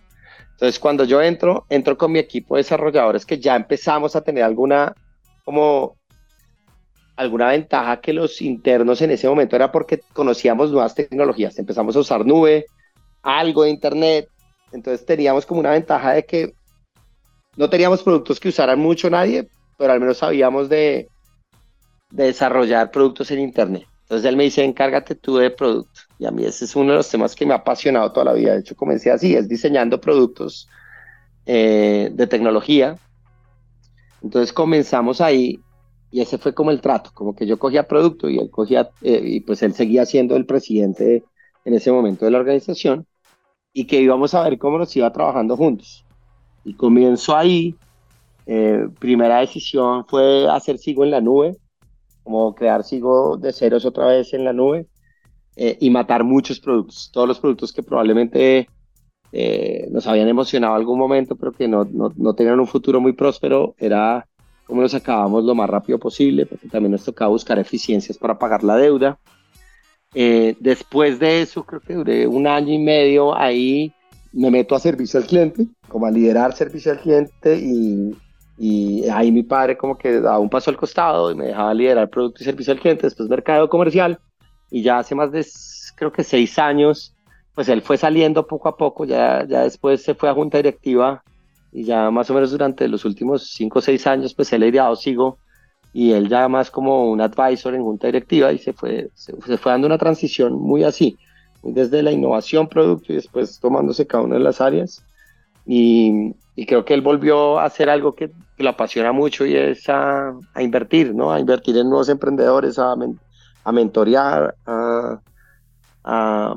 Entonces, 0.53 0.79
cuando 0.79 1.05
yo 1.05 1.21
entro, 1.21 1.65
entro 1.71 1.97
con 1.97 2.13
mi 2.13 2.19
equipo 2.19 2.55
de 2.55 2.61
desarrolladores 2.61 3.27
que 3.27 3.39
ya 3.39 3.57
empezamos 3.57 4.15
a 4.15 4.21
tener 4.21 4.45
alguna, 4.45 4.95
como, 5.45 5.97
alguna 7.17 7.49
ventaja 7.49 8.01
que 8.01 8.13
los 8.13 8.41
internos 8.43 9.01
en 9.01 9.11
ese 9.11 9.29
momento 9.29 9.57
era 9.57 9.73
porque 9.73 10.01
conocíamos 10.13 10.71
nuevas 10.71 10.95
tecnologías. 10.95 11.59
Empezamos 11.59 11.97
a 11.97 12.01
usar 12.01 12.25
nube, 12.25 12.67
algo 13.23 13.65
de 13.65 13.71
internet, 13.71 14.29
entonces 14.73 15.07
teníamos 15.07 15.47
como 15.47 15.61
una 15.61 15.71
ventaja 15.71 16.13
de 16.13 16.25
que 16.25 16.55
no 17.57 17.71
teníamos 17.71 18.03
productos 18.03 18.39
que 18.39 18.49
usaran 18.49 18.79
mucho 18.79 19.09
nadie, 19.09 19.49
pero 19.79 19.93
al 19.93 20.01
menos 20.01 20.19
sabíamos 20.19 20.69
de, 20.69 21.09
desarrollar 22.11 22.91
productos 22.91 23.31
en 23.31 23.41
Internet. 23.41 23.87
Entonces 24.03 24.29
él 24.29 24.37
me 24.37 24.45
dice, 24.45 24.63
encárgate 24.63 25.15
tú 25.15 25.37
de 25.37 25.51
producto. 25.51 26.01
Y 26.19 26.27
a 26.27 26.31
mí 26.31 26.45
ese 26.45 26.65
es 26.65 26.77
uno 26.77 26.93
de 26.93 26.99
los 26.99 27.11
temas 27.11 27.35
que 27.35 27.45
me 27.45 27.53
ha 27.53 27.57
apasionado 27.57 28.13
toda 28.13 28.27
la 28.27 28.33
vida. 28.35 28.53
De 28.53 28.61
hecho, 28.61 28.77
comencé 28.77 29.11
así, 29.11 29.35
es 29.35 29.49
diseñando 29.49 30.01
productos 30.01 30.69
eh, 31.45 32.11
de 32.13 32.27
tecnología. 32.27 32.97
Entonces 34.23 34.53
comenzamos 34.53 35.21
ahí 35.21 35.61
y 36.11 36.21
ese 36.21 36.39
fue 36.39 36.55
como 36.55 36.71
el 36.71 36.81
trato, 36.81 37.11
como 37.13 37.35
que 37.35 37.47
yo 37.47 37.59
cogía 37.59 37.89
producto 37.89 38.29
y 38.31 38.39
él 38.39 38.49
cogía, 38.51 38.91
eh, 39.03 39.21
y 39.25 39.41
pues 39.41 39.63
él 39.63 39.75
seguía 39.75 40.07
siendo 40.07 40.37
el 40.37 40.47
presidente 40.47 41.25
en 41.65 41.75
ese 41.75 41.91
momento 41.91 42.25
de 42.25 42.31
la 42.31 42.39
organización 42.39 43.07
y 43.79 43.85
que 43.85 44.01
íbamos 44.01 44.33
a 44.33 44.43
ver 44.43 44.59
cómo 44.59 44.79
nos 44.79 44.97
iba 44.97 45.13
trabajando 45.13 45.55
juntos. 45.57 46.05
Y 46.65 46.75
comienzo 46.75 47.37
ahí 47.37 47.77
Eh, 48.49 48.87
primera 49.01 49.41
decisión 49.41 50.05
fue 50.07 50.49
hacer 50.49 50.79
Sigo 50.79 51.03
en 51.03 51.11
la 51.11 51.21
nube, 51.21 51.57
como 52.23 52.55
crear 52.55 52.85
Sigo 52.85 53.37
de 53.37 53.53
ceros 53.53 53.85
otra 53.85 54.07
vez 54.07 54.33
en 54.35 54.45
la 54.45 54.53
nube 54.53 54.87
eh, 55.57 55.77
y 55.81 55.91
matar 55.91 56.23
muchos 56.23 56.61
productos, 56.61 57.11
todos 57.13 57.27
los 57.27 57.41
productos 57.41 57.73
que 57.73 57.83
probablemente 57.83 58.69
eh, 59.33 59.89
nos 59.91 60.07
habían 60.07 60.29
emocionado 60.29 60.77
algún 60.77 60.97
momento, 60.97 61.35
pero 61.35 61.51
que 61.51 61.67
no, 61.67 61.85
no, 61.91 62.13
no, 62.17 62.35
tenían 62.35 62.61
un 62.61 62.69
futuro 62.69 63.01
muy 63.01 63.15
próspero, 63.15 63.75
era 63.79 64.25
cómo 64.65 64.81
los 64.81 64.95
acabamos 64.95 65.43
lo 65.43 65.57
más 65.57 65.69
rápido 65.69 65.99
posible, 65.99 66.47
porque 66.47 66.69
también 66.69 66.93
nos 66.93 67.05
tocaba 67.05 67.31
buscar 67.31 67.59
eficiencias 67.59 68.17
para 68.17 68.39
pagar 68.39 68.63
la 68.63 68.77
deuda. 68.77 69.19
Eh, 70.19 70.57
después 70.61 71.19
de 71.19 71.43
eso, 71.43 71.63
creo 71.63 71.79
que 71.83 71.93
duré 71.93 72.27
un 72.27 72.47
año 72.47 72.73
y 72.73 72.79
medio 72.79 73.37
ahí, 73.37 73.93
me 74.33 74.51
meto 74.51 74.75
a 74.75 74.81
servicio 74.81 75.21
al 75.21 75.27
cliente, 75.27 75.67
como 75.89 76.07
a 76.07 76.11
liderar 76.11 76.55
servicio 76.55 76.91
al 76.91 77.01
cliente 77.01 77.59
y, 77.59 78.17
y 78.57 79.07
ahí 79.11 79.31
mi 79.31 79.43
padre 79.43 79.77
como 79.77 79.99
que 79.99 80.19
daba 80.19 80.39
un 80.39 80.49
paso 80.49 80.71
al 80.71 80.79
costado 80.79 81.31
y 81.31 81.35
me 81.35 81.49
dejaba 81.49 81.75
liderar 81.75 82.09
producto 82.09 82.43
y 82.43 82.47
servicio 82.47 82.73
al 82.73 82.81
cliente, 82.81 83.03
después 83.03 83.29
mercado 83.29 83.69
comercial 83.69 84.19
y 84.71 84.81
ya 84.81 85.01
hace 85.01 85.15
más 85.15 85.31
de 85.33 85.47
creo 85.97 86.11
que 86.11 86.25
seis 86.25 86.59
años 86.59 87.15
pues 87.55 87.69
él 87.69 87.83
fue 87.83 87.99
saliendo 87.99 88.47
poco 88.47 88.71
a 88.71 88.77
poco, 88.79 89.05
ya, 89.05 89.45
ya 89.47 89.65
después 89.65 90.03
se 90.03 90.15
fue 90.15 90.31
a 90.31 90.35
junta 90.35 90.57
directiva 90.57 91.23
y 91.73 91.85
ya 91.85 92.11
más 92.11 92.31
o 92.31 92.35
menos 92.35 92.51
durante 92.53 92.89
los 92.89 93.05
últimos 93.05 93.51
cinco 93.51 93.81
o 93.81 93.83
seis 93.83 94.07
años, 94.07 94.33
pues 94.33 94.51
él 94.55 94.63
ha 94.63 94.67
ideado 94.67 94.97
sigo 94.97 95.39
y 95.97 96.13
él 96.13 96.29
ya 96.29 96.47
más 96.47 96.71
como 96.71 97.11
un 97.11 97.23
advisor 97.23 97.75
en 97.75 97.83
junta 97.83 98.09
directiva 98.09 98.53
y 98.53 98.59
se 98.59 98.75
fue, 98.75 99.09
se, 99.15 99.33
fue 99.57 99.73
dando 99.73 99.87
una 99.87 99.97
transición 99.97 100.53
muy 100.53 100.85
así, 100.85 101.17
desde 101.63 102.03
la 102.03 102.13
innovación, 102.13 102.69
producto 102.69 103.15
y 103.15 103.17
después 103.17 103.59
tomándose 103.59 104.07
cada 104.07 104.25
una 104.25 104.35
de 104.35 104.43
las 104.43 104.61
áreas. 104.61 105.03
Y, 105.65 106.35
y 106.55 106.67
creo 106.67 106.85
que 106.85 106.93
él 106.93 107.01
volvió 107.01 107.59
a 107.59 107.65
hacer 107.65 107.89
algo 107.89 108.15
que, 108.15 108.29
que 108.29 108.63
lo 108.63 108.69
apasiona 108.69 109.13
mucho 109.13 109.47
y 109.47 109.57
es 109.57 109.89
a, 109.89 110.35
a, 110.53 110.63
invertir, 110.63 111.15
¿no? 111.15 111.33
A 111.33 111.41
invertir 111.41 111.75
en 111.79 111.89
nuevos 111.89 112.11
emprendedores, 112.11 112.79
a, 112.79 112.95
a 113.65 113.73
mentorear, 113.73 114.55
a, 114.67 115.19
a, 116.05 116.57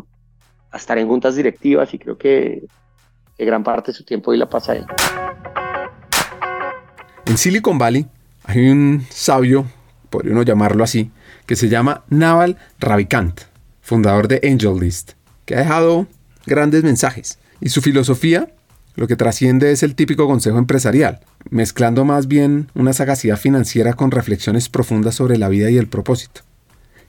a 0.70 0.78
estar 0.78 0.98
en 0.98 1.08
juntas 1.08 1.38
directivas 1.38 1.94
y 1.94 1.98
creo 1.98 2.18
que, 2.18 2.66
que 3.38 3.46
gran 3.46 3.64
parte 3.64 3.94
de 3.94 3.98
su 3.98 4.04
tiempo 4.04 4.32
hoy 4.32 4.38
la 4.38 4.50
pasa 4.50 4.74
ahí. 4.74 4.86
En 7.26 7.38
Silicon 7.38 7.78
Valley 7.78 8.06
hay 8.50 8.68
un 8.68 9.06
sabio, 9.12 9.68
podría 10.10 10.34
uno 10.34 10.41
llamarlo 10.41 10.84
así, 10.84 11.12
que 11.45 11.56
se 11.56 11.70
llama 11.70 12.04
Naval 12.10 12.58
Ravikant, 12.80 13.41
fundador 13.80 14.28
de 14.28 14.41
AngelList, 14.43 15.12
que 15.45 15.54
ha 15.54 15.60
dejado 15.60 16.08
grandes 16.47 16.84
mensajes. 16.84 17.38
Y 17.62 17.70
su 17.70 17.84
filosofía 17.84 18.52
lo 18.95 19.08
que 19.08 19.16
trasciende 19.16 19.72
es 19.72 19.84
el 19.84 19.93
típico 19.93 20.26
consejo 20.26 20.58
empresarial, 20.58 21.20
mezclando 21.52 22.06
más 22.06 22.28
bien 22.28 22.72
una 22.74 22.91
sagacidad 22.91 23.38
financiera 23.38 23.93
con 23.93 24.10
reflexiones 24.10 24.68
profundas 24.68 25.14
sobre 25.14 25.38
la 25.38 25.47
vida 25.47 25.70
y 25.70 25.78
el 25.78 25.88
propósito. 25.88 26.41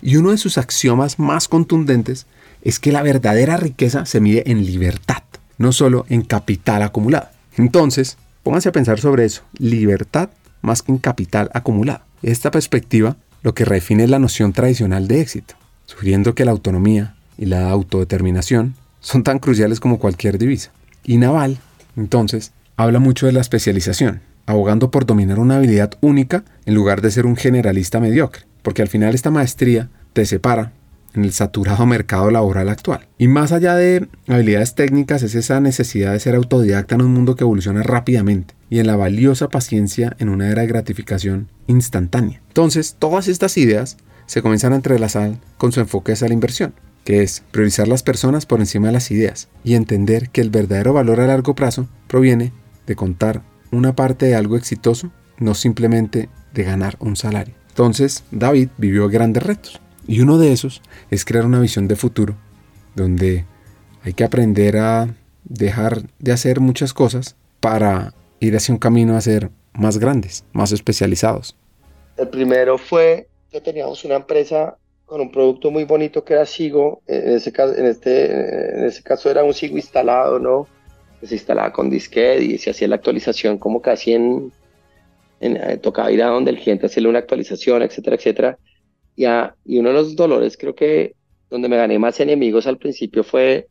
Y 0.02 0.16
uno 0.16 0.32
de 0.32 0.38
sus 0.38 0.58
axiomas 0.58 1.18
más 1.18 1.48
contundentes 1.48 2.26
es 2.60 2.78
que 2.80 2.92
la 2.92 3.02
verdadera 3.02 3.56
riqueza 3.56 4.04
se 4.04 4.20
mide 4.20 4.42
en 4.50 4.66
libertad, 4.66 5.22
no 5.56 5.72
solo 5.72 6.04
en 6.10 6.20
capital 6.20 6.82
acumulado. 6.82 7.28
Entonces, 7.56 8.18
pónganse 8.42 8.68
a 8.68 8.72
pensar 8.72 9.00
sobre 9.00 9.24
eso, 9.24 9.42
libertad 9.56 10.28
más 10.62 10.82
que 10.82 10.92
en 10.92 10.98
capital 10.98 11.50
acumulado. 11.54 12.02
Esta 12.22 12.50
perspectiva 12.50 13.16
lo 13.42 13.54
que 13.54 13.64
define 13.64 14.06
la 14.06 14.18
noción 14.18 14.52
tradicional 14.52 15.08
de 15.08 15.20
éxito, 15.20 15.54
sugiriendo 15.86 16.34
que 16.34 16.44
la 16.44 16.50
autonomía 16.50 17.14
y 17.38 17.46
la 17.46 17.70
autodeterminación 17.70 18.74
son 19.00 19.22
tan 19.22 19.38
cruciales 19.38 19.80
como 19.80 19.98
cualquier 19.98 20.38
divisa. 20.38 20.72
Y 21.04 21.16
Naval, 21.16 21.58
entonces, 21.96 22.52
habla 22.76 22.98
mucho 22.98 23.26
de 23.26 23.32
la 23.32 23.40
especialización, 23.40 24.20
abogando 24.46 24.90
por 24.90 25.06
dominar 25.06 25.38
una 25.38 25.56
habilidad 25.56 25.92
única 26.00 26.44
en 26.66 26.74
lugar 26.74 27.00
de 27.00 27.10
ser 27.10 27.26
un 27.26 27.36
generalista 27.36 28.00
mediocre, 28.00 28.42
porque 28.62 28.82
al 28.82 28.88
final 28.88 29.14
esta 29.14 29.30
maestría 29.30 29.88
te 30.12 30.26
separa 30.26 30.72
en 31.14 31.24
el 31.24 31.32
saturado 31.32 31.86
mercado 31.86 32.30
laboral 32.30 32.68
actual. 32.68 33.06
Y 33.18 33.28
más 33.28 33.52
allá 33.52 33.74
de 33.74 34.08
habilidades 34.28 34.74
técnicas 34.74 35.22
es 35.22 35.34
esa 35.34 35.60
necesidad 35.60 36.12
de 36.12 36.20
ser 36.20 36.34
autodidacta 36.34 36.94
en 36.94 37.02
un 37.02 37.12
mundo 37.12 37.36
que 37.36 37.44
evoluciona 37.44 37.82
rápidamente 37.82 38.54
y 38.68 38.78
en 38.78 38.86
la 38.86 38.96
valiosa 38.96 39.48
paciencia 39.48 40.16
en 40.18 40.28
una 40.28 40.48
era 40.48 40.62
de 40.62 40.68
gratificación 40.68 41.48
instantánea. 41.66 42.40
Entonces, 42.48 42.96
todas 42.98 43.28
estas 43.28 43.56
ideas 43.56 43.96
se 44.26 44.42
comienzan 44.42 44.72
a 44.72 44.76
entrelazar 44.76 45.32
con 45.58 45.72
su 45.72 45.80
enfoque 45.80 46.12
hacia 46.12 46.28
la 46.28 46.34
inversión, 46.34 46.72
que 47.04 47.22
es 47.22 47.42
priorizar 47.50 47.88
las 47.88 48.02
personas 48.02 48.46
por 48.46 48.60
encima 48.60 48.88
de 48.88 48.92
las 48.92 49.10
ideas 49.10 49.48
y 49.64 49.74
entender 49.74 50.30
que 50.30 50.40
el 50.40 50.50
verdadero 50.50 50.92
valor 50.92 51.20
a 51.20 51.26
largo 51.26 51.54
plazo 51.54 51.88
proviene 52.06 52.52
de 52.86 52.96
contar 52.96 53.42
una 53.72 53.96
parte 53.96 54.26
de 54.26 54.36
algo 54.36 54.56
exitoso, 54.56 55.10
no 55.38 55.54
simplemente 55.54 56.28
de 56.54 56.64
ganar 56.64 56.96
un 57.00 57.16
salario. 57.16 57.54
Entonces, 57.70 58.24
David 58.30 58.68
vivió 58.78 59.08
grandes 59.08 59.42
retos 59.42 59.80
y 60.10 60.22
uno 60.22 60.38
de 60.38 60.50
esos 60.50 60.82
es 61.12 61.24
crear 61.24 61.46
una 61.46 61.60
visión 61.60 61.86
de 61.86 61.94
futuro, 61.94 62.34
donde 62.96 63.44
hay 64.02 64.12
que 64.12 64.24
aprender 64.24 64.76
a 64.76 65.14
dejar 65.44 66.02
de 66.18 66.32
hacer 66.32 66.58
muchas 66.58 66.92
cosas 66.92 67.36
para 67.60 68.12
ir 68.40 68.56
hacia 68.56 68.74
un 68.74 68.80
camino 68.80 69.16
a 69.16 69.20
ser 69.20 69.50
más 69.72 69.98
grandes, 69.98 70.44
más 70.52 70.72
especializados. 70.72 71.54
El 72.16 72.26
primero 72.26 72.76
fue 72.76 73.28
que 73.52 73.60
teníamos 73.60 74.04
una 74.04 74.16
empresa 74.16 74.76
con 75.06 75.20
un 75.20 75.30
producto 75.30 75.70
muy 75.70 75.84
bonito 75.84 76.24
que 76.24 76.32
era 76.32 76.44
Sigo, 76.44 77.02
en 77.06 77.34
ese 77.34 77.52
caso, 77.52 77.76
en 77.76 77.86
este, 77.86 78.78
en 78.80 78.86
ese 78.86 79.04
caso 79.04 79.30
era 79.30 79.44
un 79.44 79.54
Sigo 79.54 79.76
instalado, 79.76 80.40
¿no? 80.40 80.66
Se 81.22 81.36
instalaba 81.36 81.72
con 81.72 81.88
disquete 81.88 82.42
y 82.42 82.58
se 82.58 82.70
hacía 82.70 82.88
la 82.88 82.96
actualización 82.96 83.58
como 83.58 83.80
casi 83.80 84.14
en, 84.14 84.52
en 85.38 85.56
eh, 85.56 85.76
tocaba 85.76 86.10
ir 86.10 86.20
a 86.24 86.30
donde 86.30 86.50
el 86.50 86.58
cliente 86.58 86.86
hacerle 86.86 87.10
una 87.10 87.20
actualización, 87.20 87.82
etcétera, 87.82 88.16
etcétera 88.16 88.58
y, 89.16 89.24
uno 89.78 89.88
de 89.90 89.94
los 89.94 90.16
dolores, 90.16 90.56
creo 90.56 90.74
que 90.74 91.14
donde 91.48 91.68
me 91.68 91.76
gané 91.76 91.98
más 91.98 92.20
enemigos 92.20 92.66
al 92.66 92.78
principio 92.78 93.24
fue, 93.24 93.68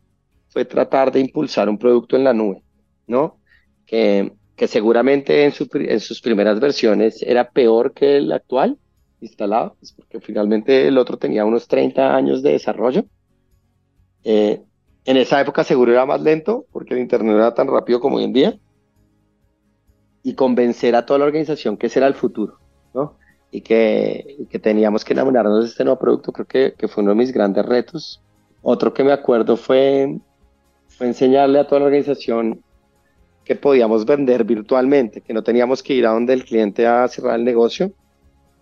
fue 0.50 0.66
tratar 0.66 1.12
de 1.12 1.22
impulsar 1.22 1.70
un 1.70 1.78
producto 1.78 2.16
en 2.16 2.24
la 2.24 2.34
nube, 2.34 2.62
¿no? 3.08 3.40
Que, 3.86 4.32
que 4.60 4.68
seguramente 4.68 5.46
en, 5.46 5.54
sus 6.02 6.22
primeras 6.22 6.60
versiones 6.60 7.22
era 7.22 7.50
peor 7.50 7.94
que 7.94 8.18
el 8.18 8.32
actual 8.34 8.78
instalado, 9.22 9.76
pues, 9.80 9.94
porque 9.94 10.20
finalmente 10.20 10.88
el 10.88 10.98
otro 10.98 11.18
tenía 11.18 11.46
unos 11.46 11.68
30 11.68 12.14
años 12.14 12.44
de 12.44 12.52
desarrollo. 12.52 13.06
Eh, 14.26 14.62
en 15.06 15.18
esa 15.18 15.40
época 15.40 15.64
seguro 15.64 15.94
era 15.94 16.06
más 16.06 16.22
lento, 16.22 16.66
porque 16.74 16.94
el 16.94 17.00
Internet 17.00 17.32
no 17.32 17.40
era 17.40 17.54
tan 17.54 17.68
rápido 17.68 18.02
como 18.02 18.18
hoy 18.18 18.26
en 18.26 18.34
día. 18.34 18.60
Y 20.24 20.36
convencer 20.36 20.94
a 20.94 21.06
toda 21.06 21.20
la 21.20 21.26
organización 21.26 21.78
que 21.78 21.88
ese 21.88 22.00
era 22.00 22.08
el 22.08 22.14
futuro, 22.14 22.60
¿no? 22.94 23.18
Y 23.52 23.62
que, 23.62 24.38
que, 24.50 24.60
teníamos 24.60 25.04
que 25.04 25.14
enamorarnos 25.14 25.64
de 25.64 25.70
este 25.70 25.84
nuevo 25.84 26.00
producto, 26.00 26.32
creo 26.32 26.46
que, 26.46 26.74
que, 26.78 26.88
fue 26.88 27.04
uno 27.04 27.12
de 27.12 27.18
mis 27.18 27.32
grandes 27.32 27.66
retos. 27.66 28.22
Otro 28.62 28.94
que 28.94 29.04
me 29.04 29.12
acuerdo 29.12 29.58
fue, 29.58 30.20
fue 30.88 31.08
enseñarle 31.08 31.60
a 31.60 31.68
toda 31.68 31.80
la 31.80 31.86
organización 31.88 32.64
que 33.44 33.56
podíamos 33.56 34.06
vender 34.06 34.44
virtualmente, 34.44 35.22
que 35.22 35.34
no 35.34 35.42
teníamos 35.42 35.82
que 35.82 35.94
ir 35.94 36.06
a 36.06 36.12
donde 36.12 36.34
el 36.34 36.46
cliente 36.46 36.86
a 36.86 37.08
cerrar 37.08 37.40
el 37.40 37.46
negocio, 37.46 37.92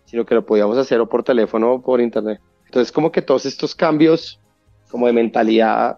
sino 0.06 0.26
que 0.26 0.36
lo 0.36 0.46
podíamos 0.46 0.78
hacer 0.78 1.02
o 1.02 1.10
por 1.10 1.24
teléfono 1.24 1.74
o 1.74 1.82
por 1.82 2.00
internet. 2.00 2.40
Entonces 2.66 2.92
como 2.92 3.12
que 3.12 3.22
todos 3.22 3.46
estos 3.46 3.76
cambios 3.76 4.40
como 4.90 5.08
de 5.08 5.14
mentalidad, 5.14 5.98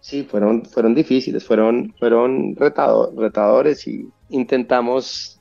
sí, 0.00 0.24
fueron, 0.24 0.64
fueron 0.64 0.94
difíciles, 0.94 1.44
fueron, 1.44 1.94
fueron 1.98 2.56
retado, 2.56 3.12
retadores 3.14 3.86
y 3.86 4.08
intentamos 4.30 5.38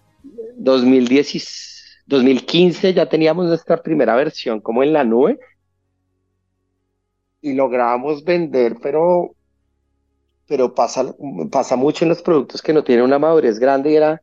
2016 0.58 1.81
2015 2.12 2.94
ya 2.94 3.06
teníamos 3.08 3.46
nuestra 3.46 3.82
primera 3.82 4.16
versión 4.16 4.60
como 4.60 4.84
en 4.84 4.92
la 4.92 5.06
nube 5.06 5.40
y 7.40 7.54
lográbamos 7.54 8.24
vender, 8.26 8.76
pero, 8.84 9.34
pero 10.46 10.76
pasa, 10.76 11.16
pasa 11.50 11.78
mucho 11.78 12.04
en 12.04 12.10
los 12.10 12.22
productos 12.22 12.62
que 12.62 12.74
no 12.74 12.84
tienen 12.84 13.06
una 13.06 13.18
madurez 13.18 13.60
grande 13.60 13.92
y 13.92 13.96
era, 13.96 14.22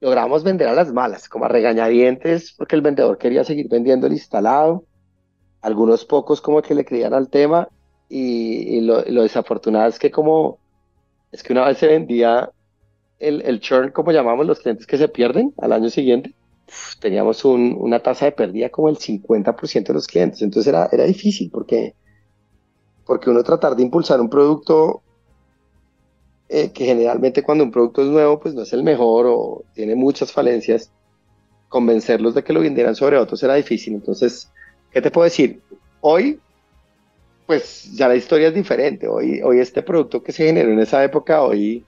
logramos 0.00 0.44
vender 0.44 0.68
a 0.68 0.74
las 0.74 0.92
malas, 0.92 1.26
como 1.28 1.46
a 1.46 1.48
regañadientes, 1.48 2.52
porque 2.52 2.76
el 2.76 2.82
vendedor 2.82 3.16
quería 3.16 3.44
seguir 3.44 3.66
vendiendo 3.70 4.06
el 4.06 4.12
instalado, 4.12 4.84
algunos 5.62 6.04
pocos 6.04 6.42
como 6.42 6.60
que 6.60 6.74
le 6.74 6.84
creían 6.84 7.14
al 7.14 7.30
tema 7.30 7.66
y, 8.10 8.82
lo, 8.82 9.02
lo, 9.06 9.22
desafortunado 9.22 9.88
es 9.88 9.98
que 9.98 10.10
como, 10.10 10.58
es 11.32 11.42
que 11.42 11.54
una 11.54 11.66
vez 11.66 11.78
se 11.78 11.88
vendía 11.88 12.50
el, 13.18 13.40
el 13.40 13.58
churn, 13.58 13.90
como 13.90 14.12
llamamos 14.12 14.46
los 14.46 14.60
clientes 14.60 14.86
que 14.86 14.98
se 14.98 15.08
pierden 15.08 15.54
al 15.56 15.72
año 15.72 15.88
siguiente, 15.88 16.34
teníamos 17.00 17.44
una 17.44 18.00
tasa 18.00 18.26
de 18.26 18.32
pérdida 18.32 18.70
como 18.70 18.88
el 18.88 18.98
50% 18.98 19.86
de 19.86 19.94
los 19.94 20.06
clientes. 20.06 20.42
Entonces 20.42 20.68
era, 20.68 20.88
era 20.92 21.04
difícil 21.04 21.50
porque, 21.50 21.94
porque 23.04 23.30
uno 23.30 23.42
tratar 23.42 23.76
de 23.76 23.82
impulsar 23.82 24.20
un 24.20 24.28
producto 24.28 25.02
eh, 26.48 26.70
que 26.72 26.84
generalmente 26.84 27.42
cuando 27.42 27.64
un 27.64 27.70
producto 27.70 28.02
es 28.02 28.08
nuevo 28.08 28.38
pues 28.38 28.54
no 28.54 28.62
es 28.62 28.72
el 28.72 28.82
mejor 28.82 29.26
o 29.28 29.64
tiene 29.74 29.94
muchas 29.94 30.32
falencias, 30.32 30.92
convencerlos 31.68 32.34
de 32.34 32.44
que 32.44 32.52
lo 32.52 32.60
vendieran 32.60 32.94
sobre 32.94 33.18
otros 33.18 33.42
era 33.42 33.54
difícil. 33.54 33.94
Entonces, 33.94 34.50
¿qué 34.90 35.00
te 35.00 35.10
puedo 35.10 35.24
decir? 35.24 35.60
Hoy 36.00 36.40
pues 37.46 37.92
ya 37.94 38.08
la 38.08 38.16
historia 38.16 38.48
es 38.48 38.54
diferente. 38.54 39.06
Hoy, 39.06 39.40
hoy 39.42 39.60
este 39.60 39.82
producto 39.82 40.22
que 40.22 40.32
se 40.32 40.46
generó 40.46 40.70
en 40.72 40.80
esa 40.80 41.02
época, 41.04 41.42
hoy 41.42 41.84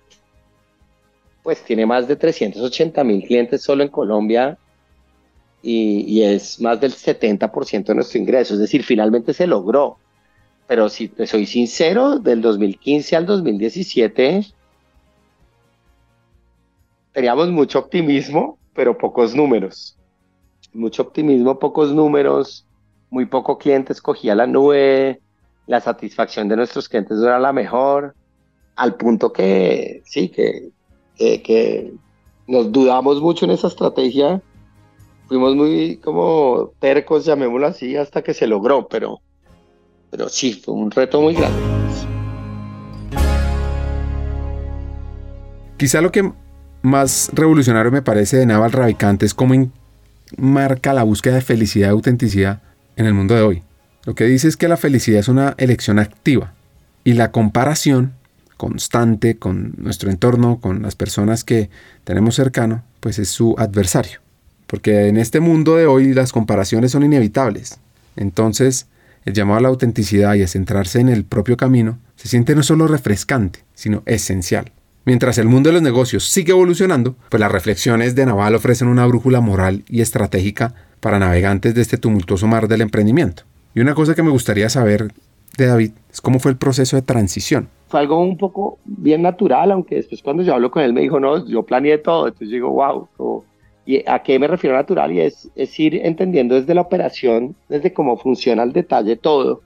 pues 1.43 1.63
tiene 1.63 1.85
más 1.87 2.07
de 2.07 2.15
380 2.15 3.03
mil 3.05 3.25
clientes 3.25 3.63
solo 3.63 3.83
en 3.83 3.89
Colombia 3.89 4.59
y, 5.63 6.23
es 6.23 6.61
más 6.61 6.81
del 6.81 6.93
70% 6.93 7.85
de 7.85 7.95
nuestro 7.95 8.19
ingreso. 8.19 8.55
Es 8.55 8.61
decir, 8.61 8.83
finalmente 8.85 9.33
se 9.33 9.47
logró. 9.47 9.99
Pero 10.67 10.89
si 10.89 11.09
te 11.09 11.27
soy 11.27 11.47
sincero, 11.47 12.19
del 12.19 12.43
2015 12.43 13.17
al 13.17 13.27
2017 13.27 14.47
teníamos 17.13 17.51
mucho 17.51 17.81
optimismo, 17.81 18.59
pero 18.75 18.97
pocos 18.97 19.35
números. 19.35 19.97
Mucho 20.73 21.03
optimismo, 21.03 21.59
pocos 21.59 21.93
números, 21.93 22.67
muy 23.11 23.27
poco 23.27 23.59
cliente 23.59 23.93
escogía 23.93 24.35
la 24.35 24.47
nube, 24.47 25.21
la 25.67 25.81
satisfacción 25.81 26.49
de 26.49 26.57
nuestros 26.57 26.89
clientes 26.89 27.17
no 27.17 27.27
era 27.27 27.41
la 27.41 27.53
mejor, 27.53 28.15
al 28.77 28.95
punto 28.95 29.33
que 29.33 30.03
sí, 30.05 30.29
que 30.29 30.71
que 31.19 31.93
nos 32.47 32.73
dudamos 32.73 33.21
mucho 33.21 33.45
en 33.45 33.51
esa 33.51 33.69
estrategia. 33.69 34.41
Fuimos 35.29 35.55
muy 35.55 35.99
como 35.99 36.73
tercos, 36.79 37.27
llamémoslo 37.27 37.67
así, 37.67 37.97
hasta 37.97 38.23
que 38.23 38.33
se 38.33 38.47
logró, 38.47 38.89
pero, 38.89 39.21
pero 40.11 40.31
sí, 40.31 40.55
fue 40.55 40.73
un 40.73 40.91
reto 40.91 41.21
muy 41.21 41.35
grande. 41.35 41.59
Quizá 45.77 46.01
lo 46.01 46.11
que 46.11 46.33
más 46.81 47.31
revolucionario 47.35 47.93
me 47.93 48.01
parece 48.01 48.39
de 48.39 48.47
Naval 48.47 48.73
Ravikant 48.73 49.23
es 49.23 49.35
cómo 49.35 49.71
marca 50.39 50.95
la 50.95 51.03
búsqueda 51.03 51.35
de 51.35 51.43
felicidad 51.43 51.89
y 51.89 51.91
autenticidad 51.91 52.63
en 52.97 53.05
el 53.05 53.13
mundo 53.13 53.35
de 53.35 53.43
hoy. 53.43 53.63
Lo 54.07 54.15
que 54.15 54.25
dice 54.25 54.49
es 54.49 54.57
que 54.57 54.67
la 54.67 54.79
felicidad 54.79 55.21
es 55.21 55.29
una 55.29 55.55
elección 55.59 55.99
activa 55.99 56.55
y 57.05 57.13
la 57.13 57.33
comparación 57.33 58.15
constante 58.57 59.37
con 59.37 59.75
nuestro 59.77 60.11
entorno, 60.11 60.59
con 60.59 60.81
las 60.81 60.97
personas 60.97 61.45
que 61.45 61.69
tenemos 62.05 62.35
cercano, 62.35 62.83
pues 63.01 63.19
es 63.19 63.29
su 63.29 63.55
adversario. 63.59 64.21
Porque 64.69 65.09
en 65.09 65.17
este 65.17 65.41
mundo 65.41 65.75
de 65.75 65.87
hoy 65.87 66.15
las 66.15 66.31
comparaciones 66.31 66.93
son 66.93 67.03
inevitables. 67.03 67.81
Entonces, 68.15 68.87
el 69.25 69.33
llamado 69.33 69.59
a 69.59 69.63
la 69.63 69.69
autenticidad 69.69 70.35
y 70.35 70.43
a 70.43 70.47
centrarse 70.47 71.01
en 71.01 71.09
el 71.09 71.25
propio 71.25 71.57
camino 71.57 71.99
se 72.15 72.29
siente 72.29 72.55
no 72.55 72.63
solo 72.63 72.87
refrescante, 72.87 73.65
sino 73.75 74.03
esencial. 74.07 74.71
Mientras 75.05 75.39
el 75.39 75.49
mundo 75.49 75.71
de 75.71 75.75
los 75.75 75.83
negocios 75.83 76.29
sigue 76.29 76.53
evolucionando, 76.53 77.17
pues 77.31 77.41
las 77.41 77.51
reflexiones 77.51 78.15
de 78.15 78.27
Naval 78.27 78.55
ofrecen 78.55 78.89
una 78.89 79.07
brújula 79.07 79.41
moral 79.41 79.85
y 79.89 80.03
estratégica 80.03 80.75
para 81.01 81.19
navegantes 81.19 81.75
de 81.75 81.81
este 81.81 81.97
tumultuoso 81.97 82.47
mar 82.47 82.69
del 82.69 82.83
emprendimiento. 82.83 83.45
Y 83.75 83.81
una 83.81 83.95
cosa 83.95 84.15
que 84.15 84.23
me 84.23 84.31
gustaría 84.31 84.69
saber 84.69 85.13
de 85.57 85.67
David 85.67 85.93
es 86.13 86.21
cómo 86.21 86.39
fue 86.39 86.51
el 86.51 86.57
proceso 86.57 86.95
de 86.97 87.03
transición 87.03 87.69
fue 87.89 88.01
algo 88.01 88.21
un 88.21 88.37
poco 88.37 88.79
bien 88.85 89.23
natural, 89.23 89.73
aunque 89.73 89.97
después 89.97 90.23
cuando 90.23 90.43
yo 90.43 90.55
hablo 90.55 90.71
con 90.71 90.83
él 90.83 90.93
me 90.93 91.01
dijo, 91.01 91.19
no, 91.19 91.47
yo 91.47 91.63
planeé 91.63 91.99
todo, 91.99 92.27
entonces 92.27 92.51
digo, 92.51 92.71
wow, 92.71 93.09
¿y 93.89 94.05
a 94.07 94.23
qué 94.23 94.39
me 94.39 94.47
refiero 94.47 94.77
natural? 94.77 95.11
Y 95.13 95.21
es, 95.23 95.51
es 95.57 95.81
ir 95.81 95.95
entendiendo 96.05 96.55
desde 96.55 96.75
la 96.75 96.83
operación, 96.83 97.57
desde 97.71 97.95
cómo 97.95 98.19
funciona 98.19 98.63
al 98.63 98.75
detalle 98.75 99.17
todo 99.17 99.63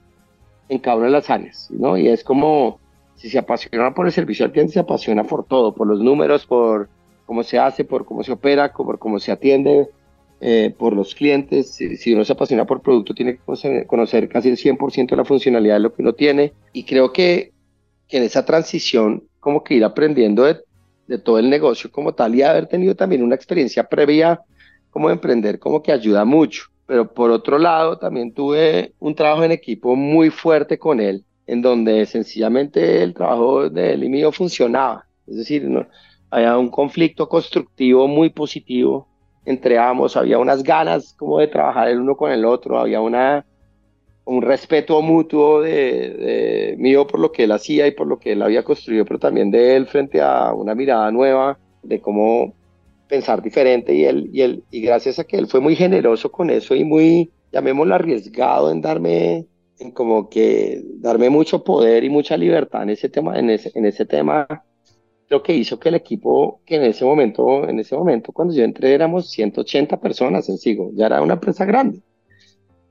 en 0.69 0.79
cada 0.79 0.95
una 0.95 1.07
de 1.07 1.11
las 1.11 1.29
áreas, 1.29 1.69
¿no? 1.71 1.97
Y 1.97 2.07
es 2.07 2.23
como, 2.23 2.79
si 3.15 3.29
se 3.29 3.37
apasiona 3.37 3.93
por 3.93 4.05
el 4.05 4.13
servicio 4.13 4.45
al 4.45 4.53
cliente, 4.53 4.71
se 4.71 4.79
apasiona 4.79 5.25
por 5.25 5.45
todo, 5.45 5.75
por 5.75 5.87
los 5.87 5.99
números, 5.99 6.45
por 6.45 6.87
cómo 7.25 7.43
se 7.43 7.59
hace, 7.59 7.83
por 7.83 8.05
cómo 8.05 8.23
se 8.23 8.31
opera, 8.31 8.71
por 8.71 8.97
cómo 8.97 9.19
se 9.19 9.33
atiende, 9.33 9.89
eh, 10.39 10.73
por 10.77 10.95
los 10.95 11.13
clientes. 11.15 11.75
Si, 11.75 11.97
si, 11.97 12.13
uno 12.13 12.23
se 12.23 12.31
apasiona 12.31 12.65
por 12.65 12.81
producto, 12.81 13.13
tiene 13.13 13.33
que 13.35 13.85
conocer, 13.85 14.29
casi 14.29 14.47
el 14.47 14.55
100% 14.55 15.09
de 15.09 15.17
la 15.17 15.25
funcionalidad 15.25 15.75
de 15.75 15.81
lo 15.81 15.93
que 15.93 16.01
uno 16.01 16.13
tiene. 16.13 16.53
Y 16.71 16.85
creo 16.85 17.11
que 17.11 17.51
que 18.07 18.17
en 18.17 18.23
esa 18.23 18.45
transición 18.45 19.23
como 19.39 19.63
que 19.63 19.75
ir 19.75 19.83
aprendiendo 19.83 20.43
de, 20.43 20.59
de, 21.07 21.17
todo 21.17 21.39
el 21.39 21.49
negocio 21.49 21.91
como 21.91 22.13
tal 22.13 22.35
y 22.35 22.41
haber 22.41 22.67
tenido 22.67 22.95
también 22.95 23.23
una 23.23 23.35
experiencia 23.35 23.83
previa 23.83 24.41
como 24.89 25.07
de 25.07 25.15
emprender 25.15 25.59
como 25.59 25.81
que 25.81 25.91
ayuda 25.91 26.25
mucho. 26.25 26.65
Pero 26.85 27.13
por 27.13 27.31
otro 27.31 27.57
lado, 27.57 27.97
también 27.97 28.33
tuve 28.33 28.93
un 28.99 29.15
trabajo 29.15 29.43
en 29.43 29.51
equipo 29.51 29.95
muy 29.95 30.29
fuerte 30.29 30.77
con 30.77 30.99
él, 30.99 31.25
en 31.47 31.61
donde 31.61 32.05
sencillamente 32.05 33.01
el 33.01 33.13
trabajo 33.13 33.69
de 33.69 33.93
él 33.93 34.03
y 34.03 34.09
mío 34.09 34.31
funcionaba. 34.31 35.05
Es 35.25 35.37
decir, 35.37 35.63
¿no? 35.63 35.87
había 36.29 36.57
un 36.57 36.69
conflicto 36.69 37.29
constructivo 37.29 38.07
muy 38.07 38.29
positivo 38.29 39.07
entre 39.45 39.77
ambos, 39.77 40.17
había 40.17 40.39
unas 40.39 40.63
ganas 40.63 41.13
como 41.13 41.39
de 41.39 41.47
trabajar 41.47 41.89
el 41.89 41.99
uno 41.99 42.15
con 42.15 42.31
el 42.31 42.43
otro, 42.43 42.79
había 42.79 43.01
una 43.01 43.45
un 44.25 44.41
respeto 44.41 45.01
mutuo 45.01 45.61
de, 45.61 46.75
mío 46.77 47.05
por 47.05 47.19
lo 47.19 47.31
que 47.31 47.43
él 47.43 47.51
hacía 47.51 47.87
y 47.87 47.91
por 47.91 48.07
lo 48.07 48.19
que 48.19 48.33
él 48.33 48.41
había 48.41 48.63
construido, 48.63 49.05
pero 49.05 49.19
también 49.19 49.51
de 49.51 49.75
él 49.75 49.87
frente 49.87 50.21
a 50.21 50.53
una 50.53 50.75
mirada 50.75 51.11
nueva 51.11 51.59
de 51.81 51.99
cómo 51.99 52.53
pensar 53.07 53.41
diferente. 53.41 53.93
Y 53.93 54.05
él 54.05 54.29
y 54.31 54.41
él 54.41 54.63
y 54.71 54.81
gracias 54.81 55.19
a 55.19 55.25
que 55.25 55.37
él 55.37 55.47
fue 55.47 55.59
muy 55.59 55.75
generoso 55.75 56.31
con 56.31 56.49
eso 56.49 56.75
y 56.75 56.83
muy 56.83 57.31
llamémoslo 57.51 57.95
arriesgado 57.95 58.71
en 58.71 58.81
darme 58.81 59.45
en 59.79 59.91
como 59.91 60.29
que 60.29 60.81
darme 60.99 61.29
mucho 61.29 61.63
poder 61.63 62.03
y 62.03 62.09
mucha 62.09 62.37
libertad 62.37 62.83
en 62.83 62.91
ese 62.91 63.09
tema 63.09 63.37
en 63.37 63.49
ese, 63.49 63.71
en 63.75 63.85
ese 63.85 64.05
tema 64.05 64.47
lo 65.29 65.41
que 65.41 65.53
hizo 65.53 65.79
que 65.79 65.89
el 65.89 65.95
equipo 65.95 66.61
que 66.65 66.75
en 66.75 66.83
ese 66.83 67.05
momento 67.05 67.67
en 67.67 67.79
ese 67.79 67.95
momento 67.95 68.31
cuando 68.31 68.53
yo 68.53 68.63
entré 68.63 68.93
éramos 68.93 69.29
180 69.31 69.99
personas 69.99 70.47
en 70.49 70.57
Sigo 70.57 70.91
ya 70.93 71.07
era 71.07 71.21
una 71.21 71.33
empresa 71.33 71.65
grande 71.65 72.01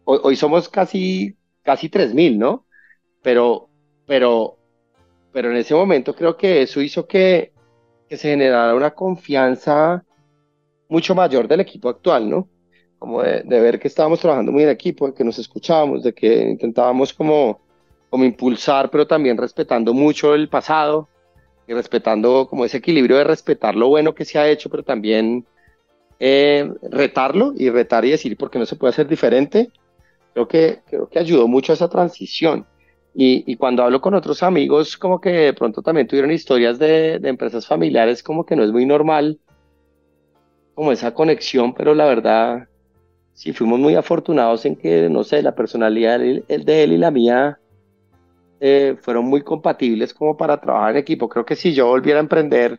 hoy, 0.05 0.37
somos 0.37 0.69
casi, 0.69 1.37
casi 1.63 1.89
3.000, 1.89 2.39
¿no? 2.39 2.67
Pero, 3.23 3.69
pero, 4.07 4.59
pero 5.33 5.51
en 5.51 5.57
ese 5.57 5.75
momento 5.75 6.15
creo 6.15 6.37
que 6.37 6.63
eso 6.63 6.81
hizo 6.81 7.07
que, 7.07 7.53
que 8.09 8.17
se 8.17 8.31
generara 8.31 8.75
una 8.75 8.93
confianza 8.93 10.05
mucho 10.89 11.15
mayor 11.15 11.49
del 11.49 11.61
equipo 11.61 11.89
actual, 11.89 12.29
¿no? 12.29 12.49
Como 12.99 13.23
de, 13.23 13.43
ver 13.45 13.81
que 13.81 13.89
estábamos 13.89 14.21
trabajando 14.21 14.53
muy 14.53 14.63
en 14.63 14.69
equipo, 14.69 15.07
de 15.07 15.15
que 15.15 15.25
nos 15.25 15.39
escuchábamos, 15.39 16.03
de 16.03 16.13
que 16.13 16.43
intentábamos 16.51 17.13
como, 17.13 17.61
como 18.11 18.25
impulsar, 18.25 18.91
pero 18.91 19.07
también 19.07 19.37
respetando 19.37 19.95
mucho 19.95 20.35
el 20.35 20.49
pasado 20.49 21.09
y 21.67 21.73
respetando 21.73 22.47
como 22.49 22.65
ese 22.65 22.79
equilibrio 22.79 23.17
de 23.17 23.25
respetar 23.25 23.75
lo 23.75 23.89
bueno 23.89 24.15
que 24.15 24.25
se 24.25 24.39
ha 24.39 24.49
hecho, 24.49 24.69
pero 24.69 24.83
también 24.83 25.47
eh, 26.21 26.71
retarlo 26.83 27.53
y 27.57 27.71
retar 27.71 28.05
y 28.05 28.11
decir 28.11 28.37
por 28.37 28.51
qué 28.51 28.59
no 28.59 28.67
se 28.67 28.77
puede 28.77 28.91
hacer 28.91 29.09
diferente 29.09 29.71
Creo 30.33 30.49
que, 30.49 30.81
creo 30.87 31.09
que 31.09 31.19
ayudó 31.19 31.49
mucho 31.49 31.73
a 31.73 31.75
esa 31.75 31.89
transición. 31.89 32.67
Y, 33.15 33.45
y, 33.47 33.57
cuando 33.57 33.83
hablo 33.83 34.01
con 34.01 34.15
otros 34.15 34.43
amigos, 34.43 34.97
como 34.97 35.21
que 35.21 35.31
de 35.31 35.53
pronto 35.53 35.83
también 35.83 36.07
tuvieron 36.07 36.31
historias 36.31 36.79
de, 36.79 37.19
de, 37.19 37.29
empresas 37.29 37.67
familiares, 37.67 38.23
como 38.23 38.47
que 38.47 38.57
no 38.57 38.65
es 38.65 38.73
muy 38.73 38.87
normal, 38.87 39.39
como 40.75 40.93
esa 40.93 41.13
conexión, 41.13 41.75
pero 41.75 41.95
la 41.95 42.07
verdad, 42.07 42.69
sí 43.35 43.53
fuimos 43.53 43.79
muy 43.79 43.95
afortunados 43.95 44.65
en 44.65 44.77
que, 44.77 45.09
no 45.11 45.25
sé, 45.25 45.43
la 45.43 45.55
personalidad 45.55 46.19
de 46.21 46.45
él, 46.49 46.65
de 46.65 46.83
él 46.85 46.93
y 46.93 46.99
la 46.99 47.11
mía 47.11 47.59
eh, 48.61 48.97
fueron 49.01 49.25
muy 49.27 49.43
compatibles 49.43 50.15
como 50.15 50.37
para 50.37 50.61
trabajar 50.61 50.93
en 50.93 50.99
equipo. 50.99 51.29
Creo 51.29 51.45
que 51.45 51.57
si 51.57 51.75
yo 51.75 51.89
volviera 51.89 52.21
a 52.21 52.23
emprender 52.23 52.79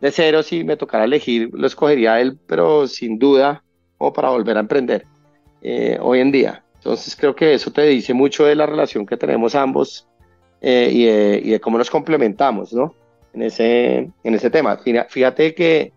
de 0.00 0.10
cero, 0.10 0.42
si 0.42 0.64
me 0.64 0.76
tocara 0.76 1.04
elegir, 1.04 1.50
lo 1.52 1.66
escogería 1.66 2.20
él, 2.20 2.38
pero 2.46 2.86
sin 2.86 3.18
duda, 3.18 3.64
como 3.96 4.12
para 4.12 4.30
volver 4.30 4.56
a 4.58 4.60
emprender 4.60 5.06
eh, 5.62 5.98
hoy 6.00 6.20
en 6.20 6.32
día. 6.32 6.65
Entonces 6.86 7.16
creo 7.16 7.34
que 7.34 7.52
eso 7.52 7.72
te 7.72 7.82
dice 7.82 8.14
mucho 8.14 8.44
de 8.44 8.54
la 8.54 8.64
relación 8.64 9.06
que 9.06 9.16
tenemos 9.16 9.56
ambos 9.56 10.06
eh, 10.60 10.88
y, 11.42 11.50
de, 11.50 11.58
cómo 11.58 11.78
nos 11.78 11.90
complementamos, 11.90 12.72
¿no? 12.72 12.94
En 13.34 13.42
ese, 13.42 14.08
en 14.22 14.34
ese 14.34 14.50
tema. 14.50 14.78
Fíjate 15.08 15.52
que 15.52 15.92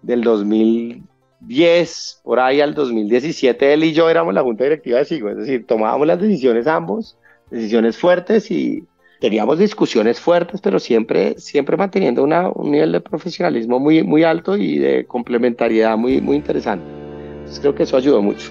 del 0.00 0.22
2010 0.22 2.20
por 2.24 2.40
ahí 2.40 2.62
al 2.62 2.72
2017 2.72 3.74
él 3.74 3.84
y 3.84 3.92
yo 3.92 4.08
éramos 4.08 4.32
la 4.32 4.40
junta 4.40 4.64
directiva 4.64 5.00
de 5.00 5.04
SIGO, 5.04 5.28
es 5.28 5.36
decir, 5.36 5.66
tomábamos 5.66 6.06
las 6.06 6.18
decisiones 6.18 6.66
ambos, 6.66 7.18
decisiones 7.50 7.98
fuertes 7.98 8.50
y 8.50 8.84
teníamos 9.20 9.58
discusiones 9.58 10.18
fuertes, 10.18 10.62
pero 10.62 10.78
siempre, 10.78 11.38
siempre 11.38 11.76
manteniendo 11.76 12.24
una, 12.24 12.48
un 12.48 12.70
nivel 12.70 12.92
de 12.92 13.02
profesionalismo 13.02 13.78
muy, 13.78 14.02
muy 14.02 14.24
alto 14.24 14.56
y 14.56 14.78
de 14.78 15.04
complementariedad 15.04 15.98
muy, 15.98 16.22
muy 16.22 16.36
interesante. 16.36 16.86
Entonces 17.34 17.60
creo 17.60 17.74
que 17.74 17.82
eso 17.82 17.98
ayudó 17.98 18.22
mucho. 18.22 18.50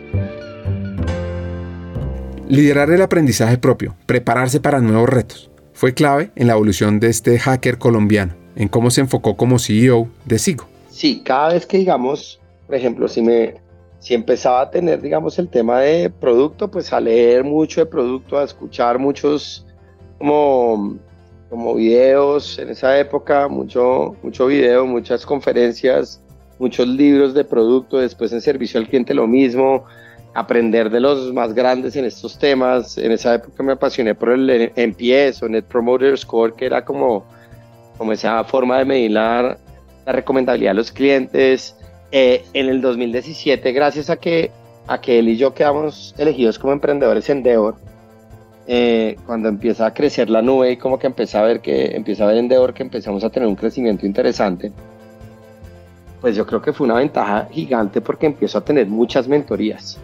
Liderar 2.51 2.91
el 2.91 3.01
aprendizaje 3.01 3.57
propio, 3.57 3.95
prepararse 4.05 4.59
para 4.59 4.81
nuevos 4.81 5.07
retos, 5.07 5.49
fue 5.71 5.93
clave 5.93 6.31
en 6.35 6.47
la 6.47 6.53
evolución 6.53 6.99
de 6.99 7.07
este 7.07 7.39
hacker 7.39 7.77
colombiano, 7.77 8.33
en 8.57 8.67
cómo 8.67 8.91
se 8.91 8.99
enfocó 8.99 9.37
como 9.37 9.57
CEO 9.57 10.09
de 10.25 10.37
Sigo. 10.37 10.65
Sí, 10.89 11.21
cada 11.23 11.53
vez 11.53 11.65
que 11.65 11.77
digamos, 11.77 12.41
por 12.67 12.75
ejemplo, 12.75 13.07
si 13.07 13.21
me 13.21 13.53
si 13.99 14.15
empezaba 14.15 14.63
a 14.63 14.69
tener, 14.69 14.99
digamos, 14.99 15.39
el 15.39 15.47
tema 15.47 15.79
de 15.79 16.09
producto, 16.09 16.69
pues 16.69 16.91
a 16.91 16.99
leer 16.99 17.45
mucho 17.45 17.79
de 17.79 17.85
producto, 17.85 18.37
a 18.37 18.43
escuchar 18.43 18.99
muchos 18.99 19.65
como, 20.17 20.97
como 21.49 21.75
videos 21.75 22.59
en 22.59 22.67
esa 22.71 22.99
época, 22.99 23.47
mucho, 23.47 24.17
mucho 24.21 24.47
video, 24.47 24.85
muchas 24.85 25.25
conferencias, 25.25 26.21
muchos 26.59 26.85
libros 26.85 27.33
de 27.33 27.45
producto, 27.45 27.99
después 27.99 28.33
en 28.33 28.41
servicio 28.41 28.77
al 28.77 28.89
cliente 28.89 29.13
lo 29.13 29.25
mismo, 29.25 29.85
aprender 30.33 30.89
de 30.89 30.99
los 30.99 31.33
más 31.33 31.53
grandes 31.53 31.95
en 31.95 32.05
estos 32.05 32.37
temas. 32.37 32.97
En 32.97 33.11
esa 33.11 33.35
época 33.35 33.63
me 33.63 33.73
apasioné 33.73 34.15
por 34.15 34.29
el 34.29 34.71
NPS 34.75 35.43
o 35.43 35.49
Net 35.49 35.65
Promoter 35.65 36.17
Score, 36.17 36.53
que 36.53 36.65
era 36.65 36.83
como, 36.85 37.25
como 37.97 38.11
esa 38.13 38.43
forma 38.43 38.79
de 38.79 38.85
medir 38.85 39.11
la, 39.11 39.57
la 40.05 40.11
recomendabilidad 40.11 40.71
de 40.71 40.75
los 40.75 40.91
clientes. 40.91 41.75
Eh, 42.11 42.43
en 42.53 42.67
el 42.67 42.81
2017, 42.81 43.71
gracias 43.71 44.09
a 44.09 44.17
que, 44.17 44.51
a 44.87 44.99
que 44.99 45.19
él 45.19 45.29
y 45.29 45.37
yo 45.37 45.53
quedamos 45.53 46.13
elegidos 46.17 46.59
como 46.59 46.73
emprendedores 46.73 47.29
en 47.29 47.41
Deor, 47.41 47.75
eh, 48.67 49.15
cuando 49.25 49.47
empieza 49.47 49.85
a 49.85 49.93
crecer 49.93 50.29
la 50.29 50.41
nube 50.41 50.71
y 50.71 50.77
como 50.77 50.99
que 50.99 51.07
empieza 51.07 51.39
a 51.39 51.43
ver 51.43 51.61
que 51.61 51.95
empieza 51.95 52.25
a 52.25 52.27
ver 52.27 52.37
en 52.37 52.47
Deor 52.47 52.73
que 52.73 52.83
empezamos 52.83 53.23
a 53.23 53.29
tener 53.29 53.47
un 53.47 53.55
crecimiento 53.55 54.05
interesante, 54.05 54.73
pues 56.19 56.35
yo 56.35 56.45
creo 56.45 56.61
que 56.61 56.73
fue 56.73 56.85
una 56.85 56.95
ventaja 56.95 57.47
gigante 57.49 58.01
porque 58.01 58.25
empiezo 58.25 58.57
a 58.57 58.61
tener 58.61 58.87
muchas 58.87 59.27
mentorías, 59.27 59.97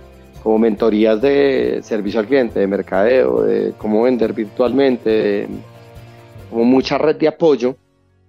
como 0.47 0.59
mentorías 0.59 1.21
de 1.21 1.81
servicio 1.83 2.21
al 2.21 2.25
cliente, 2.25 2.61
de 2.61 2.67
mercadeo, 2.67 3.41
de 3.41 3.73
cómo 3.77 4.03
vender 4.03 4.31
virtualmente, 4.31 5.45
como 6.49 6.63
mucha 6.63 6.97
red 6.97 7.17
de 7.17 7.27
apoyo 7.27 7.75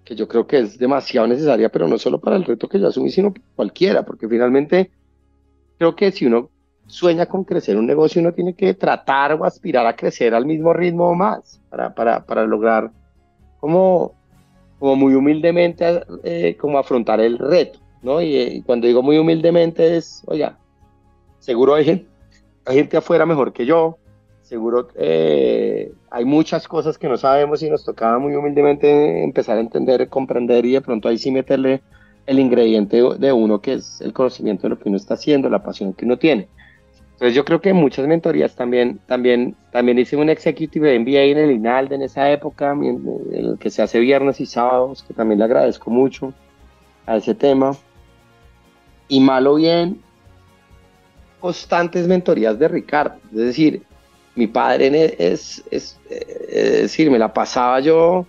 que 0.02 0.16
yo 0.16 0.26
creo 0.26 0.44
que 0.44 0.58
es 0.58 0.76
demasiado 0.76 1.28
necesaria, 1.28 1.68
pero 1.68 1.86
no 1.86 1.96
solo 1.96 2.18
para 2.18 2.34
el 2.34 2.44
reto 2.44 2.68
que 2.68 2.80
yo 2.80 2.88
asumí, 2.88 3.12
sino 3.12 3.32
cualquiera, 3.54 4.04
porque 4.04 4.26
finalmente 4.26 4.90
creo 5.78 5.94
que 5.94 6.10
si 6.10 6.26
uno 6.26 6.50
sueña 6.88 7.26
con 7.26 7.44
crecer 7.44 7.76
un 7.76 7.86
negocio, 7.86 8.20
uno 8.20 8.32
tiene 8.32 8.52
que 8.52 8.74
tratar 8.74 9.34
o 9.34 9.44
aspirar 9.44 9.86
a 9.86 9.94
crecer 9.94 10.34
al 10.34 10.44
mismo 10.44 10.72
ritmo 10.72 11.10
o 11.10 11.14
más 11.14 11.60
para, 11.70 11.94
para, 11.94 12.26
para 12.26 12.44
lograr 12.44 12.90
como, 13.60 14.12
como 14.80 14.96
muy 14.96 15.14
humildemente 15.14 16.02
eh, 16.24 16.56
como 16.60 16.80
afrontar 16.80 17.20
el 17.20 17.38
reto, 17.38 17.78
¿no? 18.02 18.20
Y, 18.20 18.34
y, 18.34 18.62
cuando 18.62 18.88
digo 18.88 19.04
muy 19.04 19.18
humildemente 19.18 19.96
es, 19.96 20.24
oye, 20.26 20.50
seguro 21.48 21.76
hay 21.76 22.04
gente, 22.66 22.98
afuera 22.98 23.24
mejor 23.24 23.54
que 23.54 23.64
yo, 23.64 23.96
seguro 24.42 24.88
eh, 24.96 25.90
hay 26.10 26.26
muchas 26.26 26.68
cosas 26.68 26.98
que 26.98 27.08
no 27.08 27.16
sabemos 27.16 27.62
y 27.62 27.70
nos 27.70 27.86
tocaba 27.86 28.18
muy 28.18 28.34
humildemente 28.34 29.24
empezar 29.24 29.56
a 29.56 29.60
entender, 29.60 30.06
comprender 30.10 30.66
y 30.66 30.72
de 30.72 30.82
pronto 30.82 31.08
ahí 31.08 31.16
sí 31.16 31.30
meterle 31.30 31.80
el 32.26 32.38
ingrediente 32.38 33.02
de 33.18 33.32
uno 33.32 33.62
que 33.62 33.72
es 33.72 34.02
el 34.02 34.12
conocimiento 34.12 34.64
de 34.64 34.68
lo 34.68 34.78
que 34.78 34.90
uno 34.90 34.98
está 34.98 35.14
haciendo, 35.14 35.48
la 35.48 35.62
pasión 35.62 35.94
que 35.94 36.04
uno 36.04 36.18
tiene. 36.18 36.48
Entonces 37.12 37.34
yo 37.34 37.46
creo 37.46 37.62
que 37.62 37.72
muchas 37.72 38.06
mentorías 38.06 38.54
también, 38.54 39.00
también, 39.06 39.56
también 39.72 39.98
hice 39.98 40.18
un 40.18 40.28
executive 40.28 40.98
MBA 40.98 41.22
en 41.32 41.38
el 41.38 41.50
INALDE 41.52 41.94
en 41.94 42.02
esa 42.02 42.30
época, 42.30 42.76
el 43.32 43.56
que 43.58 43.70
se 43.70 43.80
hace 43.80 44.00
viernes 44.00 44.38
y 44.42 44.44
sábados, 44.44 45.02
que 45.02 45.14
también 45.14 45.38
le 45.38 45.46
agradezco 45.46 45.90
mucho 45.90 46.34
a 47.06 47.16
ese 47.16 47.34
tema. 47.34 47.74
Y 49.08 49.20
malo 49.20 49.54
bien, 49.54 50.02
constantes 51.40 52.06
mentorías 52.06 52.58
de 52.58 52.68
Ricardo. 52.68 53.18
Es 53.32 53.38
decir, 53.38 53.82
mi 54.34 54.46
padre 54.46 55.16
es, 55.18 55.64
es, 55.70 55.98
es, 56.08 56.82
decir, 56.82 57.10
me 57.10 57.18
la 57.18 57.32
pasaba 57.32 57.80
yo 57.80 58.26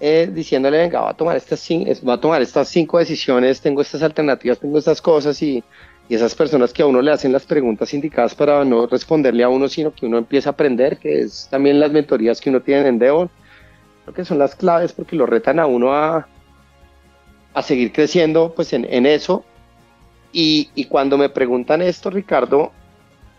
eh, 0.00 0.30
diciéndole, 0.32 0.78
venga, 0.78 1.00
va 1.00 1.10
a, 1.10 1.14
tomar 1.14 1.36
estas, 1.36 1.66
va 2.06 2.14
a 2.14 2.20
tomar 2.20 2.42
estas 2.42 2.68
cinco 2.68 2.98
decisiones, 2.98 3.60
tengo 3.60 3.82
estas 3.82 4.02
alternativas, 4.02 4.58
tengo 4.58 4.78
estas 4.78 5.00
cosas 5.00 5.40
y, 5.42 5.62
y, 6.08 6.14
esas 6.14 6.34
personas 6.34 6.72
que 6.72 6.82
a 6.82 6.86
uno 6.86 7.02
le 7.02 7.10
hacen 7.10 7.32
las 7.32 7.46
preguntas 7.46 7.92
indicadas 7.94 8.34
para 8.34 8.64
no 8.64 8.86
responderle 8.86 9.42
a 9.42 9.48
uno, 9.48 9.68
sino 9.68 9.92
que 9.92 10.06
uno 10.06 10.18
empieza 10.18 10.50
a 10.50 10.52
aprender, 10.52 10.98
que 10.98 11.20
es 11.20 11.48
también 11.50 11.80
las 11.80 11.90
mentorías 11.90 12.40
que 12.40 12.50
uno 12.50 12.60
tiene 12.60 12.88
en 12.88 12.98
Devon, 12.98 13.30
creo 14.04 14.14
que 14.14 14.24
son 14.24 14.38
las 14.38 14.54
claves 14.54 14.92
porque 14.92 15.16
lo 15.16 15.26
retan 15.26 15.58
a 15.58 15.66
uno 15.66 15.94
a, 15.94 16.28
a 17.54 17.62
seguir 17.62 17.92
creciendo 17.92 18.52
pues 18.54 18.72
en 18.72 19.06
eso. 19.06 19.44
Y, 20.36 20.86
cuando 20.86 21.16
me 21.16 21.28
preguntan 21.28 21.80
esto, 21.80 22.10
Ricardo, 22.10 22.72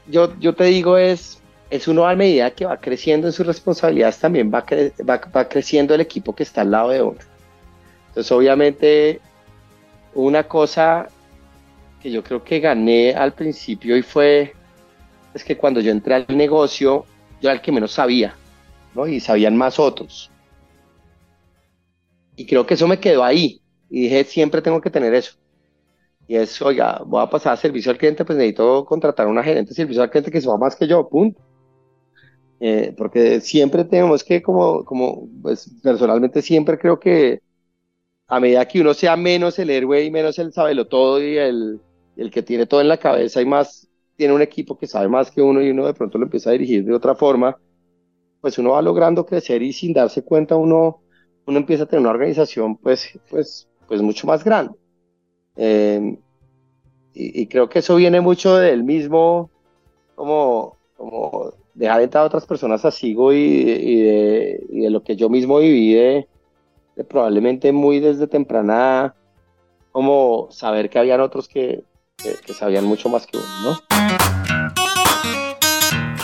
yo, 0.08 0.34
yo 0.40 0.56
te 0.56 0.64
digo 0.64 0.98
es, 0.98 1.42
es 1.70 1.90
uno 1.90 2.08
a 2.08 2.16
medida 2.16 2.52
que 2.52 2.64
va 2.66 2.78
creciendo 2.78 3.28
en 3.28 3.34
sus 3.34 3.46
responsabilidades, 3.46 4.18
también 4.18 4.50
va, 4.50 4.66
va, 5.08 5.22
va, 5.36 5.50
creciendo 5.50 5.94
el 5.94 6.00
equipo 6.00 6.34
que 6.34 6.44
está 6.44 6.62
al 6.62 6.72
lado 6.72 6.90
de 6.92 7.02
uno. 7.02 7.18
Entonces, 8.08 8.32
obviamente, 8.32 9.20
una 10.14 10.44
cosa 10.44 11.10
que 12.02 12.10
yo 12.10 12.24
creo 12.24 12.42
que 12.42 12.62
gané 12.62 13.14
al 13.14 13.34
principio 13.34 13.98
y 13.98 14.02
fue, 14.02 14.54
es 15.34 15.44
que 15.44 15.58
cuando 15.58 15.82
yo 15.82 15.92
entré 15.92 16.16
al 16.16 16.26
negocio, 16.30 17.06
yo 17.42 17.50
era 17.50 17.56
el 17.56 17.62
que 17.62 17.74
menos 17.74 17.92
sabía, 17.92 18.38
¿no? 18.94 19.06
Y 19.06 19.20
sabían 19.20 19.58
más 19.58 19.80
otros. 19.80 20.32
Y 22.38 22.46
creo 22.46 22.66
que 22.66 22.76
eso 22.76 22.88
me 22.88 23.02
quedó 23.02 23.22
ahí. 23.22 23.60
Y 23.90 24.04
dije, 24.04 24.24
siempre 24.24 24.62
tengo 24.62 24.80
que 24.80 24.90
tener 24.90 25.14
eso. 25.14 25.34
Y 26.28 26.36
es, 26.36 26.62
oiga, 26.62 27.02
voy 27.06 27.22
a 27.22 27.30
pasar 27.30 27.54
a 27.54 27.58
servicio 27.58 27.92
al 27.92 27.98
cliente, 27.98 28.26
pues 28.26 28.38
necesito 28.38 28.86
contratar 28.86 29.28
a 29.28 29.30
una 29.30 29.44
gerente 29.44 29.70
de 29.70 29.76
servicio 29.76 30.02
al 30.02 30.10
cliente 30.10 30.32
que 30.32 30.42
sepa 30.42 30.58
más 30.58 30.76
que 30.76 30.88
yo, 30.88 31.08
punto. 31.08 31.42
Eh, 32.60 32.94
porque 32.98 33.42
siempre 33.42 33.84
tenemos 33.84 34.24
que, 34.24 34.42
como, 34.42 34.84
como, 34.86 35.28
pues 35.42 35.70
personalmente 35.84 36.42
siempre 36.42 36.80
creo 36.80 37.00
que 37.00 37.42
a 38.28 38.40
medida 38.40 38.68
que 38.68 38.82
uno 38.82 38.94
sea 38.94 39.16
menos 39.16 39.60
el 39.60 39.70
héroe 39.70 40.04
y 40.04 40.12
menos 40.12 40.40
el 40.40 40.52
sabelo 40.54 40.88
todo 40.88 41.22
y 41.22 41.38
el, 41.38 41.80
el 42.16 42.32
que 42.32 42.42
tiene 42.44 42.66
todo 42.66 42.82
en 42.82 42.88
la 42.88 42.98
cabeza 42.98 43.42
y 43.42 43.46
más 43.46 43.88
tiene 44.16 44.34
un 44.34 44.42
equipo 44.42 44.78
que 44.78 44.88
sabe 44.88 45.08
más 45.08 45.30
que 45.32 45.42
uno 45.42 45.62
y 45.62 45.70
uno 45.70 45.86
de 45.86 45.94
pronto 45.94 46.18
lo 46.18 46.26
empieza 46.26 46.50
a 46.50 46.54
dirigir 46.54 46.86
de 46.86 46.94
otra 46.94 47.16
forma, 47.16 47.58
pues 48.42 48.58
uno 48.58 48.72
va 48.72 48.82
logrando 48.82 49.26
crecer 49.26 49.62
y 49.62 49.74
sin 49.74 49.94
darse 49.94 50.24
cuenta 50.24 50.56
uno, 50.56 51.02
uno 51.46 51.58
empieza 51.58 51.84
a 51.84 51.86
tener 51.88 52.02
una 52.02 52.12
organización 52.12 52.78
pues, 52.78 53.20
pues, 53.30 53.68
pues 53.88 54.02
mucho 54.02 54.28
más 54.28 54.44
grande. 54.44 54.78
Eh, 55.58 56.18
y, 57.14 57.48
creo 57.48 57.70
que 57.70 57.80
eso 57.80 57.96
viene 57.96 58.20
mucho 58.20 58.58
del 58.58 58.84
mismo, 58.84 59.50
como, 60.16 60.76
como 60.98 61.54
dejar 61.74 62.02
entrar 62.02 62.24
a 62.24 62.28
otras 62.28 62.46
personas 62.46 62.84
a 62.84 62.92
Sigo 62.92 63.32
y, 63.32 63.38
y, 63.38 64.02
de, 64.02 64.90
lo 64.90 65.02
que 65.02 65.16
yo 65.16 65.30
mismo 65.30 65.60
viví 65.60 65.94
de, 65.94 66.28
probablemente 67.08 67.72
muy 67.72 68.02
desde 68.02 68.28
temprana, 68.28 69.16
como 69.94 70.50
saber 70.52 70.90
que 70.90 71.00
habían 71.00 71.22
otros 71.22 71.48
que, 71.48 71.84
que, 72.18 72.36
que 72.46 72.54
sabían 72.54 72.84
mucho 72.84 73.08
más 73.08 73.26
que 73.26 73.38
uno, 73.38 73.48
¿no? 73.64 73.80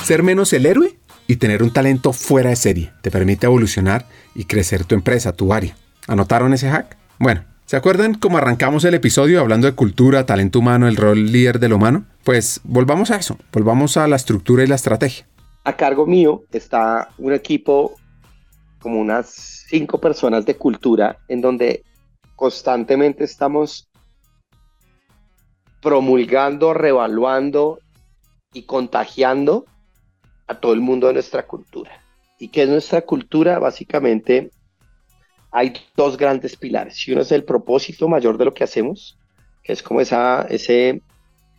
Ser 0.03 0.23
menos 0.23 0.51
el 0.51 0.65
héroe 0.65 0.97
y 1.27 1.37
tener 1.37 1.63
un 1.63 1.71
talento 1.71 2.11
fuera 2.11 2.49
de 2.49 2.57
serie 2.57 2.91
te 3.01 3.11
permite 3.11 3.45
evolucionar 3.45 4.05
y 4.35 4.43
crecer 4.43 4.83
tu 4.83 4.95
empresa, 4.95 5.31
tu 5.31 5.53
área. 5.53 5.77
¿Anotaron 6.07 6.53
ese 6.53 6.69
hack? 6.69 6.97
Bueno, 7.19 7.45
¿Se 7.71 7.77
acuerdan 7.77 8.15
cómo 8.15 8.37
arrancamos 8.37 8.83
el 8.83 8.95
episodio 8.95 9.39
hablando 9.39 9.65
de 9.65 9.75
cultura, 9.75 10.25
talento 10.25 10.59
humano, 10.59 10.89
el 10.89 10.97
rol 10.97 11.31
líder 11.31 11.57
de 11.57 11.69
lo 11.69 11.77
humano? 11.77 12.03
Pues 12.25 12.59
volvamos 12.65 13.11
a 13.11 13.15
eso, 13.15 13.37
volvamos 13.53 13.95
a 13.95 14.09
la 14.09 14.17
estructura 14.17 14.65
y 14.65 14.67
la 14.67 14.75
estrategia. 14.75 15.25
A 15.63 15.77
cargo 15.77 16.05
mío 16.05 16.43
está 16.51 17.07
un 17.17 17.31
equipo 17.31 17.95
como 18.81 18.99
unas 18.99 19.29
cinco 19.69 20.01
personas 20.01 20.45
de 20.45 20.57
cultura 20.57 21.19
en 21.29 21.39
donde 21.39 21.85
constantemente 22.35 23.23
estamos 23.23 23.87
promulgando, 25.81 26.73
revaluando 26.73 27.79
y 28.51 28.63
contagiando 28.63 29.63
a 30.45 30.59
todo 30.59 30.73
el 30.73 30.81
mundo 30.81 31.07
de 31.07 31.13
nuestra 31.13 31.47
cultura. 31.47 32.03
¿Y 32.37 32.49
qué 32.49 32.63
es 32.63 32.69
nuestra 32.69 33.03
cultura? 33.03 33.59
Básicamente 33.59 34.51
hay 35.51 35.73
dos 35.95 36.17
grandes 36.17 36.55
pilares. 36.55 37.07
Y 37.07 37.11
uno 37.11 37.21
es 37.21 37.31
el 37.31 37.43
propósito 37.43 38.07
mayor 38.07 38.37
de 38.37 38.45
lo 38.45 38.53
que 38.53 38.63
hacemos, 38.63 39.17
que 39.63 39.73
es 39.73 39.83
como 39.83 40.01
esa, 40.01 40.43
ese, 40.49 41.01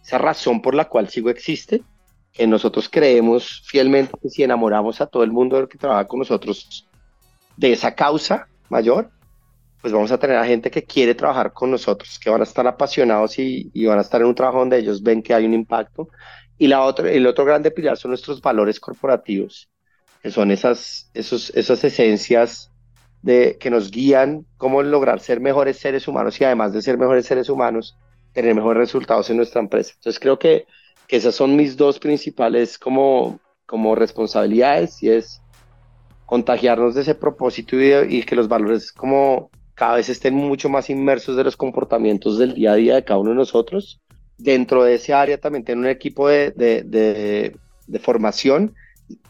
esa 0.03 0.19
razón 0.19 0.63
por 0.63 0.75
la 0.75 0.89
cual 0.89 1.09
Sigo 1.09 1.31
existe, 1.31 1.83
que 2.33 2.47
nosotros 2.47 2.89
creemos 2.89 3.63
fielmente 3.67 4.13
que 4.21 4.31
si 4.31 4.43
enamoramos 4.43 5.01
a 5.01 5.07
todo 5.07 5.23
el 5.23 5.31
mundo 5.31 5.69
que 5.69 5.79
trabaja 5.79 6.07
con 6.07 6.21
nosotros 6.21 6.89
de 7.57 7.73
esa 7.73 7.95
causa 7.95 8.49
mayor, 8.71 9.11
pues 9.83 9.93
vamos 9.93 10.11
a 10.13 10.19
tener 10.19 10.37
a 10.37 10.47
gente 10.47 10.71
que 10.71 10.85
quiere 10.85 11.15
trabajar 11.15 11.53
con 11.53 11.71
nosotros, 11.71 12.19
que 12.19 12.31
van 12.31 12.41
a 12.41 12.45
estar 12.45 12.67
apasionados 12.67 13.39
y, 13.39 13.71
y 13.75 13.85
van 13.85 13.99
a 13.99 14.03
estar 14.03 14.23
en 14.23 14.29
un 14.29 14.35
trabajo 14.35 14.61
donde 14.61 14.79
ellos 14.79 15.03
ven 15.03 15.23
que 15.23 15.35
hay 15.35 15.45
un 15.45 15.53
impacto. 15.53 16.09
Y 16.57 16.69
la 16.69 16.83
otra, 16.83 17.11
el 17.11 17.27
otro 17.27 17.45
grande 17.45 17.71
pilar 17.71 17.99
son 17.99 18.13
nuestros 18.13 18.41
valores 18.41 18.81
corporativos, 18.81 19.69
que 20.23 20.31
son 20.31 20.51
esas, 20.51 21.11
esos, 21.13 21.51
esas 21.55 21.85
esencias 21.85 22.72
de, 23.23 23.57
que 23.59 23.71
nos 23.71 23.91
guían 23.91 24.45
cómo 24.57 24.83
lograr 24.83 25.21
ser 25.21 25.41
mejores 25.41 25.79
seres 25.79 26.07
humanos 26.09 26.41
y 26.41 26.45
además 26.45 26.73
de 26.73 26.83
ser 26.83 26.99
mejores 26.99 27.27
seres 27.27 27.49
humanos, 27.49 27.97
tener 28.33 28.55
mejores 28.55 28.79
resultados 28.79 29.31
en 29.31 29.37
nuestra 29.37 29.61
empresa. 29.61 29.93
Entonces 29.95 30.21
creo 30.21 30.39
que, 30.39 30.67
que 31.07 31.17
esas 31.17 31.35
son 31.35 31.57
mis 31.57 31.77
dos 31.77 31.99
principales 31.99 32.79
como, 32.79 33.41
como 33.67 33.95
responsabilidades 33.95 35.03
y 35.03 35.11
es 35.11 35.41
contagiarnos 36.27 36.95
de 36.95 37.03
ese 37.03 37.15
propósito 37.15 37.77
y, 37.77 37.89
de, 37.89 38.07
y, 38.11 38.23
que 38.23 38.37
los 38.37 38.49
valores 38.49 38.93
como 38.93 39.51
cada 39.75 39.97
vez 39.97 40.09
estén 40.09 40.35
mucho 40.35 40.69
más 40.69 40.91
inmersos 40.91 41.37
de 41.37 41.45
los 41.45 41.57
comportamientos 41.57 42.39
del 42.39 42.55
día 42.55 42.73
a 42.73 42.77
día 42.77 42.95
de 42.97 43.05
cada 43.05 43.21
uno 43.21 43.31
de 43.31 43.37
nosotros. 43.37 44.01
Dentro 44.39 44.83
de 44.83 44.95
ese 44.95 45.15
área 45.15 45.39
también 45.39 45.65
tener 45.65 45.79
un 45.79 45.91
equipo 45.91 46.29
de, 46.29 46.51
de, 46.51 47.57
de 47.87 47.99
formación 47.99 48.75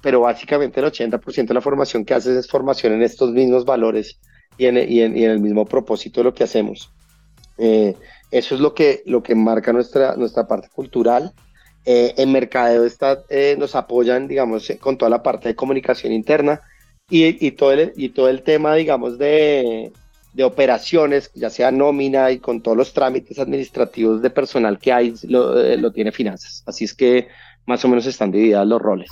pero 0.00 0.20
básicamente 0.20 0.80
el 0.80 0.86
80% 0.86 1.46
de 1.46 1.54
la 1.54 1.60
formación 1.60 2.04
que 2.04 2.14
haces 2.14 2.36
es 2.36 2.48
formación 2.48 2.92
en 2.92 3.02
estos 3.02 3.32
mismos 3.32 3.64
valores 3.64 4.18
y 4.58 4.66
en, 4.66 4.76
y 4.76 5.00
en, 5.00 5.16
y 5.16 5.24
en 5.24 5.30
el 5.30 5.40
mismo 5.40 5.64
propósito 5.64 6.20
de 6.20 6.24
lo 6.24 6.34
que 6.34 6.44
hacemos. 6.44 6.90
Eh, 7.58 7.94
eso 8.30 8.54
es 8.54 8.60
lo 8.60 8.74
que, 8.74 9.02
lo 9.06 9.22
que 9.22 9.34
marca 9.34 9.72
nuestra, 9.72 10.16
nuestra 10.16 10.46
parte 10.46 10.68
cultural. 10.74 11.32
Eh, 11.84 12.14
en 12.16 12.32
Mercadeo 12.32 12.84
está, 12.84 13.22
eh, 13.28 13.56
nos 13.58 13.74
apoyan, 13.74 14.28
digamos, 14.28 14.72
con 14.80 14.96
toda 14.96 15.10
la 15.10 15.22
parte 15.22 15.48
de 15.48 15.56
comunicación 15.56 16.12
interna 16.12 16.60
y, 17.10 17.46
y, 17.46 17.50
todo 17.52 17.72
el, 17.72 17.92
y 17.96 18.10
todo 18.10 18.28
el 18.28 18.42
tema, 18.42 18.74
digamos, 18.74 19.18
de, 19.18 19.92
de 20.32 20.44
operaciones, 20.44 21.30
ya 21.34 21.50
sea 21.50 21.70
nómina 21.70 22.30
y 22.30 22.38
con 22.38 22.62
todos 22.62 22.76
los 22.76 22.92
trámites 22.92 23.38
administrativos 23.38 24.22
de 24.22 24.30
personal 24.30 24.78
que 24.78 24.92
hay, 24.92 25.14
lo, 25.24 25.60
eh, 25.60 25.76
lo 25.76 25.92
tiene 25.92 26.12
finanzas. 26.12 26.62
Así 26.66 26.84
es 26.84 26.94
que 26.94 27.28
más 27.66 27.84
o 27.84 27.88
menos 27.88 28.06
están 28.06 28.30
divididas 28.30 28.66
los 28.66 28.80
roles. 28.80 29.10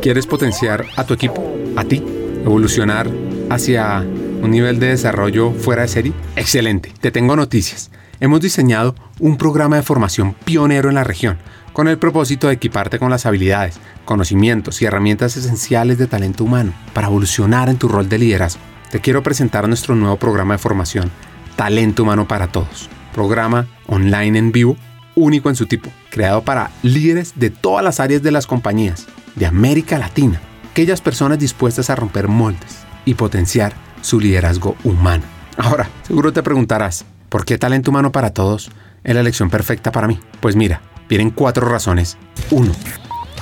¿Quieres 0.00 0.26
potenciar 0.26 0.84
a 0.96 1.04
tu 1.04 1.14
equipo, 1.14 1.42
a 1.76 1.84
ti, 1.84 2.02
evolucionar 2.44 3.08
hacia 3.50 4.00
un 4.00 4.50
nivel 4.50 4.78
de 4.78 4.88
desarrollo 4.88 5.52
fuera 5.52 5.82
de 5.82 5.88
serie? 5.88 6.12
Excelente, 6.36 6.92
te 7.00 7.10
tengo 7.10 7.36
noticias. 7.36 7.90
Hemos 8.20 8.40
diseñado 8.40 8.94
un 9.18 9.36
programa 9.36 9.76
de 9.76 9.82
formación 9.82 10.34
pionero 10.44 10.88
en 10.88 10.94
la 10.94 11.04
región 11.04 11.38
con 11.72 11.88
el 11.88 11.98
propósito 11.98 12.46
de 12.46 12.54
equiparte 12.54 13.00
con 13.00 13.10
las 13.10 13.26
habilidades, 13.26 13.80
conocimientos 14.04 14.80
y 14.80 14.84
herramientas 14.84 15.36
esenciales 15.36 15.98
de 15.98 16.06
talento 16.06 16.44
humano 16.44 16.72
para 16.92 17.08
evolucionar 17.08 17.68
en 17.68 17.78
tu 17.78 17.88
rol 17.88 18.08
de 18.08 18.18
liderazgo. 18.18 18.62
Te 18.92 19.00
quiero 19.00 19.24
presentar 19.24 19.66
nuestro 19.66 19.96
nuevo 19.96 20.16
programa 20.16 20.54
de 20.54 20.58
formación, 20.58 21.10
Talento 21.56 22.04
Humano 22.04 22.28
para 22.28 22.46
Todos, 22.46 22.88
programa 23.12 23.66
online 23.88 24.38
en 24.38 24.52
vivo 24.52 24.76
único 25.14 25.48
en 25.48 25.56
su 25.56 25.66
tipo, 25.66 25.90
creado 26.10 26.42
para 26.42 26.70
líderes 26.82 27.32
de 27.36 27.50
todas 27.50 27.84
las 27.84 28.00
áreas 28.00 28.22
de 28.22 28.30
las 28.30 28.46
compañías 28.46 29.06
de 29.34 29.46
América 29.46 29.98
Latina, 29.98 30.40
aquellas 30.70 31.00
personas 31.00 31.38
dispuestas 31.38 31.90
a 31.90 31.96
romper 31.96 32.28
moldes 32.28 32.84
y 33.04 33.14
potenciar 33.14 33.74
su 34.00 34.20
liderazgo 34.20 34.76
humano. 34.84 35.24
Ahora, 35.56 35.88
seguro 36.02 36.32
te 36.32 36.42
preguntarás, 36.42 37.04
¿por 37.28 37.44
qué 37.44 37.58
talento 37.58 37.90
humano 37.90 38.12
para 38.12 38.30
todos 38.30 38.70
es 39.02 39.14
la 39.14 39.20
elección 39.20 39.50
perfecta 39.50 39.92
para 39.92 40.08
mí? 40.08 40.18
Pues 40.40 40.56
mira, 40.56 40.80
vienen 41.08 41.30
cuatro 41.30 41.68
razones. 41.68 42.16
Uno, 42.50 42.72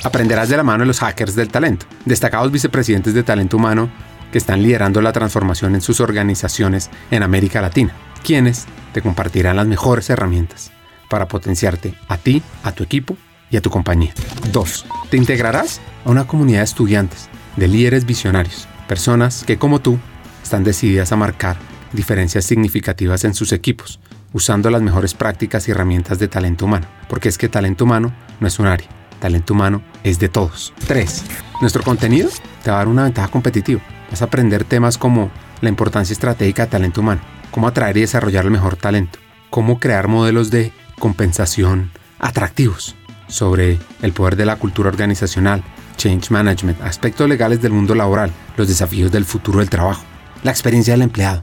aprenderás 0.05 0.49
de 0.49 0.57
la 0.57 0.63
mano 0.63 0.81
de 0.81 0.87
los 0.87 1.01
hackers 1.01 1.35
del 1.35 1.49
talento, 1.49 1.87
destacados 2.05 2.53
vicepresidentes 2.53 3.15
de 3.15 3.23
talento 3.23 3.57
humano 3.57 3.91
que 4.31 4.39
están 4.39 4.63
liderando 4.63 5.03
la 5.03 5.13
transformación 5.13 5.75
en 5.75 5.83
sus 5.83 6.01
organizaciones 6.01 6.91
en 7.11 7.23
América 7.23 7.61
Latina, 7.61 7.95
quienes 8.23 8.67
te 8.93 9.03
compartirán 9.03 9.57
las 9.57 9.67
mejores 9.67 10.09
herramientas 10.09 10.73
para 11.13 11.29
potenciarte 11.29 11.93
a 12.09 12.17
ti, 12.17 12.43
a 12.63 12.73
tu 12.73 12.83
equipo 12.83 13.19
y 13.51 13.59
a 13.59 13.61
tu 13.61 13.69
compañía. 13.69 14.15
2. 14.51 14.87
Te 15.11 15.19
integrarás 15.19 15.83
a 16.07 16.11
una 16.11 16.27
comunidad 16.27 16.61
de 16.61 16.65
estudiantes, 16.65 17.29
de 17.57 17.69
líderes 17.69 18.07
visionarios, 18.07 18.67
personas 18.89 19.45
que 19.45 19.59
como 19.59 19.83
tú 19.83 19.99
están 20.43 20.65
decididas 20.65 21.13
a 21.13 21.17
marcar 21.17 21.59
diferencias 21.93 22.47
significativas 22.47 23.25
en 23.25 23.35
sus 23.35 23.53
equipos, 23.53 24.01
usando 24.33 24.71
las 24.71 24.81
mejores 24.81 25.13
prácticas 25.13 25.69
y 25.69 25.73
herramientas 25.73 26.19
de 26.19 26.29
talento 26.29 26.65
humano, 26.65 26.87
porque 27.11 27.29
es 27.29 27.37
que 27.37 27.51
talento 27.51 27.85
humano 27.85 28.11
no 28.41 28.49
es 28.49 28.59
un 28.59 28.67
área, 28.67 28.89
talento 29.21 29.53
humano 29.53 29.83
es 30.05 30.19
de 30.19 30.31
todos. 30.31 30.73
3. 30.87 31.25
Nuestro 31.61 31.83
contenido 31.83 32.31
te 32.65 32.71
va 32.71 32.77
a 32.77 32.79
dar 32.79 32.89
una 32.89 33.05
ventaja 33.05 33.29
competitiva. 33.29 33.83
Vas 34.09 34.23
a 34.23 34.25
aprender 34.25 34.65
temas 34.65 34.97
como 34.97 35.31
la 35.61 35.69
importancia 35.69 36.15
estratégica 36.15 36.65
de 36.65 36.71
talento 36.71 37.03
humano, 37.03 37.21
cómo 37.51 37.69
atraer 37.69 37.99
y 37.99 38.01
desarrollar 38.01 38.47
el 38.47 38.51
mejor 38.51 38.77
talento, 38.77 39.19
cómo 39.51 39.79
crear 39.79 40.09
modelos 40.09 40.51
de 40.51 40.73
compensación 41.03 41.91
atractivos 42.21 42.95
sobre 43.27 43.77
el 44.03 44.13
poder 44.13 44.37
de 44.37 44.47
la 44.47 44.55
cultura 44.55 44.89
organizacional, 44.89 45.65
change 45.97 46.31
management, 46.31 46.81
aspectos 46.81 47.29
legales 47.29 47.61
del 47.61 47.73
mundo 47.73 47.97
laboral, 47.97 48.31
los 48.57 48.69
desafíos 48.69 49.11
del 49.11 49.25
futuro 49.25 49.59
del 49.59 49.69
trabajo, 49.69 50.05
la 50.45 50.53
experiencia 50.53 50.95
del 50.95 51.03
empleado, 51.03 51.43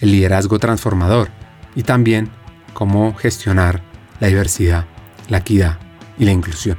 el 0.00 0.10
liderazgo 0.10 0.58
transformador 0.58 1.28
y 1.76 1.84
también 1.84 2.30
cómo 2.72 3.14
gestionar 3.14 3.80
la 4.18 4.26
diversidad, 4.26 4.86
la 5.28 5.38
equidad 5.38 5.78
y 6.18 6.24
la 6.24 6.32
inclusión. 6.32 6.76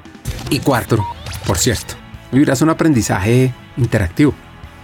Y 0.50 0.60
cuarto, 0.60 1.02
por 1.46 1.58
cierto, 1.58 1.94
vivirás 2.34 2.62
un 2.62 2.72
aprendizaje 2.72 3.54
interactivo, 3.78 4.34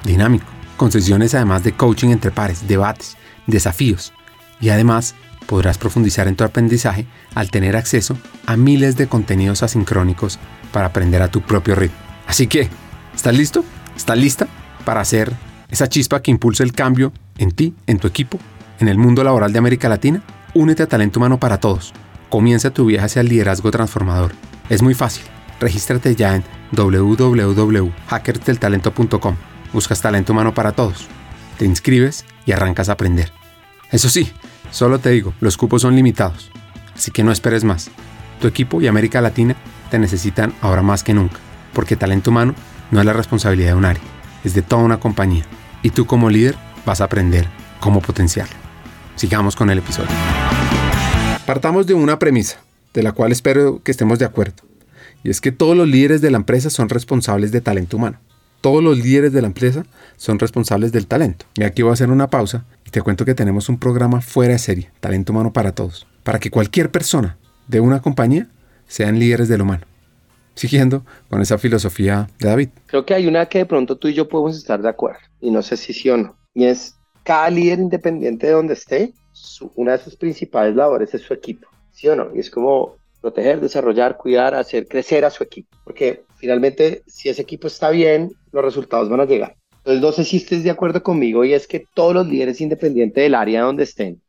dinámico, 0.05 0.47
con 0.77 0.93
sesiones 0.93 1.35
además 1.35 1.61
de 1.65 1.73
coaching 1.73 2.11
entre 2.11 2.31
pares, 2.31 2.69
debates, 2.69 3.17
desafíos 3.47 4.13
y 4.61 4.69
además 4.69 5.13
podrás 5.45 5.77
profundizar 5.77 6.27
en 6.27 6.35
tu 6.35 6.43
aprendizaje 6.43 7.05
al 7.35 7.51
tener 7.51 7.75
acceso 7.75 8.17
a 8.45 8.57
miles 8.57 8.97
de 8.97 9.07
contenidos 9.07 9.63
asincrónicos 9.63 10.39
para 10.71 10.87
aprender 10.87 11.21
a 11.21 11.29
tu 11.29 11.41
propio 11.41 11.75
ritmo. 11.75 11.97
Así 12.27 12.47
que, 12.47 12.69
¿estás 13.15 13.35
listo? 13.35 13.63
¿Estás 13.95 14.17
lista 14.17 14.47
para 14.85 15.01
hacer 15.01 15.31
esa 15.69 15.87
chispa 15.87 16.21
que 16.21 16.31
impulse 16.31 16.63
el 16.63 16.73
cambio 16.73 17.13
en 17.37 17.51
ti, 17.51 17.75
en 17.87 17.99
tu 17.99 18.07
equipo, 18.07 18.39
en 18.79 18.87
el 18.87 18.97
mundo 18.97 19.23
laboral 19.23 19.53
de 19.53 19.59
América 19.59 19.89
Latina? 19.89 20.23
Únete 20.53 20.83
a 20.83 20.87
Talento 20.87 21.19
Humano 21.19 21.39
para 21.39 21.59
Todos. 21.59 21.93
Comienza 22.29 22.71
tu 22.71 22.85
viaje 22.85 23.05
hacia 23.05 23.21
el 23.21 23.29
liderazgo 23.29 23.71
transformador. 23.71 24.33
Es 24.69 24.81
muy 24.81 24.93
fácil. 24.93 25.23
Regístrate 25.59 26.15
ya 26.15 26.35
en 26.35 26.43
www.hackersdeltalento.com. 26.71 29.35
Buscas 29.71 30.01
Talento 30.01 30.33
Humano 30.33 30.53
para 30.53 30.71
Todos. 30.71 31.07
Te 31.57 31.65
inscribes 31.65 32.25
y 32.45 32.51
arrancas 32.51 32.89
a 32.89 32.93
aprender. 32.93 33.31
Eso 33.91 34.09
sí, 34.09 34.31
Solo 34.73 34.97
te 34.97 35.11
digo, 35.11 35.35
los 35.39 35.55
cupos 35.55 35.83
son 35.83 35.95
limitados, 35.95 36.49
así 36.95 37.11
que 37.11 37.23
no 37.23 37.31
esperes 37.31 37.63
más. 37.63 37.91
Tu 38.41 38.47
equipo 38.47 38.81
y 38.81 38.87
América 38.87 39.21
Latina 39.21 39.55
te 39.91 39.99
necesitan 39.99 40.51
ahora 40.61 40.81
más 40.81 41.03
que 41.03 41.13
nunca, 41.13 41.37
porque 41.73 41.95
talento 41.95 42.31
humano 42.31 42.55
no 42.89 42.99
es 42.99 43.05
la 43.05 43.13
responsabilidad 43.13 43.67
de 43.67 43.75
un 43.75 43.85
área, 43.85 44.01
es 44.43 44.55
de 44.55 44.63
toda 44.63 44.81
una 44.81 44.99
compañía, 44.99 45.45
y 45.83 45.91
tú 45.91 46.07
como 46.07 46.31
líder 46.31 46.55
vas 46.87 47.01
a 47.01 47.03
aprender 47.03 47.45
cómo 47.79 48.01
potenciarlo. 48.01 48.55
Sigamos 49.15 49.55
con 49.55 49.69
el 49.69 49.77
episodio. 49.77 50.09
Partamos 51.45 51.85
de 51.85 51.93
una 51.93 52.17
premisa, 52.17 52.57
de 52.95 53.03
la 53.03 53.11
cual 53.11 53.31
espero 53.31 53.79
que 53.83 53.91
estemos 53.91 54.17
de 54.17 54.25
acuerdo, 54.25 54.63
y 55.23 55.29
es 55.29 55.39
que 55.39 55.51
todos 55.51 55.77
los 55.77 55.87
líderes 55.87 56.19
de 56.21 56.31
la 56.31 56.37
empresa 56.37 56.71
son 56.71 56.89
responsables 56.89 57.51
de 57.51 57.61
talento 57.61 57.97
humano. 57.97 58.17
Todos 58.59 58.81
los 58.81 58.97
líderes 58.97 59.33
de 59.33 59.41
la 59.41 59.47
empresa 59.47 59.85
son 60.17 60.39
responsables 60.39 60.91
del 60.93 61.05
talento. 61.05 61.45
Y 61.57 61.63
aquí 61.63 61.81
voy 61.81 61.89
a 61.91 61.93
hacer 61.93 62.09
una 62.09 62.29
pausa 62.29 62.63
te 62.93 63.01
cuento 63.01 63.25
que 63.25 63.33
tenemos 63.33 63.69
un 63.69 63.79
programa 63.79 64.21
fuera 64.21 64.53
de 64.53 64.59
serie, 64.59 64.91
Talento 64.99 65.31
Humano 65.31 65.51
para 65.51 65.73
Todos, 65.73 66.05
para 66.21 66.37
que 66.37 66.51
cualquier 66.51 66.91
persona 66.91 67.39
de 67.67 67.79
una 67.79 68.03
compañía 68.03 68.47
sean 68.87 69.17
líderes 69.17 69.49
del 69.49 69.63
humano. 69.63 69.87
Siguiendo 70.53 71.03
con 71.27 71.41
esa 71.41 71.57
filosofía 71.57 72.27
de 72.37 72.49
David. 72.49 72.69
Creo 72.85 73.03
que 73.03 73.15
hay 73.15 73.25
una 73.25 73.47
que 73.47 73.57
de 73.57 73.65
pronto 73.65 73.97
tú 73.97 74.09
y 74.09 74.13
yo 74.13 74.29
podemos 74.29 74.55
estar 74.55 74.79
de 74.79 74.89
acuerdo, 74.89 75.17
y 75.41 75.49
no 75.49 75.63
sé 75.63 75.75
si 75.75 75.91
sí 75.91 76.07
o 76.11 76.17
no, 76.17 76.37
y 76.53 76.65
es 76.65 76.93
cada 77.23 77.49
líder 77.49 77.79
independiente 77.79 78.45
de 78.45 78.53
donde 78.53 78.75
esté, 78.75 79.11
una 79.73 79.93
de 79.93 79.97
sus 79.97 80.15
principales 80.15 80.75
labores 80.75 81.15
es 81.15 81.23
su 81.23 81.33
equipo, 81.33 81.67
¿sí 81.93 82.07
o 82.09 82.15
no? 82.15 82.29
Y 82.35 82.41
es 82.41 82.51
como 82.51 82.97
proteger, 83.21 83.59
desarrollar, 83.59 84.17
cuidar, 84.17 84.53
hacer 84.53 84.87
crecer 84.87 85.25
a 85.25 85.31
su 85.31 85.43
equipo, 85.43 85.75
porque 85.83 86.25
finalmente 86.35 87.01
si 87.07 87.27
ese 87.27 87.41
equipo 87.41 87.65
está 87.65 87.89
bien, 87.89 88.33
los 88.51 88.63
resultados 88.63 89.09
van 89.09 89.21
a 89.21 89.25
llegar. 89.25 89.55
Entonces, 89.85 90.01
no 90.01 90.11
sé 90.13 90.23
si 90.23 90.37
estés 90.37 90.63
de 90.63 90.69
acuerdo 90.69 91.03
conmigo 91.03 91.43
y 91.43 91.53
es 91.53 91.67
que 91.67 91.85
todos 91.93 92.13
los 92.13 92.27
líderes, 92.27 92.61
independientes 92.61 93.21
del 93.21 93.35
área 93.35 93.63
donde 93.63 93.83
estén, 93.83 94.21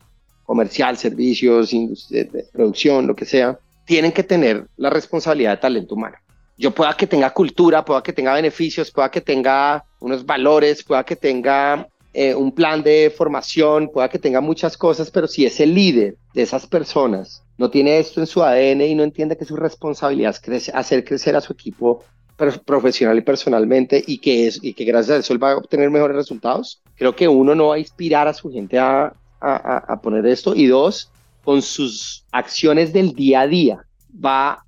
comercial, 0.45 0.97
servicios, 0.97 1.71
de 2.11 2.47
producción, 2.53 3.07
lo 3.07 3.15
que 3.15 3.25
sea, 3.25 3.59
tienen 3.85 4.11
que 4.11 4.25
tener 4.25 4.67
la 4.77 4.91
responsabilidad 4.91 5.53
de 5.53 5.57
talento 5.59 5.95
humano. 5.95 6.17
Yo 6.57 6.73
pueda 6.73 6.97
que 6.97 7.07
tenga 7.07 7.31
cultura, 7.31 7.85
pueda 7.85 8.03
que 8.03 8.13
tenga 8.13 8.35
beneficios, 8.35 8.91
pueda 8.91 9.11
que 9.11 9.21
tenga 9.21 9.85
unos 10.01 10.27
valores, 10.27 10.83
pueda 10.83 11.05
que 11.05 11.17
tenga 11.17 11.89
eh, 12.13 12.35
un 12.35 12.53
plan 12.53 12.83
de 12.83 13.13
formación, 13.17 13.91
pueda 13.93 14.09
que 14.09 14.19
tenga 14.19 14.41
muchas 14.41 14.77
cosas, 14.77 15.11
pero 15.11 15.27
si 15.27 15.47
ese 15.47 15.67
líder 15.67 16.17
de 16.33 16.43
esas 16.43 16.67
personas 16.67 17.43
no 17.59 17.71
tiene 17.71 17.99
esto 17.99 18.21
en 18.21 18.27
su 18.27 18.43
ADN 18.43 18.83
y 18.83 18.95
no 18.95 19.03
entiende 19.03 19.37
que 19.37 19.45
su 19.45 19.57
responsabilidad 19.57 20.37
es 20.47 20.69
hacer 20.69 21.05
crecer 21.05 21.37
a 21.37 21.41
su 21.41 21.53
equipo 21.53 22.05
profesional 22.37 23.19
y 23.19 23.23
personalmente 23.23 24.03
y 24.07 24.19
que, 24.19 24.47
es, 24.47 24.63
y 24.63 24.75
que 24.75 24.85
gracias 24.85 25.17
a 25.17 25.21
eso 25.21 25.33
él 25.33 25.43
va 25.43 25.53
a 25.53 25.57
obtener 25.57 25.91
mejores 25.91 26.17
resultados. 26.17 26.83
Creo 26.97 27.15
que 27.15 27.29
uno 27.29 27.55
no 27.55 27.69
va 27.69 27.77
a 27.77 27.79
inspirar 27.79 28.29
a 28.29 28.35
su 28.35 28.51
gente 28.51 28.79
a, 28.79 29.15
a, 29.41 29.77
a 29.89 30.01
poner 30.01 30.27
esto 30.27 30.55
y 30.55 30.67
dos, 30.67 31.11
con 31.45 31.63
sus 31.63 32.25
acciones 32.33 32.93
del 32.93 33.13
día 33.13 33.43
a 33.43 33.47
día 33.47 33.87
va 34.25 34.65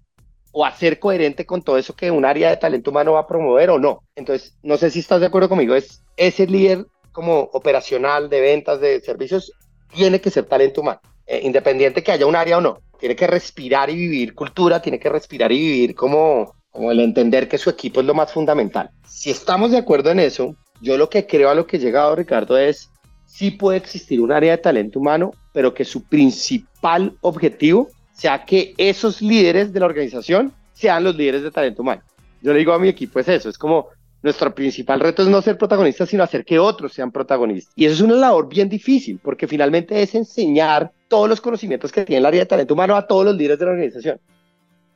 o 0.58 0.64
a 0.64 0.72
ser 0.72 0.98
coherente 0.98 1.44
con 1.44 1.60
todo 1.60 1.76
eso 1.76 1.94
que 1.94 2.10
un 2.10 2.24
área 2.24 2.48
de 2.48 2.56
talento 2.56 2.90
humano 2.90 3.12
va 3.12 3.20
a 3.20 3.26
promover 3.26 3.68
o 3.68 3.78
no. 3.78 4.02
Entonces, 4.14 4.56
no 4.62 4.78
sé 4.78 4.90
si 4.90 5.00
estás 5.00 5.20
de 5.20 5.26
acuerdo 5.26 5.50
conmigo, 5.50 5.74
es 5.74 6.02
ese 6.16 6.46
líder 6.46 6.86
como 7.12 7.40
operacional 7.52 8.30
de 8.30 8.40
ventas, 8.40 8.80
de 8.80 9.00
servicios, 9.00 9.52
tiene 9.94 10.18
que 10.20 10.30
ser 10.30 10.46
talento 10.46 10.80
humano, 10.80 11.00
eh, 11.26 11.40
independiente 11.42 12.02
que 12.02 12.12
haya 12.12 12.26
un 12.26 12.36
área 12.36 12.56
o 12.56 12.62
no. 12.62 12.78
Tiene 12.98 13.16
que 13.16 13.26
respirar 13.26 13.90
y 13.90 13.96
vivir 13.96 14.34
cultura, 14.34 14.80
tiene 14.80 14.98
que 14.98 15.10
respirar 15.10 15.52
y 15.52 15.58
vivir 15.58 15.94
como 15.94 16.54
como 16.76 16.92
el 16.92 17.00
entender 17.00 17.48
que 17.48 17.56
su 17.56 17.70
equipo 17.70 18.00
es 18.00 18.06
lo 18.06 18.12
más 18.12 18.30
fundamental. 18.30 18.90
Si 19.08 19.30
estamos 19.30 19.70
de 19.70 19.78
acuerdo 19.78 20.10
en 20.10 20.20
eso, 20.20 20.54
yo 20.82 20.98
lo 20.98 21.08
que 21.08 21.26
creo 21.26 21.48
a 21.48 21.54
lo 21.54 21.66
que 21.66 21.78
he 21.78 21.80
llegado, 21.80 22.14
Ricardo, 22.14 22.58
es 22.58 22.90
sí 23.24 23.50
puede 23.50 23.78
existir 23.78 24.20
un 24.20 24.30
área 24.30 24.52
de 24.52 24.58
talento 24.58 25.00
humano, 25.00 25.32
pero 25.54 25.72
que 25.72 25.86
su 25.86 26.04
principal 26.04 27.14
objetivo 27.22 27.88
sea 28.12 28.44
que 28.44 28.74
esos 28.76 29.22
líderes 29.22 29.72
de 29.72 29.80
la 29.80 29.86
organización 29.86 30.52
sean 30.74 31.02
los 31.02 31.16
líderes 31.16 31.42
de 31.42 31.50
talento 31.50 31.80
humano. 31.80 32.02
Yo 32.42 32.52
le 32.52 32.58
digo 32.58 32.74
a 32.74 32.78
mi 32.78 32.88
equipo 32.88 33.20
es 33.20 33.28
eso, 33.28 33.48
es 33.48 33.56
como 33.56 33.88
nuestro 34.22 34.54
principal 34.54 35.00
reto 35.00 35.22
es 35.22 35.28
no 35.28 35.40
ser 35.40 35.56
protagonistas, 35.56 36.10
sino 36.10 36.24
hacer 36.24 36.44
que 36.44 36.58
otros 36.58 36.92
sean 36.92 37.10
protagonistas. 37.10 37.72
Y 37.74 37.86
eso 37.86 37.94
es 37.94 38.00
una 38.02 38.16
labor 38.16 38.48
bien 38.48 38.68
difícil, 38.68 39.18
porque 39.22 39.48
finalmente 39.48 40.02
es 40.02 40.14
enseñar 40.14 40.92
todos 41.08 41.26
los 41.26 41.40
conocimientos 41.40 41.90
que 41.90 42.04
tiene 42.04 42.18
el 42.18 42.26
área 42.26 42.40
de 42.40 42.46
talento 42.46 42.74
humano 42.74 42.96
a 42.96 43.06
todos 43.06 43.24
los 43.24 43.34
líderes 43.34 43.58
de 43.58 43.64
la 43.64 43.70
organización. 43.70 44.20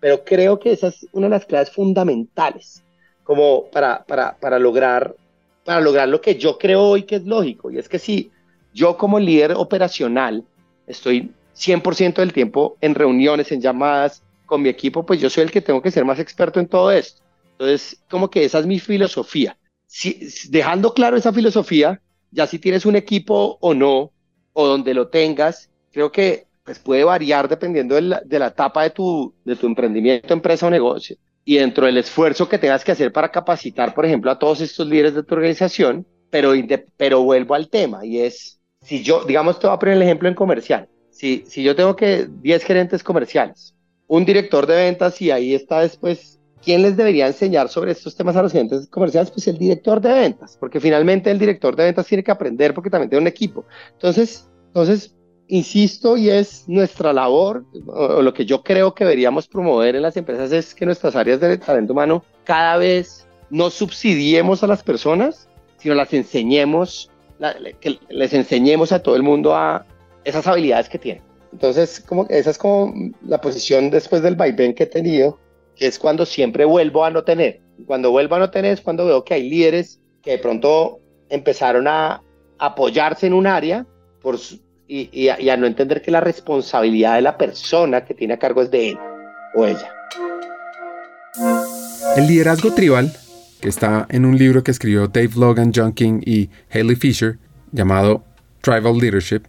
Pero 0.01 0.25
creo 0.25 0.59
que 0.59 0.73
esa 0.73 0.89
es 0.89 1.07
una 1.13 1.27
de 1.27 1.31
las 1.31 1.47
claves 1.47 1.71
fundamentales 1.71 2.83
como 3.23 3.67
para, 3.71 4.05
para, 4.05 4.37
para, 4.39 4.59
lograr, 4.59 5.15
para 5.65 5.81
lograr 5.81 6.09
lo 6.09 6.21
que 6.21 6.35
yo 6.35 6.59
creo 6.59 6.83
hoy 6.83 7.05
que 7.05 7.17
es 7.17 7.25
lógico. 7.25 7.71
Y 7.71 7.79
es 7.79 7.89
que 7.89 7.99
si 7.99 8.31
yo 8.75 8.97
como 8.97 9.21
líder 9.21 9.53
operacional 9.53 10.45
estoy 10.87 11.31
100% 11.55 12.15
del 12.15 12.33
tiempo 12.33 12.77
en 12.81 12.95
reuniones, 12.95 13.53
en 13.53 13.61
llamadas 13.61 14.23
con 14.47 14.63
mi 14.63 14.69
equipo, 14.69 15.05
pues 15.05 15.21
yo 15.21 15.31
soy 15.31 15.45
el 15.45 15.51
que 15.51 15.61
tengo 15.61 15.81
que 15.81 15.91
ser 15.91 16.05
más 16.05 16.19
experto 16.19 16.59
en 16.59 16.67
todo 16.67 16.91
esto. 16.91 17.23
Entonces, 17.53 18.03
como 18.09 18.31
que 18.31 18.45
esa 18.45 18.59
es 18.59 18.67
mi 18.67 18.81
filosofía. 18.81 19.57
Si, 19.87 20.29
dejando 20.49 20.95
claro 20.95 21.17
esa 21.17 21.33
filosofía, 21.33 22.01
ya 22.31 22.47
si 22.47 22.59
tienes 22.59 22.87
un 22.87 22.97
equipo 22.97 23.59
o 23.61 23.75
no, 23.75 24.11
o 24.53 24.67
donde 24.67 24.95
lo 24.95 25.09
tengas, 25.09 25.71
creo 25.93 26.11
que 26.11 26.47
pues 26.71 26.79
puede 26.79 27.03
variar 27.03 27.49
dependiendo 27.49 27.97
de 27.97 28.03
la, 28.03 28.23
de 28.25 28.39
la 28.39 28.47
etapa 28.47 28.85
de 28.85 28.91
tu, 28.91 29.35
de 29.45 29.57
tu 29.57 29.67
emprendimiento, 29.67 30.33
empresa 30.33 30.69
o 30.69 30.71
negocio. 30.71 31.17
Y 31.45 31.57
dentro 31.57 31.87
del 31.87 31.99
esfuerzo 31.99 32.49
que 32.49 32.59
tengas 32.59 32.85
que 32.85 32.93
hacer 32.93 33.13
para 33.13 33.29
capacitar, 33.29 33.93
por 33.93 34.07
ejemplo, 34.07 34.31
a 34.31 34.39
todos 34.39 34.61
estos 34.61 34.87
líderes 34.87 35.17
de 35.17 35.25
tu 35.25 35.35
organización, 35.35 36.07
pero, 36.31 36.53
pero 36.97 37.25
vuelvo 37.25 37.57
al 37.57 37.69
tema 37.69 38.07
y 38.07 38.21
es, 38.21 38.61
si 38.83 39.03
yo, 39.03 39.25
digamos, 39.25 39.59
te 39.59 39.67
voy 39.67 39.75
a 39.75 39.79
poner 39.81 39.97
el 39.97 40.03
ejemplo 40.03 40.29
en 40.29 40.37
comercial. 40.37 40.89
Si, 41.11 41.43
si 41.49 41.65
yo 41.65 41.75
tengo 41.75 41.97
que 41.97 42.29
10 42.41 42.63
gerentes 42.63 43.03
comerciales, 43.03 43.75
un 44.07 44.25
director 44.25 44.65
de 44.65 44.77
ventas 44.77 45.21
y 45.21 45.33
ahí 45.33 45.57
está 45.57 45.81
después, 45.81 46.39
¿quién 46.63 46.83
les 46.83 46.97
debería 46.97 47.27
enseñar 47.27 47.69
sobre 47.69 47.91
estos 47.91 48.15
temas 48.15 48.37
a 48.37 48.43
los 48.43 48.53
gerentes 48.53 48.87
comerciales? 48.87 49.33
Pues 49.33 49.49
el 49.49 49.59
director 49.59 50.01
de 50.01 50.13
ventas, 50.13 50.57
porque 50.57 50.79
finalmente 50.79 51.33
el 51.33 51.39
director 51.41 51.75
de 51.75 51.83
ventas 51.83 52.07
tiene 52.07 52.23
que 52.23 52.31
aprender 52.31 52.75
porque 52.75 52.91
también 52.91 53.11
tiene 53.11 53.23
un 53.23 53.29
equipo. 53.29 53.65
Entonces, 53.95 54.49
entonces 54.69 55.17
insisto, 55.51 56.17
y 56.17 56.31
es 56.31 56.65
nuestra 56.69 57.13
labor, 57.13 57.65
o, 57.87 58.23
lo 58.23 58.33
que 58.33 58.47
yo 58.47 58.63
creo 58.63 58.95
que 58.95 59.05
deberíamos 59.05 59.49
promover 59.49 59.97
en 59.97 60.03
las 60.03 60.17
empresas 60.17 60.53
es 60.53 60.75
que 60.75 60.87
nuestras 60.87 61.17
áreas 61.17 61.41
de 61.41 61.59
talento 61.59 61.93
humano 61.93 62.25
cada 62.45 62.77
vez 62.79 63.27
no 63.51 63.69
subsidiemos 63.71 64.63
a 64.63 64.69
las 64.69 64.83
personas, 64.83 65.49
sino 65.79 65.95
las 65.95 66.13
enseñemos, 66.15 67.11
que 67.81 67.99
les 68.09 68.33
enseñemos 68.33 68.93
a 68.93 69.03
todo 69.03 69.17
el 69.17 69.23
mundo 69.23 69.55
a 69.55 69.85
esas 70.25 70.47
habilidades 70.47 70.89
que 70.89 70.99
tienen. 70.99 71.23
Entonces, 71.53 72.01
como, 72.01 72.27
esa 72.29 72.51
es 72.51 72.59
como 72.59 72.95
la 73.27 73.41
posición 73.41 73.91
después 73.91 74.23
del 74.23 74.37
vaivén 74.37 74.75
que 74.75 74.85
he 74.85 74.87
tenido, 74.87 75.39
que 75.75 75.87
es 75.87 75.99
cuando 75.99 76.25
siempre 76.27 76.65
vuelvo 76.65 77.05
a 77.05 77.11
no 77.11 77.25
tener. 77.25 77.61
Cuando 77.87 78.11
vuelvo 78.11 78.37
a 78.37 78.39
no 78.39 78.51
tener 78.51 78.75
es 78.75 78.81
cuando 78.81 79.07
veo 79.07 79.25
que 79.25 79.35
hay 79.35 79.51
líderes 79.51 80.01
que 80.23 80.33
de 80.33 80.39
pronto 80.39 81.01
empezaron 81.29 81.89
a 81.89 82.23
apoyarse 82.59 83.27
en 83.27 83.33
un 83.33 83.47
área 83.47 83.87
por 84.21 84.39
y, 84.93 85.29
a, 85.29 85.57
no 85.57 85.67
entender 85.67 86.03
que 86.03 86.11
la 86.11 86.21
responsabilidad 86.21 87.15
de 87.15 87.23
la 87.23 87.39
persona 87.39 88.05
que 88.05 88.13
tiene 88.13 88.35
a 88.35 88.39
cargo 88.39 88.61
es 88.63 88.71
de 88.73 88.91
él 88.91 88.99
o 89.55 89.65
ella. 89.65 89.93
El 92.17 92.27
liderazgo 92.27 92.75
tribal, 92.75 93.13
que 93.61 93.69
está 93.69 94.07
en 94.11 94.25
un 94.25 94.37
libro 94.37 94.65
que 94.65 94.73
escribió 94.73 95.07
Dave 95.07 95.31
Logan, 95.37 95.71
John 95.73 95.95
y 95.97 96.51
Haley 96.73 96.97
Fisher, 96.97 97.39
llamado 97.71 98.25
Tribal 98.63 98.99
Leadership, 98.99 99.43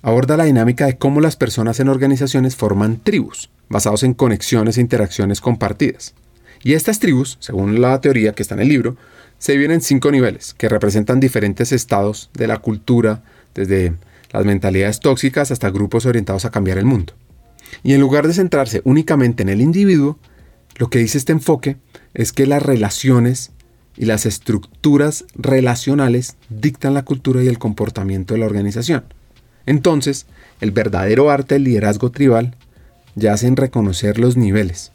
aborda 0.00 0.38
la 0.38 0.44
dinámica 0.44 0.86
de 0.86 0.96
cómo 0.96 1.20
las 1.20 1.36
personas 1.36 1.78
en 1.78 1.88
organizaciones 1.88 2.56
forman 2.56 2.98
tribus, 2.98 3.50
basados 3.68 4.02
en 4.02 4.14
conexiones 4.14 4.78
e 4.78 4.80
interacciones 4.80 5.42
compartidas. 5.42 6.14
Y 6.62 6.72
estas 6.72 7.00
tribus, 7.00 7.36
según 7.40 7.82
la 7.82 8.00
teoría 8.00 8.32
que 8.32 8.42
está 8.42 8.54
en 8.54 8.62
el 8.62 8.68
libro, 8.68 8.96
se 9.38 9.52
dividen 9.52 9.72
en 9.72 9.80
cinco 9.82 10.10
niveles, 10.10 10.54
que 10.54 10.70
representan 10.70 11.20
diferentes 11.20 11.70
estados 11.70 12.30
de 12.32 12.46
la 12.46 12.58
cultura, 12.58 13.22
desde 13.54 13.92
las 14.32 14.44
mentalidades 14.44 15.00
tóxicas 15.00 15.50
hasta 15.50 15.70
grupos 15.70 16.06
orientados 16.06 16.44
a 16.44 16.50
cambiar 16.50 16.78
el 16.78 16.84
mundo. 16.84 17.14
Y 17.82 17.94
en 17.94 18.00
lugar 18.00 18.26
de 18.26 18.34
centrarse 18.34 18.82
únicamente 18.84 19.42
en 19.42 19.48
el 19.48 19.60
individuo, 19.60 20.18
lo 20.76 20.90
que 20.90 20.98
dice 20.98 21.18
este 21.18 21.32
enfoque 21.32 21.76
es 22.14 22.32
que 22.32 22.46
las 22.46 22.62
relaciones 22.62 23.52
y 23.96 24.04
las 24.04 24.26
estructuras 24.26 25.24
relacionales 25.34 26.36
dictan 26.48 26.94
la 26.94 27.04
cultura 27.04 27.42
y 27.42 27.48
el 27.48 27.58
comportamiento 27.58 28.34
de 28.34 28.40
la 28.40 28.46
organización. 28.46 29.04
Entonces, 29.64 30.26
el 30.60 30.70
verdadero 30.70 31.30
arte 31.30 31.54
del 31.54 31.64
liderazgo 31.64 32.10
tribal 32.10 32.56
yace 33.14 33.46
en 33.46 33.56
reconocer 33.56 34.18
los 34.18 34.36
niveles 34.36 34.92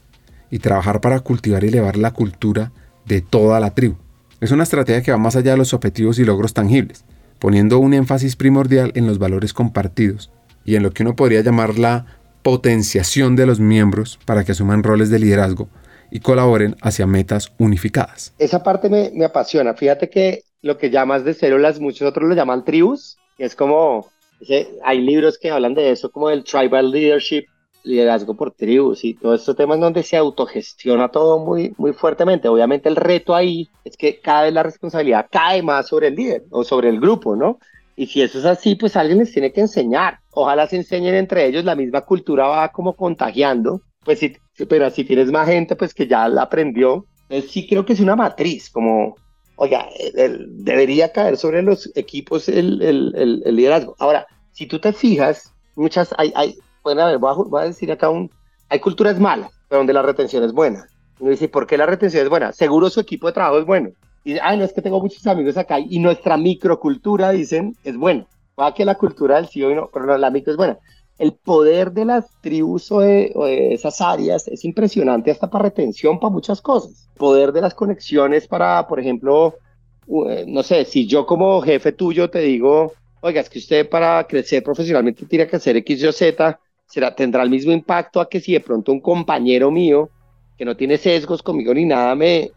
y 0.49 0.59
trabajar 0.59 1.01
para 1.01 1.19
cultivar 1.21 1.63
y 1.63 1.69
elevar 1.69 1.97
la 1.97 2.11
cultura 2.11 2.71
de 3.05 3.21
toda 3.21 3.59
la 3.59 3.73
tribu. 3.73 3.95
Es 4.39 4.51
una 4.51 4.63
estrategia 4.63 5.01
que 5.01 5.11
va 5.11 5.17
más 5.17 5.35
allá 5.35 5.51
de 5.51 5.57
los 5.57 5.73
objetivos 5.73 6.19
y 6.19 6.25
logros 6.25 6.53
tangibles 6.53 7.03
poniendo 7.41 7.79
un 7.79 7.95
énfasis 7.95 8.35
primordial 8.35 8.91
en 8.93 9.07
los 9.07 9.17
valores 9.17 9.51
compartidos 9.51 10.31
y 10.63 10.75
en 10.75 10.83
lo 10.83 10.91
que 10.91 11.01
uno 11.01 11.15
podría 11.15 11.41
llamar 11.41 11.79
la 11.79 12.05
potenciación 12.43 13.35
de 13.35 13.47
los 13.47 13.59
miembros 13.59 14.19
para 14.25 14.43
que 14.43 14.51
asuman 14.51 14.83
roles 14.83 15.09
de 15.09 15.17
liderazgo 15.17 15.67
y 16.11 16.19
colaboren 16.19 16.75
hacia 16.83 17.07
metas 17.07 17.51
unificadas. 17.57 18.33
Esa 18.37 18.61
parte 18.61 18.89
me, 18.89 19.09
me 19.15 19.25
apasiona. 19.25 19.73
Fíjate 19.73 20.07
que 20.07 20.43
lo 20.61 20.77
que 20.77 20.91
llamas 20.91 21.25
de 21.25 21.33
células, 21.33 21.79
muchos 21.79 22.07
otros 22.07 22.29
lo 22.29 22.35
llaman 22.35 22.63
tribus, 22.63 23.17
es 23.39 23.55
como, 23.55 24.07
hay 24.83 25.01
libros 25.01 25.39
que 25.39 25.49
hablan 25.49 25.73
de 25.73 25.89
eso, 25.89 26.11
como 26.11 26.29
el 26.29 26.43
tribal 26.43 26.91
leadership, 26.91 27.45
liderazgo 27.83 28.35
por 28.35 28.51
tribus 28.51 29.03
y 29.03 29.13
todos 29.13 29.39
estos 29.39 29.55
temas 29.55 29.79
donde 29.79 30.03
se 30.03 30.17
autogestiona 30.17 31.09
todo 31.09 31.39
muy, 31.39 31.73
muy 31.77 31.93
fuertemente. 31.93 32.47
Obviamente 32.47 32.89
el 32.89 32.95
reto 32.95 33.35
ahí 33.35 33.69
es 33.83 33.97
que 33.97 34.19
cada 34.19 34.43
vez 34.43 34.53
la 34.53 34.63
responsabilidad 34.63 35.27
cae 35.31 35.61
más 35.61 35.87
sobre 35.87 36.07
el 36.07 36.15
líder 36.15 36.45
o 36.51 36.63
sobre 36.63 36.89
el 36.89 36.99
grupo, 36.99 37.35
¿no? 37.35 37.59
Y 37.95 38.07
si 38.07 38.21
eso 38.21 38.39
es 38.39 38.45
así, 38.45 38.75
pues 38.75 38.95
alguien 38.95 39.19
les 39.19 39.31
tiene 39.31 39.51
que 39.51 39.61
enseñar. 39.61 40.19
Ojalá 40.31 40.67
se 40.67 40.77
enseñen 40.77 41.15
entre 41.15 41.45
ellos, 41.45 41.65
la 41.65 41.75
misma 41.75 42.01
cultura 42.01 42.47
va 42.47 42.71
como 42.71 42.95
contagiando. 42.95 43.81
Pues 44.03 44.19
sí, 44.19 44.35
pero 44.67 44.89
si 44.89 45.03
tienes 45.03 45.31
más 45.31 45.47
gente, 45.47 45.75
pues 45.75 45.93
que 45.93 46.07
ya 46.07 46.27
la 46.27 46.43
aprendió. 46.43 47.05
Entonces 47.29 47.51
sí 47.51 47.67
creo 47.67 47.85
que 47.85 47.93
es 47.93 47.99
una 47.99 48.15
matriz, 48.15 48.69
como, 48.69 49.15
oiga, 49.55 49.87
debería 50.47 51.11
caer 51.11 51.37
sobre 51.37 51.61
los 51.61 51.91
equipos 51.95 52.49
el, 52.49 52.81
el, 52.81 53.41
el, 53.45 53.55
liderazgo. 53.55 53.95
Ahora, 53.99 54.25
si 54.51 54.65
tú 54.65 54.79
te 54.79 54.93
fijas, 54.93 55.53
muchas, 55.75 56.13
hay, 56.17 56.33
hay, 56.35 56.55
bueno, 56.83 57.01
a 57.01 57.05
ver, 57.07 57.17
voy 57.17 57.61
a, 57.61 57.65
decir 57.65 57.91
acá 57.91 58.09
un, 58.09 58.29
hay 58.69 58.79
culturas 58.79 59.19
malas, 59.19 59.51
pero 59.67 59.79
donde 59.79 59.93
la 59.93 60.01
retención 60.01 60.43
es 60.43 60.51
buena. 60.51 60.87
Uno 61.19 61.31
dice, 61.31 61.47
¿por 61.49 61.67
qué 61.67 61.77
la 61.77 61.85
retención 61.85 62.23
es 62.23 62.29
buena? 62.29 62.51
Seguro 62.51 62.89
su 62.89 62.99
equipo 62.99 63.27
de 63.27 63.33
trabajo 63.33 63.59
es 63.59 63.65
bueno. 63.65 63.89
Y 64.23 64.37
ay, 64.39 64.57
no 64.57 64.63
es 64.63 64.73
que 64.73 64.81
tengo 64.81 64.99
muchos 64.99 65.25
amigos 65.27 65.57
acá 65.57 65.79
y 65.79 65.99
nuestra 65.99 66.37
microcultura, 66.37 67.31
dicen, 67.31 67.75
es 67.83 67.97
buena. 67.97 68.25
Va 68.59 68.73
que 68.73 68.85
la 68.85 68.95
cultura 68.95 69.37
del 69.37 69.47
CEO 69.47 69.73
no, 69.75 69.89
pero 69.91 70.17
la 70.17 70.29
micro 70.29 70.51
es 70.51 70.57
buena. 70.57 70.77
El 71.17 71.33
poder 71.33 71.91
de 71.91 72.05
las 72.05 72.25
tribus 72.41 72.91
o 72.91 73.01
de, 73.01 73.31
esas 73.73 74.01
áreas 74.01 74.47
es 74.47 74.65
impresionante 74.65 75.31
hasta 75.31 75.49
para 75.49 75.65
retención, 75.65 76.19
para 76.19 76.31
muchas 76.31 76.61
cosas. 76.61 77.09
Poder 77.17 77.51
de 77.51 77.61
las 77.61 77.73
conexiones 77.73 78.47
para, 78.47 78.87
por 78.87 78.99
ejemplo, 78.99 79.55
eh, 80.29 80.45
no 80.47 80.63
sé, 80.63 80.85
si 80.85 81.07
yo 81.07 81.25
como 81.25 81.61
jefe 81.61 81.91
tuyo 81.91 82.29
te 82.29 82.39
digo, 82.39 82.93
oiga, 83.21 83.41
es 83.41 83.49
que 83.49 83.59
usted 83.59 83.89
para 83.89 84.25
crecer 84.27 84.63
profesionalmente 84.63 85.25
tiene 85.25 85.47
que 85.47 85.55
hacer 85.55 85.77
X, 85.77 86.03
Y, 86.03 86.11
Z, 86.11 86.59
será, 86.91 87.15
tendrá 87.15 87.41
el 87.43 87.49
mismo 87.49 87.71
impacto 87.71 88.19
a 88.19 88.29
que 88.29 88.39
si 88.39 88.53
de 88.53 88.59
pronto 88.59 88.91
un 88.91 88.99
compañero 88.99 89.71
mío 89.71 90.09
que 90.57 90.65
no 90.65 90.75
tiene 90.75 90.97
sesgos 90.97 91.41
conmigo 91.41 91.73
ni 91.73 91.85
nada 91.85 92.13
me, 92.15 92.51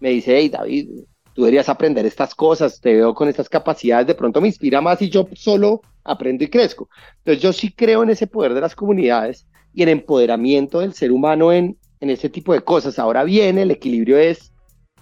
me 0.00 0.10
dice, 0.10 0.36
hey 0.36 0.48
David, 0.48 0.88
tú 1.32 1.42
deberías 1.42 1.68
aprender 1.68 2.04
estas 2.04 2.34
cosas, 2.34 2.80
te 2.80 2.94
veo 2.94 3.14
con 3.14 3.28
estas 3.28 3.48
capacidades, 3.48 4.06
de 4.06 4.14
pronto 4.14 4.40
me 4.40 4.48
inspira 4.48 4.80
más 4.80 5.00
y 5.02 5.08
yo 5.08 5.28
solo 5.34 5.82
aprendo 6.02 6.44
y 6.44 6.48
crezco. 6.48 6.88
Entonces 7.18 7.42
yo 7.42 7.52
sí 7.52 7.72
creo 7.72 8.02
en 8.02 8.10
ese 8.10 8.26
poder 8.26 8.54
de 8.54 8.60
las 8.60 8.74
comunidades 8.74 9.46
y 9.72 9.82
en 9.82 9.90
empoderamiento 9.90 10.80
del 10.80 10.94
ser 10.94 11.12
humano 11.12 11.52
en, 11.52 11.76
en 12.00 12.10
ese 12.10 12.28
tipo 12.28 12.52
de 12.52 12.62
cosas. 12.62 12.98
Ahora 12.98 13.22
bien, 13.24 13.58
el 13.58 13.70
equilibrio 13.70 14.18
es 14.18 14.52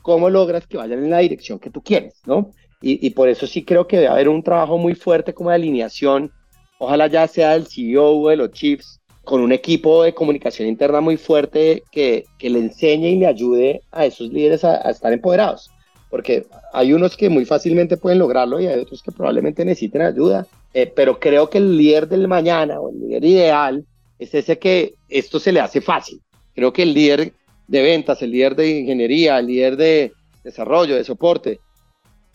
cómo 0.03 0.29
logras 0.29 0.67
que 0.67 0.77
vayan 0.77 1.03
en 1.05 1.11
la 1.11 1.19
dirección 1.19 1.59
que 1.59 1.71
tú 1.71 1.83
quieres, 1.83 2.21
¿no? 2.27 2.51
Y, 2.83 3.07
y 3.07 3.11
por 3.11 3.29
eso 3.29 3.47
sí 3.47 3.65
creo 3.65 3.87
que 3.87 3.97
debe 3.97 4.09
haber 4.09 4.29
un 4.29 4.43
trabajo 4.43 4.77
muy 4.77 4.95
fuerte 4.95 5.33
como 5.33 5.51
de 5.51 5.57
alineación 5.57 6.31
ojalá 6.79 7.07
ya 7.07 7.27
sea 7.27 7.53
del 7.53 7.67
CEO 7.67 8.29
de 8.29 8.37
los 8.37 8.51
Chiefs, 8.51 9.01
con 9.25 9.41
un 9.41 9.53
equipo 9.53 10.03
de 10.03 10.15
comunicación 10.15 10.69
interna 10.69 11.01
muy 11.01 11.17
fuerte 11.17 11.83
que, 11.91 12.27
que 12.39 12.51
le 12.51 12.59
enseñe 12.59 13.09
y 13.09 13.19
le 13.19 13.27
ayude 13.27 13.81
a 13.91 14.05
esos 14.05 14.29
líderes 14.31 14.65
a, 14.65 14.77
estar 14.91 15.13
empoderados. 15.13 15.71
Porque 16.11 16.47
hay 16.73 16.93
unos 16.93 17.17
que 17.17 17.29
muy 17.31 17.45
fácilmente 17.45 17.97
pueden 17.97 18.19
lograrlo 18.19 18.61
y 18.61 18.67
hay 18.67 18.79
otros 18.79 19.03
que 19.03 19.11
probablemente 19.11 19.65
necesiten 19.65 20.03
ayuda. 20.03 20.47
Eh, 20.75 20.93
pero 20.95 21.19
creo 21.19 21.49
que 21.49 21.59
el 21.59 21.77
líder 21.77 22.07
del 22.07 22.29
mañana 22.29 22.79
o 22.81 22.91
el 22.91 23.01
líder 23.01 23.25
ideal 23.25 23.85
es 24.19 24.35
ese 24.35 24.59
que 24.59 24.95
esto 25.09 25.41
se 25.41 25.53
le 25.53 25.61
hace 25.61 25.81
fácil. 25.81 26.21
Creo 26.55 26.73
que 26.73 26.83
el 26.83 26.93
líder 26.93 27.33
de 27.67 27.83
ventas, 27.83 28.21
el 28.23 28.31
líder 28.31 28.55
de 28.55 28.81
ingeniería, 28.81 29.39
el 29.39 29.47
líder 29.47 29.77
de 29.77 30.13
desarrollo, 30.45 30.95
de 30.95 31.05
soporte, 31.05 31.61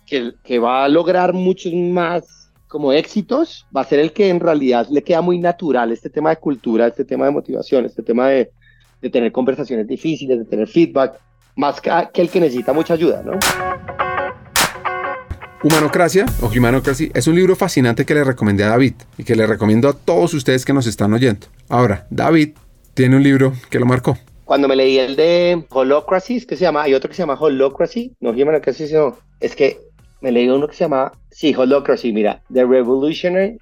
que, 0.08 0.34
que 0.44 0.60
va 0.60 0.84
a 0.84 0.90
lograr 0.90 1.34
muchos 1.34 1.74
más 1.74 2.39
como 2.70 2.94
éxitos 2.94 3.66
va 3.76 3.82
a 3.82 3.84
ser 3.84 4.00
el 4.00 4.14
que 4.14 4.30
en 4.30 4.40
realidad 4.40 4.88
le 4.90 5.04
queda 5.04 5.22
muy 5.22 5.40
natural 5.40 5.92
este 5.92 6.10
tema 6.10 6.30
de 6.30 6.38
cultura, 6.38 6.88
este 6.88 7.04
tema 7.04 7.26
de 7.26 7.32
motivación, 7.32 7.84
este 7.86 8.04
tema 8.04 8.30
de, 8.30 8.52
de 9.02 9.10
tener 9.10 9.32
conversaciones 9.32 9.88
difíciles, 9.88 10.38
de 10.38 10.46
tener 10.46 10.68
feedback, 10.68 11.20
más 11.56 11.82
que, 11.82 11.90
el 12.14 12.30
que 12.30 12.40
necesita 12.40 12.72
mucha 12.72 12.94
ayuda, 12.94 13.24
¿no? 13.24 13.32
Humanocracia 15.64 16.26
o 16.42 16.48
Humanocracy 16.48 17.12
es 17.14 17.28
un 17.28 17.36
libro 17.36 17.56
fascinante 17.56 18.06
que 18.06 18.14
le 18.14 18.24
recomendé 18.24 18.64
a 18.64 18.70
David 18.70 18.94
y 19.18 19.24
que 19.24 19.36
le 19.36 19.48
recomiendo 19.48 19.90
a 19.90 19.94
todos 19.94 20.34
ustedes 20.36 20.64
que 20.64 20.72
nos 20.72 20.86
están 20.86 21.12
oyendo. 21.12 21.48
Ahora, 21.68 22.06
David 22.12 22.52
tiene 22.94 23.18
un 23.18 23.24
libro 23.24 23.54
que 23.72 23.80
lo 23.80 23.88
marcó. 23.88 24.18
Cuando 24.46 24.68
me 24.68 24.76
leí 24.76 25.00
el 25.00 25.16
de 25.16 25.66
Holocracy, 25.70 26.46
que 26.46 26.56
se 26.56 26.66
llama, 26.66 26.84
hay 26.84 26.94
otro 26.94 27.10
que 27.10 27.16
se 27.16 27.24
llama 27.24 27.38
Holocracy, 27.38 28.16
no 28.20 28.30
Humanocracy, 28.30 28.88
sino, 28.88 29.18
es 29.40 29.56
que 29.56 29.89
me 30.22 30.32
leí 30.32 30.50
uno 30.50 30.68
que 30.68 30.76
se 30.76 30.86
llama, 30.86 31.12
sí, 31.30 31.54
Holocracy, 31.56 32.12
mira, 32.12 32.42
The 32.54 32.66
Revolutionary, 32.66 33.58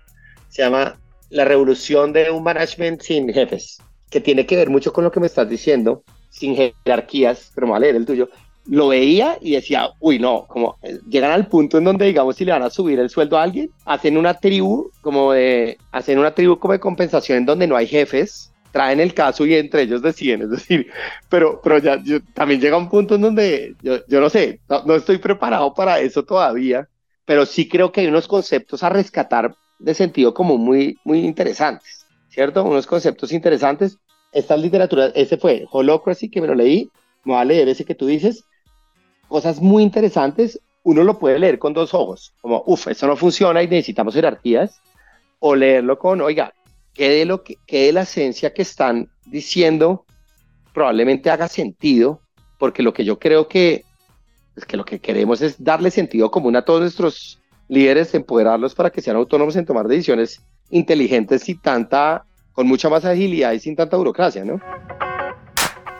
se 0.49 0.64
llama 0.64 0.97
La 1.30 1.45
revolución 1.45 2.14
de 2.14 2.32
un 2.32 2.43
management 2.43 3.01
sin 3.01 3.32
jefes, 3.34 3.80
que 4.10 4.22
tiene 4.22 4.45
que 4.45 4.55
ver 4.55 4.70
mucho 4.70 4.93
con 4.93 5.03
lo 5.03 5.12
que 5.12 5.20
me 5.20 5.28
estás 5.28 5.49
diciendo, 5.49 6.03
sin 6.30 6.55
jerarquías, 6.55 7.51
pero 7.53 7.74
a 7.74 7.80
leer 7.80 7.95
el 7.95 8.05
tuyo, 8.05 8.30
lo 8.70 8.89
veía 8.89 9.38
y 9.41 9.51
decía, 9.51 9.89
uy, 9.99 10.20
no, 10.20 10.45
como 10.47 10.78
eh, 10.84 10.99
llegan 11.10 11.32
al 11.32 11.47
punto 11.47 11.78
en 11.78 11.86
donde, 11.86 12.05
digamos, 12.05 12.36
si 12.36 12.45
le 12.45 12.51
van 12.51 12.64
a 12.64 12.70
subir 12.70 12.99
el 12.99 13.10
sueldo 13.10 13.38
a 13.38 13.43
alguien, 13.43 13.70
hacen 13.86 14.18
una 14.18 14.34
tribu, 14.34 14.91
como 15.01 15.32
de, 15.32 15.78
hacen 15.91 16.20
una 16.20 16.32
tribu 16.32 16.60
como 16.60 16.74
de 16.74 16.80
compensación 16.80 17.39
en 17.39 17.45
donde 17.45 17.68
no 17.68 17.78
hay 17.78 17.88
jefes, 17.88 18.53
traen 18.78 18.99
el 18.99 19.15
caso 19.15 19.43
y 19.43 19.55
entre 19.55 19.82
ellos 19.82 20.03
deciden, 20.03 20.43
es 20.43 20.51
decir, 20.51 20.86
pero, 21.30 21.59
pero 21.63 21.80
ya 21.80 21.99
también 22.36 22.61
llega 22.61 22.78
un 22.78 22.89
punto 22.89 23.15
en 23.15 23.21
donde 23.21 23.75
yo, 23.82 24.05
yo 24.07 24.21
no 24.21 24.30
sé, 24.30 24.59
no, 24.69 24.93
estoy 24.93 25.17
preparado 25.17 25.73
para 25.73 25.99
eso 25.99 26.23
todavía, 26.23 26.88
pero 27.25 27.47
sí 27.47 27.67
creo 27.67 27.91
que 27.91 28.01
hay 28.01 28.07
unos 28.07 28.28
conceptos 28.28 28.84
a 28.84 28.89
rescatar 28.89 29.55
de 29.80 29.95
sentido 29.95 30.32
como 30.32 30.59
muy, 30.59 30.99
muy 31.03 31.21
interesantes, 31.21 32.05
¿cierto? 32.30 32.63
Unos 32.63 32.86
conceptos 32.86 33.32
interesantes. 33.32 33.97
Esta 34.32 34.55
literatura, 34.55 35.07
ese 35.15 35.38
fue 35.38 35.65
Holocracy, 35.71 36.30
que 36.30 36.39
me 36.39 36.45
lo 36.45 36.53
leí, 36.53 36.91
me 37.23 37.34
va 37.34 37.41
a 37.41 37.45
leer 37.45 37.69
ese 37.69 37.84
que 37.84 37.95
tú 37.95 38.05
dices, 38.05 38.43
cosas 39.28 39.59
muy 39.59 39.82
interesantes, 39.82 40.61
uno 40.84 41.03
lo 41.03 41.17
puede 41.17 41.39
leer 41.39 41.57
con 41.57 41.73
dos 41.73 41.95
ojos, 41.95 42.32
como, 42.41 42.61
uff, 42.67 42.89
eso 42.89 43.07
no 43.07 43.15
funciona 43.15 43.63
y 43.63 43.67
necesitamos 43.67 44.13
jerarquías, 44.13 44.80
o 45.39 45.55
leerlo 45.55 45.97
con, 45.97 46.21
oiga, 46.21 46.53
que 46.97 47.09
de, 47.09 47.25
lo 47.25 47.43
que, 47.43 47.57
de 47.67 47.93
la 47.93 48.01
esencia 48.01 48.53
que 48.53 48.63
están 48.63 49.09
diciendo 49.25 50.05
probablemente 50.73 51.29
haga 51.29 51.47
sentido, 51.47 52.21
porque 52.57 52.81
lo 52.81 52.91
que 52.91 53.05
yo 53.05 53.19
creo 53.19 53.47
que 53.47 53.85
es 54.55 54.65
que 54.65 54.75
lo 54.75 54.83
que 54.83 54.99
queremos 54.99 55.41
es 55.41 55.63
darle 55.63 55.91
sentido 55.91 56.31
común 56.31 56.55
a 56.55 56.65
todos 56.65 56.81
nuestros 56.81 57.39
líderes, 57.67 58.15
empoderarlos 58.15 58.73
para 58.73 58.89
que 58.89 59.01
sean 59.01 59.15
autónomos 59.15 59.55
en 59.55 59.65
tomar 59.65 59.87
decisiones 59.87 60.41
inteligentes 60.71 61.47
y 61.49 61.55
tanta, 61.55 62.25
con 62.53 62.67
mucha 62.67 62.89
más 62.89 63.05
agilidad 63.05 63.51
y 63.53 63.59
sin 63.59 63.75
tanta 63.75 63.97
burocracia, 63.97 64.43
¿no? 64.43 64.59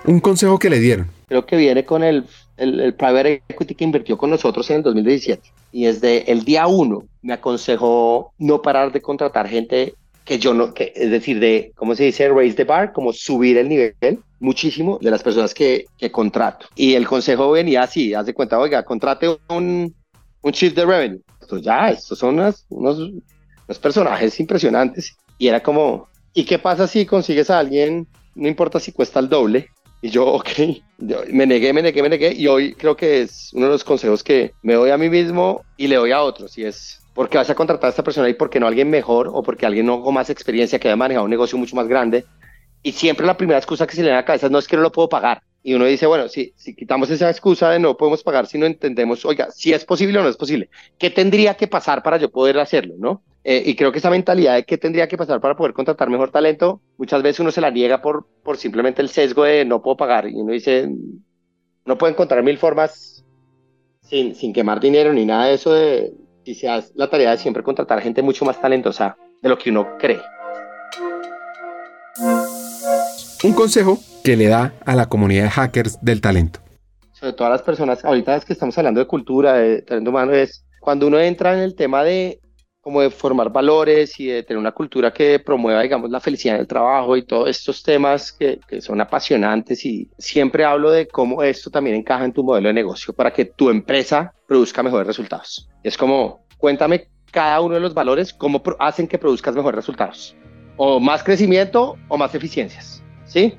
Un 0.06 0.20
consejo 0.20 0.58
que 0.58 0.72
le 0.72 0.80
dieron. 0.80 1.08
Creo 1.28 1.46
que 1.46 1.58
viene 1.58 1.86
con 1.86 2.04
el, 2.04 2.26
el, 2.56 2.80
el 2.80 2.96
private 2.96 3.44
equity 3.50 3.76
que 3.76 3.84
invirtió 3.84 4.18
con 4.18 4.32
nosotros 4.32 4.68
en 4.72 4.78
el 4.78 4.84
2017. 4.84 5.42
Y 5.74 5.86
desde 5.86 6.32
el 6.32 6.44
día 6.44 6.66
uno 6.66 7.04
me 7.22 7.34
aconsejó 7.34 8.34
no 8.40 8.62
parar 8.62 8.92
de 8.92 9.02
contratar 9.02 9.48
gente 9.48 9.94
que 10.28 10.38
yo 10.38 10.54
no, 10.54 10.74
que, 10.74 10.92
es 10.94 11.10
decir, 11.10 11.40
de, 11.40 11.72
¿cómo 11.76 11.96
se 11.96 12.04
dice? 12.04 12.28
Raise 12.28 12.56
the 12.56 12.66
bar, 12.66 12.92
como 12.92 13.14
subir 13.14 13.58
el 13.58 13.70
nivel 13.70 13.96
muchísimo 14.40 15.00
de 15.02 15.10
las 15.10 15.24
personas 15.24 15.54
que, 15.54 15.86
que 15.98 16.12
contrato. 16.12 16.68
Y 16.76 16.96
el 16.96 17.08
consejo 17.08 17.50
venía 17.52 17.84
así, 17.84 18.14
haz 18.14 18.26
de 18.26 18.34
cuenta, 18.34 18.60
oiga, 18.60 18.84
contrate 18.84 19.38
un, 19.48 19.96
un 20.42 20.52
chief 20.52 20.74
de 20.76 20.86
revenue. 20.86 21.22
Esto 21.40 21.58
ya, 21.58 21.92
estos 21.92 22.20
son 22.20 22.36
unos, 22.36 22.66
unos 22.70 23.80
personajes 23.82 24.38
impresionantes. 24.42 25.16
Y 25.38 25.48
era 25.48 25.64
como, 25.64 26.10
¿y 26.34 26.44
qué 26.44 26.60
pasa 26.60 26.88
si 26.88 27.06
consigues 27.06 27.50
a 27.50 27.60
alguien, 27.60 28.06
no 28.36 28.50
importa 28.50 28.82
si 28.82 28.92
cuesta 28.92 29.22
el 29.22 29.30
doble? 29.30 29.70
Y 30.02 30.10
yo, 30.10 30.26
ok, 30.26 30.50
me 31.30 31.48
negué, 31.48 31.72
me 31.72 31.82
negué, 31.82 32.02
me 32.04 32.10
negué. 32.10 32.34
Y 32.34 32.48
hoy 32.48 32.74
creo 32.74 32.98
que 32.98 33.22
es 33.22 33.52
uno 33.54 33.68
de 33.68 33.72
los 33.72 33.84
consejos 33.86 34.24
que 34.24 34.52
me 34.62 34.74
doy 34.74 34.92
a 34.92 34.98
mí 34.98 35.10
mismo 35.10 35.64
y 35.78 35.88
le 35.88 35.96
doy 35.96 36.12
a 36.12 36.22
otros. 36.22 36.58
Y 36.58 36.66
es, 36.66 37.00
¿Por 37.18 37.30
qué 37.30 37.40
vas 37.40 37.50
a 37.50 37.56
contratar 37.56 37.88
a 37.88 37.90
esta 37.90 38.04
persona 38.04 38.30
y 38.30 38.36
por 38.36 38.48
qué 38.48 38.60
no 38.60 38.68
alguien 38.68 38.92
mejor 38.92 39.32
o 39.34 39.42
porque 39.42 39.66
alguien 39.66 39.88
no 39.88 40.04
con 40.04 40.14
más 40.14 40.30
experiencia 40.30 40.78
que 40.78 40.88
haya 40.88 40.96
manejado 40.96 41.26
un 41.26 41.32
negocio 41.32 41.58
mucho 41.58 41.76
más 41.76 41.88
grande? 41.88 42.26
Y 42.84 42.92
siempre 42.92 43.26
la 43.26 43.36
primera 43.36 43.58
excusa 43.58 43.88
que 43.88 43.96
se 43.96 44.04
le 44.04 44.10
da 44.10 44.18
a 44.18 44.22
la 44.22 44.26
cabeza 44.26 44.50
no 44.50 44.60
es 44.60 44.68
que 44.68 44.76
no 44.76 44.84
lo 44.84 44.92
puedo 44.92 45.10
pagar. 45.10 45.42
Y 45.64 45.74
uno 45.74 45.86
dice, 45.86 46.06
bueno, 46.06 46.28
si, 46.28 46.54
si 46.56 46.76
quitamos 46.76 47.10
esa 47.10 47.32
excusa 47.32 47.72
de 47.72 47.80
no 47.80 47.98
podemos 47.98 48.22
pagar 48.22 48.46
si 48.46 48.60
no 48.60 48.68
entendemos, 48.68 49.26
oiga, 49.26 49.50
si 49.50 49.74
es 49.74 49.84
posible 49.84 50.20
o 50.20 50.22
no 50.22 50.30
es 50.30 50.38
posible, 50.38 50.70
¿qué 51.00 51.10
tendría 51.10 51.56
que 51.56 51.66
pasar 51.66 52.04
para 52.04 52.18
yo 52.18 52.30
poder 52.30 52.60
hacerlo? 52.60 52.94
¿no? 53.00 53.24
Eh, 53.44 53.64
y 53.66 53.76
creo 53.76 53.92
que 53.92 53.98
esa 53.98 54.12
mentalidad 54.12 54.54
de 54.54 54.64
qué 54.64 54.78
tendría 54.78 55.08
que 55.08 55.18
pasar 55.18 55.42
para 55.42 55.56
poder 55.56 55.74
contratar 55.74 56.12
mejor 56.12 56.30
talento, 56.30 56.82
muchas 56.98 57.24
veces 57.24 57.40
uno 57.40 57.50
se 57.50 57.62
la 57.62 57.72
niega 57.72 58.00
por, 58.00 58.28
por 58.44 58.58
simplemente 58.58 59.02
el 59.02 59.10
sesgo 59.10 59.44
de 59.44 59.66
no 59.66 59.82
puedo 59.82 59.98
pagar. 59.98 60.30
Y 60.30 60.36
uno 60.36 60.54
dice, 60.54 60.88
no 61.84 61.98
puedo 61.98 62.14
encontrar 62.14 62.44
mil 62.44 62.60
formas 62.60 63.26
sin, 64.02 64.36
sin 64.36 64.54
quemar 64.54 64.80
dinero 64.80 65.12
ni 65.14 65.26
nada 65.26 65.48
de 65.48 65.56
eso 65.56 65.74
de, 65.74 66.14
hace 66.52 66.92
la 66.96 67.10
tarea 67.10 67.32
de 67.32 67.38
siempre 67.38 67.64
contratar 67.64 68.02
gente 68.02 68.22
mucho 68.22 68.46
más 68.46 68.60
talentosa 68.62 69.18
de 69.42 69.50
lo 69.50 69.58
que 69.58 69.70
uno 69.70 69.98
cree. 69.98 70.22
Un 73.44 73.54
consejo 73.54 74.00
que 74.24 74.36
le 74.36 74.48
da 74.48 74.74
a 74.86 74.96
la 74.96 75.08
comunidad 75.08 75.44
de 75.44 75.50
hackers 75.50 76.00
del 76.02 76.22
talento. 76.22 76.60
Sobre 77.14 77.34
todas 77.34 77.52
las 77.52 77.62
personas, 77.62 78.04
ahorita 78.04 78.36
es 78.36 78.46
que 78.46 78.54
estamos 78.54 78.78
hablando 78.78 79.00
de 79.00 79.08
cultura, 79.08 79.54
de 79.54 79.82
talento 79.82 80.10
humano, 80.10 80.34
es 80.34 80.66
cuando 80.80 81.08
uno 81.08 81.20
entra 81.20 81.54
en 81.54 81.60
el 81.60 81.76
tema 81.76 82.04
de 82.04 82.40
como 82.88 83.02
de 83.02 83.10
formar 83.10 83.52
valores 83.52 84.18
y 84.18 84.28
de 84.28 84.44
tener 84.44 84.58
una 84.58 84.72
cultura 84.72 85.12
que 85.12 85.40
promueva, 85.40 85.82
digamos, 85.82 86.10
la 86.10 86.22
felicidad 86.22 86.56
en 86.56 86.62
el 86.62 86.68
trabajo 86.68 87.18
y 87.18 87.24
todos 87.24 87.50
estos 87.50 87.84
temas 87.84 88.32
que, 88.32 88.62
que, 88.66 88.80
son 88.80 89.02
apasionantes 89.02 89.86
y 89.86 90.10
siempre 90.18 90.64
hablo 90.64 90.90
de 90.92 91.06
cómo 91.06 91.44
esto 91.44 91.70
también 91.70 91.98
encaja 91.98 92.24
en 92.24 92.32
tu 92.32 92.46
modelo 92.46 92.70
de 92.70 92.74
negocio 92.74 93.14
para 93.14 93.34
que 93.34 93.44
tu 93.44 93.70
empresa 93.70 94.34
produzca 94.48 94.82
mejores 94.84 95.06
resultados. 95.06 95.68
Es 95.84 95.98
como, 95.98 96.46
cuéntame 96.58 97.10
cada 97.30 97.60
uno 97.60 97.76
de 97.76 97.82
los 97.82 97.94
valores, 97.94 98.32
cómo 98.32 98.64
hacen 98.80 99.06
que 99.06 99.18
produzcas 99.18 99.54
mejores 99.54 99.76
resultados. 99.76 100.34
O 100.78 101.02
más 101.02 101.26
crecimiento 101.26 101.98
o 102.08 102.18
más 102.18 102.34
eficiencias, 102.36 103.04
¿sí? 103.26 103.54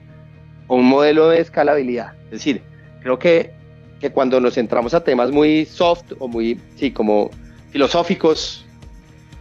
O 0.69 0.77
un 0.77 0.89
modelo 0.89 1.29
de 1.29 1.41
escalabilidad. 1.41 2.15
Es 2.25 2.31
decir, 2.31 2.63
creo 3.03 3.19
que, 3.19 3.53
que 4.01 4.11
cuando 4.11 4.41
nos 4.41 4.57
entramos 4.57 4.95
a 4.95 5.05
temas 5.05 5.31
muy 5.31 5.67
soft 5.67 6.13
o 6.19 6.29
muy, 6.29 6.59
sí, 6.77 6.91
como 6.93 7.29
filosóficos, 7.73 8.65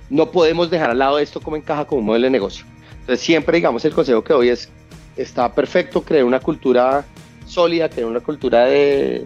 no 0.10 0.32
podemos 0.32 0.70
dejar 0.70 0.92
al 0.92 1.00
lado 1.00 1.20
esto 1.20 1.42
como 1.42 1.56
encaja 1.56 1.86
como 1.86 2.00
un 2.00 2.08
modelo 2.08 2.26
de 2.26 2.32
negocio. 2.32 2.66
Entonces 3.00 3.26
siempre, 3.26 3.58
digamos, 3.58 3.84
el 3.86 3.94
consejo 3.94 4.24
que 4.24 4.34
doy 4.34 4.50
es, 4.50 4.70
está 5.16 5.54
perfecto 5.54 6.02
crear 6.02 6.24
una 6.24 6.40
cultura 6.40 7.06
sólida, 7.46 7.90
crear 7.90 8.10
una 8.10 8.20
cultura 8.20 8.66
de, 8.66 9.26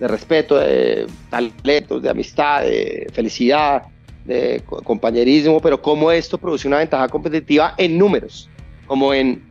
respeto, 0.00 0.56
de 0.56 1.06
talentos, 1.30 2.02
de 2.02 2.10
amistad, 2.10 2.62
de 2.62 3.06
felicidad, 3.12 3.84
de 4.24 4.62
compañerismo, 4.66 5.60
pero 5.60 5.80
cómo 5.80 6.10
esto 6.10 6.38
produce 6.38 6.68
una 6.68 6.78
ventaja 6.78 7.08
competitiva 7.08 7.74
en 7.76 7.98
números, 7.98 8.48
como 8.86 9.12
en, 9.12 9.42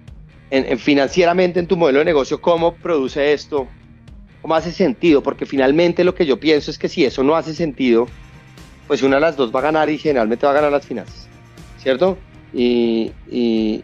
en, 0.51 0.77
financieramente 0.79 1.59
en 1.59 1.67
tu 1.67 1.77
modelo 1.77 1.99
de 1.99 2.05
negocio, 2.05 2.41
cómo 2.41 2.75
produce 2.75 3.33
esto, 3.33 3.67
cómo 4.41 4.55
hace 4.55 4.71
sentido, 4.71 5.21
porque 5.21 5.45
finalmente 5.45 6.03
lo 6.03 6.13
que 6.13 6.25
yo 6.25 6.39
pienso 6.39 6.69
es 6.69 6.77
que 6.77 6.89
si 6.89 7.05
eso 7.05 7.23
no 7.23 7.35
hace 7.35 7.53
sentido, 7.53 8.07
pues 8.87 9.01
una 9.01 9.15
de 9.15 9.21
las 9.21 9.35
dos 9.35 9.53
va 9.53 9.59
a 9.59 9.63
ganar 9.63 9.89
y 9.89 9.97
generalmente 9.97 10.45
va 10.45 10.51
a 10.51 10.55
ganar 10.55 10.71
las 10.71 10.85
finanzas, 10.85 11.27
¿cierto? 11.81 12.17
Y, 12.53 13.11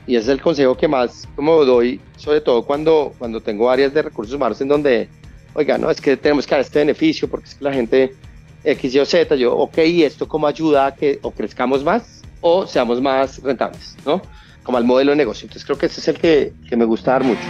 ese 0.07 0.17
es 0.17 0.27
el 0.27 0.41
consejo 0.41 0.77
que 0.77 0.87
más 0.87 1.27
como 1.35 1.65
doy, 1.65 1.99
sobre 2.17 2.41
todo 2.41 2.63
cuando, 2.63 3.13
cuando 3.17 3.41
tengo 3.41 3.69
áreas 3.69 3.93
de 3.93 4.01
recursos 4.01 4.35
humanos 4.35 4.61
en 4.61 4.67
donde, 4.67 5.09
oiga, 5.53 5.77
no, 5.77 5.89
es 5.89 5.99
que 5.99 6.17
tenemos 6.17 6.45
que 6.45 6.51
dar 6.51 6.61
este 6.61 6.79
beneficio 6.79 7.27
porque 7.27 7.47
es 7.47 7.55
que 7.55 7.63
la 7.63 7.73
gente 7.73 8.13
X, 8.63 8.93
Y 8.93 8.99
o 8.99 9.05
Z, 9.05 9.35
yo, 9.35 9.55
ok, 9.55 9.77
¿y 9.79 10.03
esto 10.03 10.27
cómo 10.27 10.45
ayuda 10.45 10.87
a 10.87 10.95
que 10.95 11.19
o 11.23 11.31
crezcamos 11.31 11.83
más 11.83 12.21
o 12.41 12.67
seamos 12.67 13.01
más 13.01 13.41
rentables, 13.41 13.95
¿no? 14.05 14.21
Como 14.63 14.77
al 14.77 14.83
modelo 14.83 15.11
de 15.11 15.17
negocio. 15.17 15.45
Entonces 15.45 15.65
creo 15.65 15.77
que 15.77 15.87
ese 15.87 15.99
es 15.99 16.07
el 16.07 16.19
que, 16.19 16.53
que 16.69 16.77
me 16.77 16.85
gusta 16.85 17.13
dar 17.13 17.23
mucho. 17.23 17.41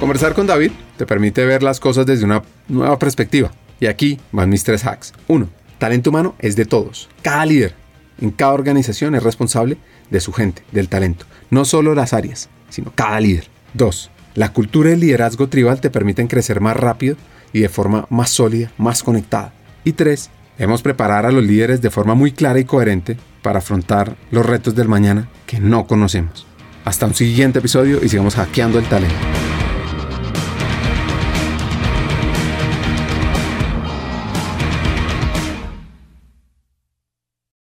Conversar 0.00 0.34
con 0.34 0.46
David 0.46 0.72
te 0.96 1.06
permite 1.06 1.44
ver 1.46 1.62
las 1.62 1.78
cosas 1.78 2.04
desde 2.04 2.24
una 2.24 2.42
nueva 2.68 2.98
perspectiva 2.98 3.52
y 3.84 3.86
aquí 3.86 4.18
van 4.32 4.48
mis 4.48 4.64
tres 4.64 4.86
hacks. 4.86 5.12
1. 5.28 5.46
Talento 5.76 6.08
humano 6.08 6.34
es 6.38 6.56
de 6.56 6.64
todos. 6.64 7.10
Cada 7.20 7.44
líder 7.44 7.74
en 8.18 8.30
cada 8.30 8.54
organización 8.54 9.14
es 9.14 9.22
responsable 9.22 9.76
de 10.10 10.20
su 10.20 10.32
gente, 10.32 10.62
del 10.72 10.88
talento. 10.88 11.26
No 11.50 11.66
solo 11.66 11.94
las 11.94 12.14
áreas, 12.14 12.48
sino 12.70 12.92
cada 12.94 13.20
líder. 13.20 13.48
2. 13.74 14.10
La 14.36 14.54
cultura 14.54 14.88
del 14.88 15.00
liderazgo 15.00 15.50
tribal 15.50 15.82
te 15.82 15.90
permiten 15.90 16.28
crecer 16.28 16.62
más 16.62 16.78
rápido 16.78 17.16
y 17.52 17.60
de 17.60 17.68
forma 17.68 18.06
más 18.08 18.30
sólida, 18.30 18.72
más 18.78 19.02
conectada. 19.02 19.52
Y 19.84 19.92
3. 19.92 20.30
Debemos 20.56 20.80
preparar 20.80 21.26
a 21.26 21.32
los 21.32 21.44
líderes 21.44 21.82
de 21.82 21.90
forma 21.90 22.14
muy 22.14 22.32
clara 22.32 22.58
y 22.58 22.64
coherente 22.64 23.18
para 23.42 23.58
afrontar 23.58 24.16
los 24.30 24.46
retos 24.46 24.74
del 24.74 24.88
mañana 24.88 25.28
que 25.46 25.60
no 25.60 25.86
conocemos. 25.86 26.46
Hasta 26.86 27.04
un 27.04 27.14
siguiente 27.14 27.58
episodio 27.58 28.02
y 28.02 28.08
sigamos 28.08 28.36
hackeando 28.36 28.78
el 28.78 28.86
talento. 28.86 29.43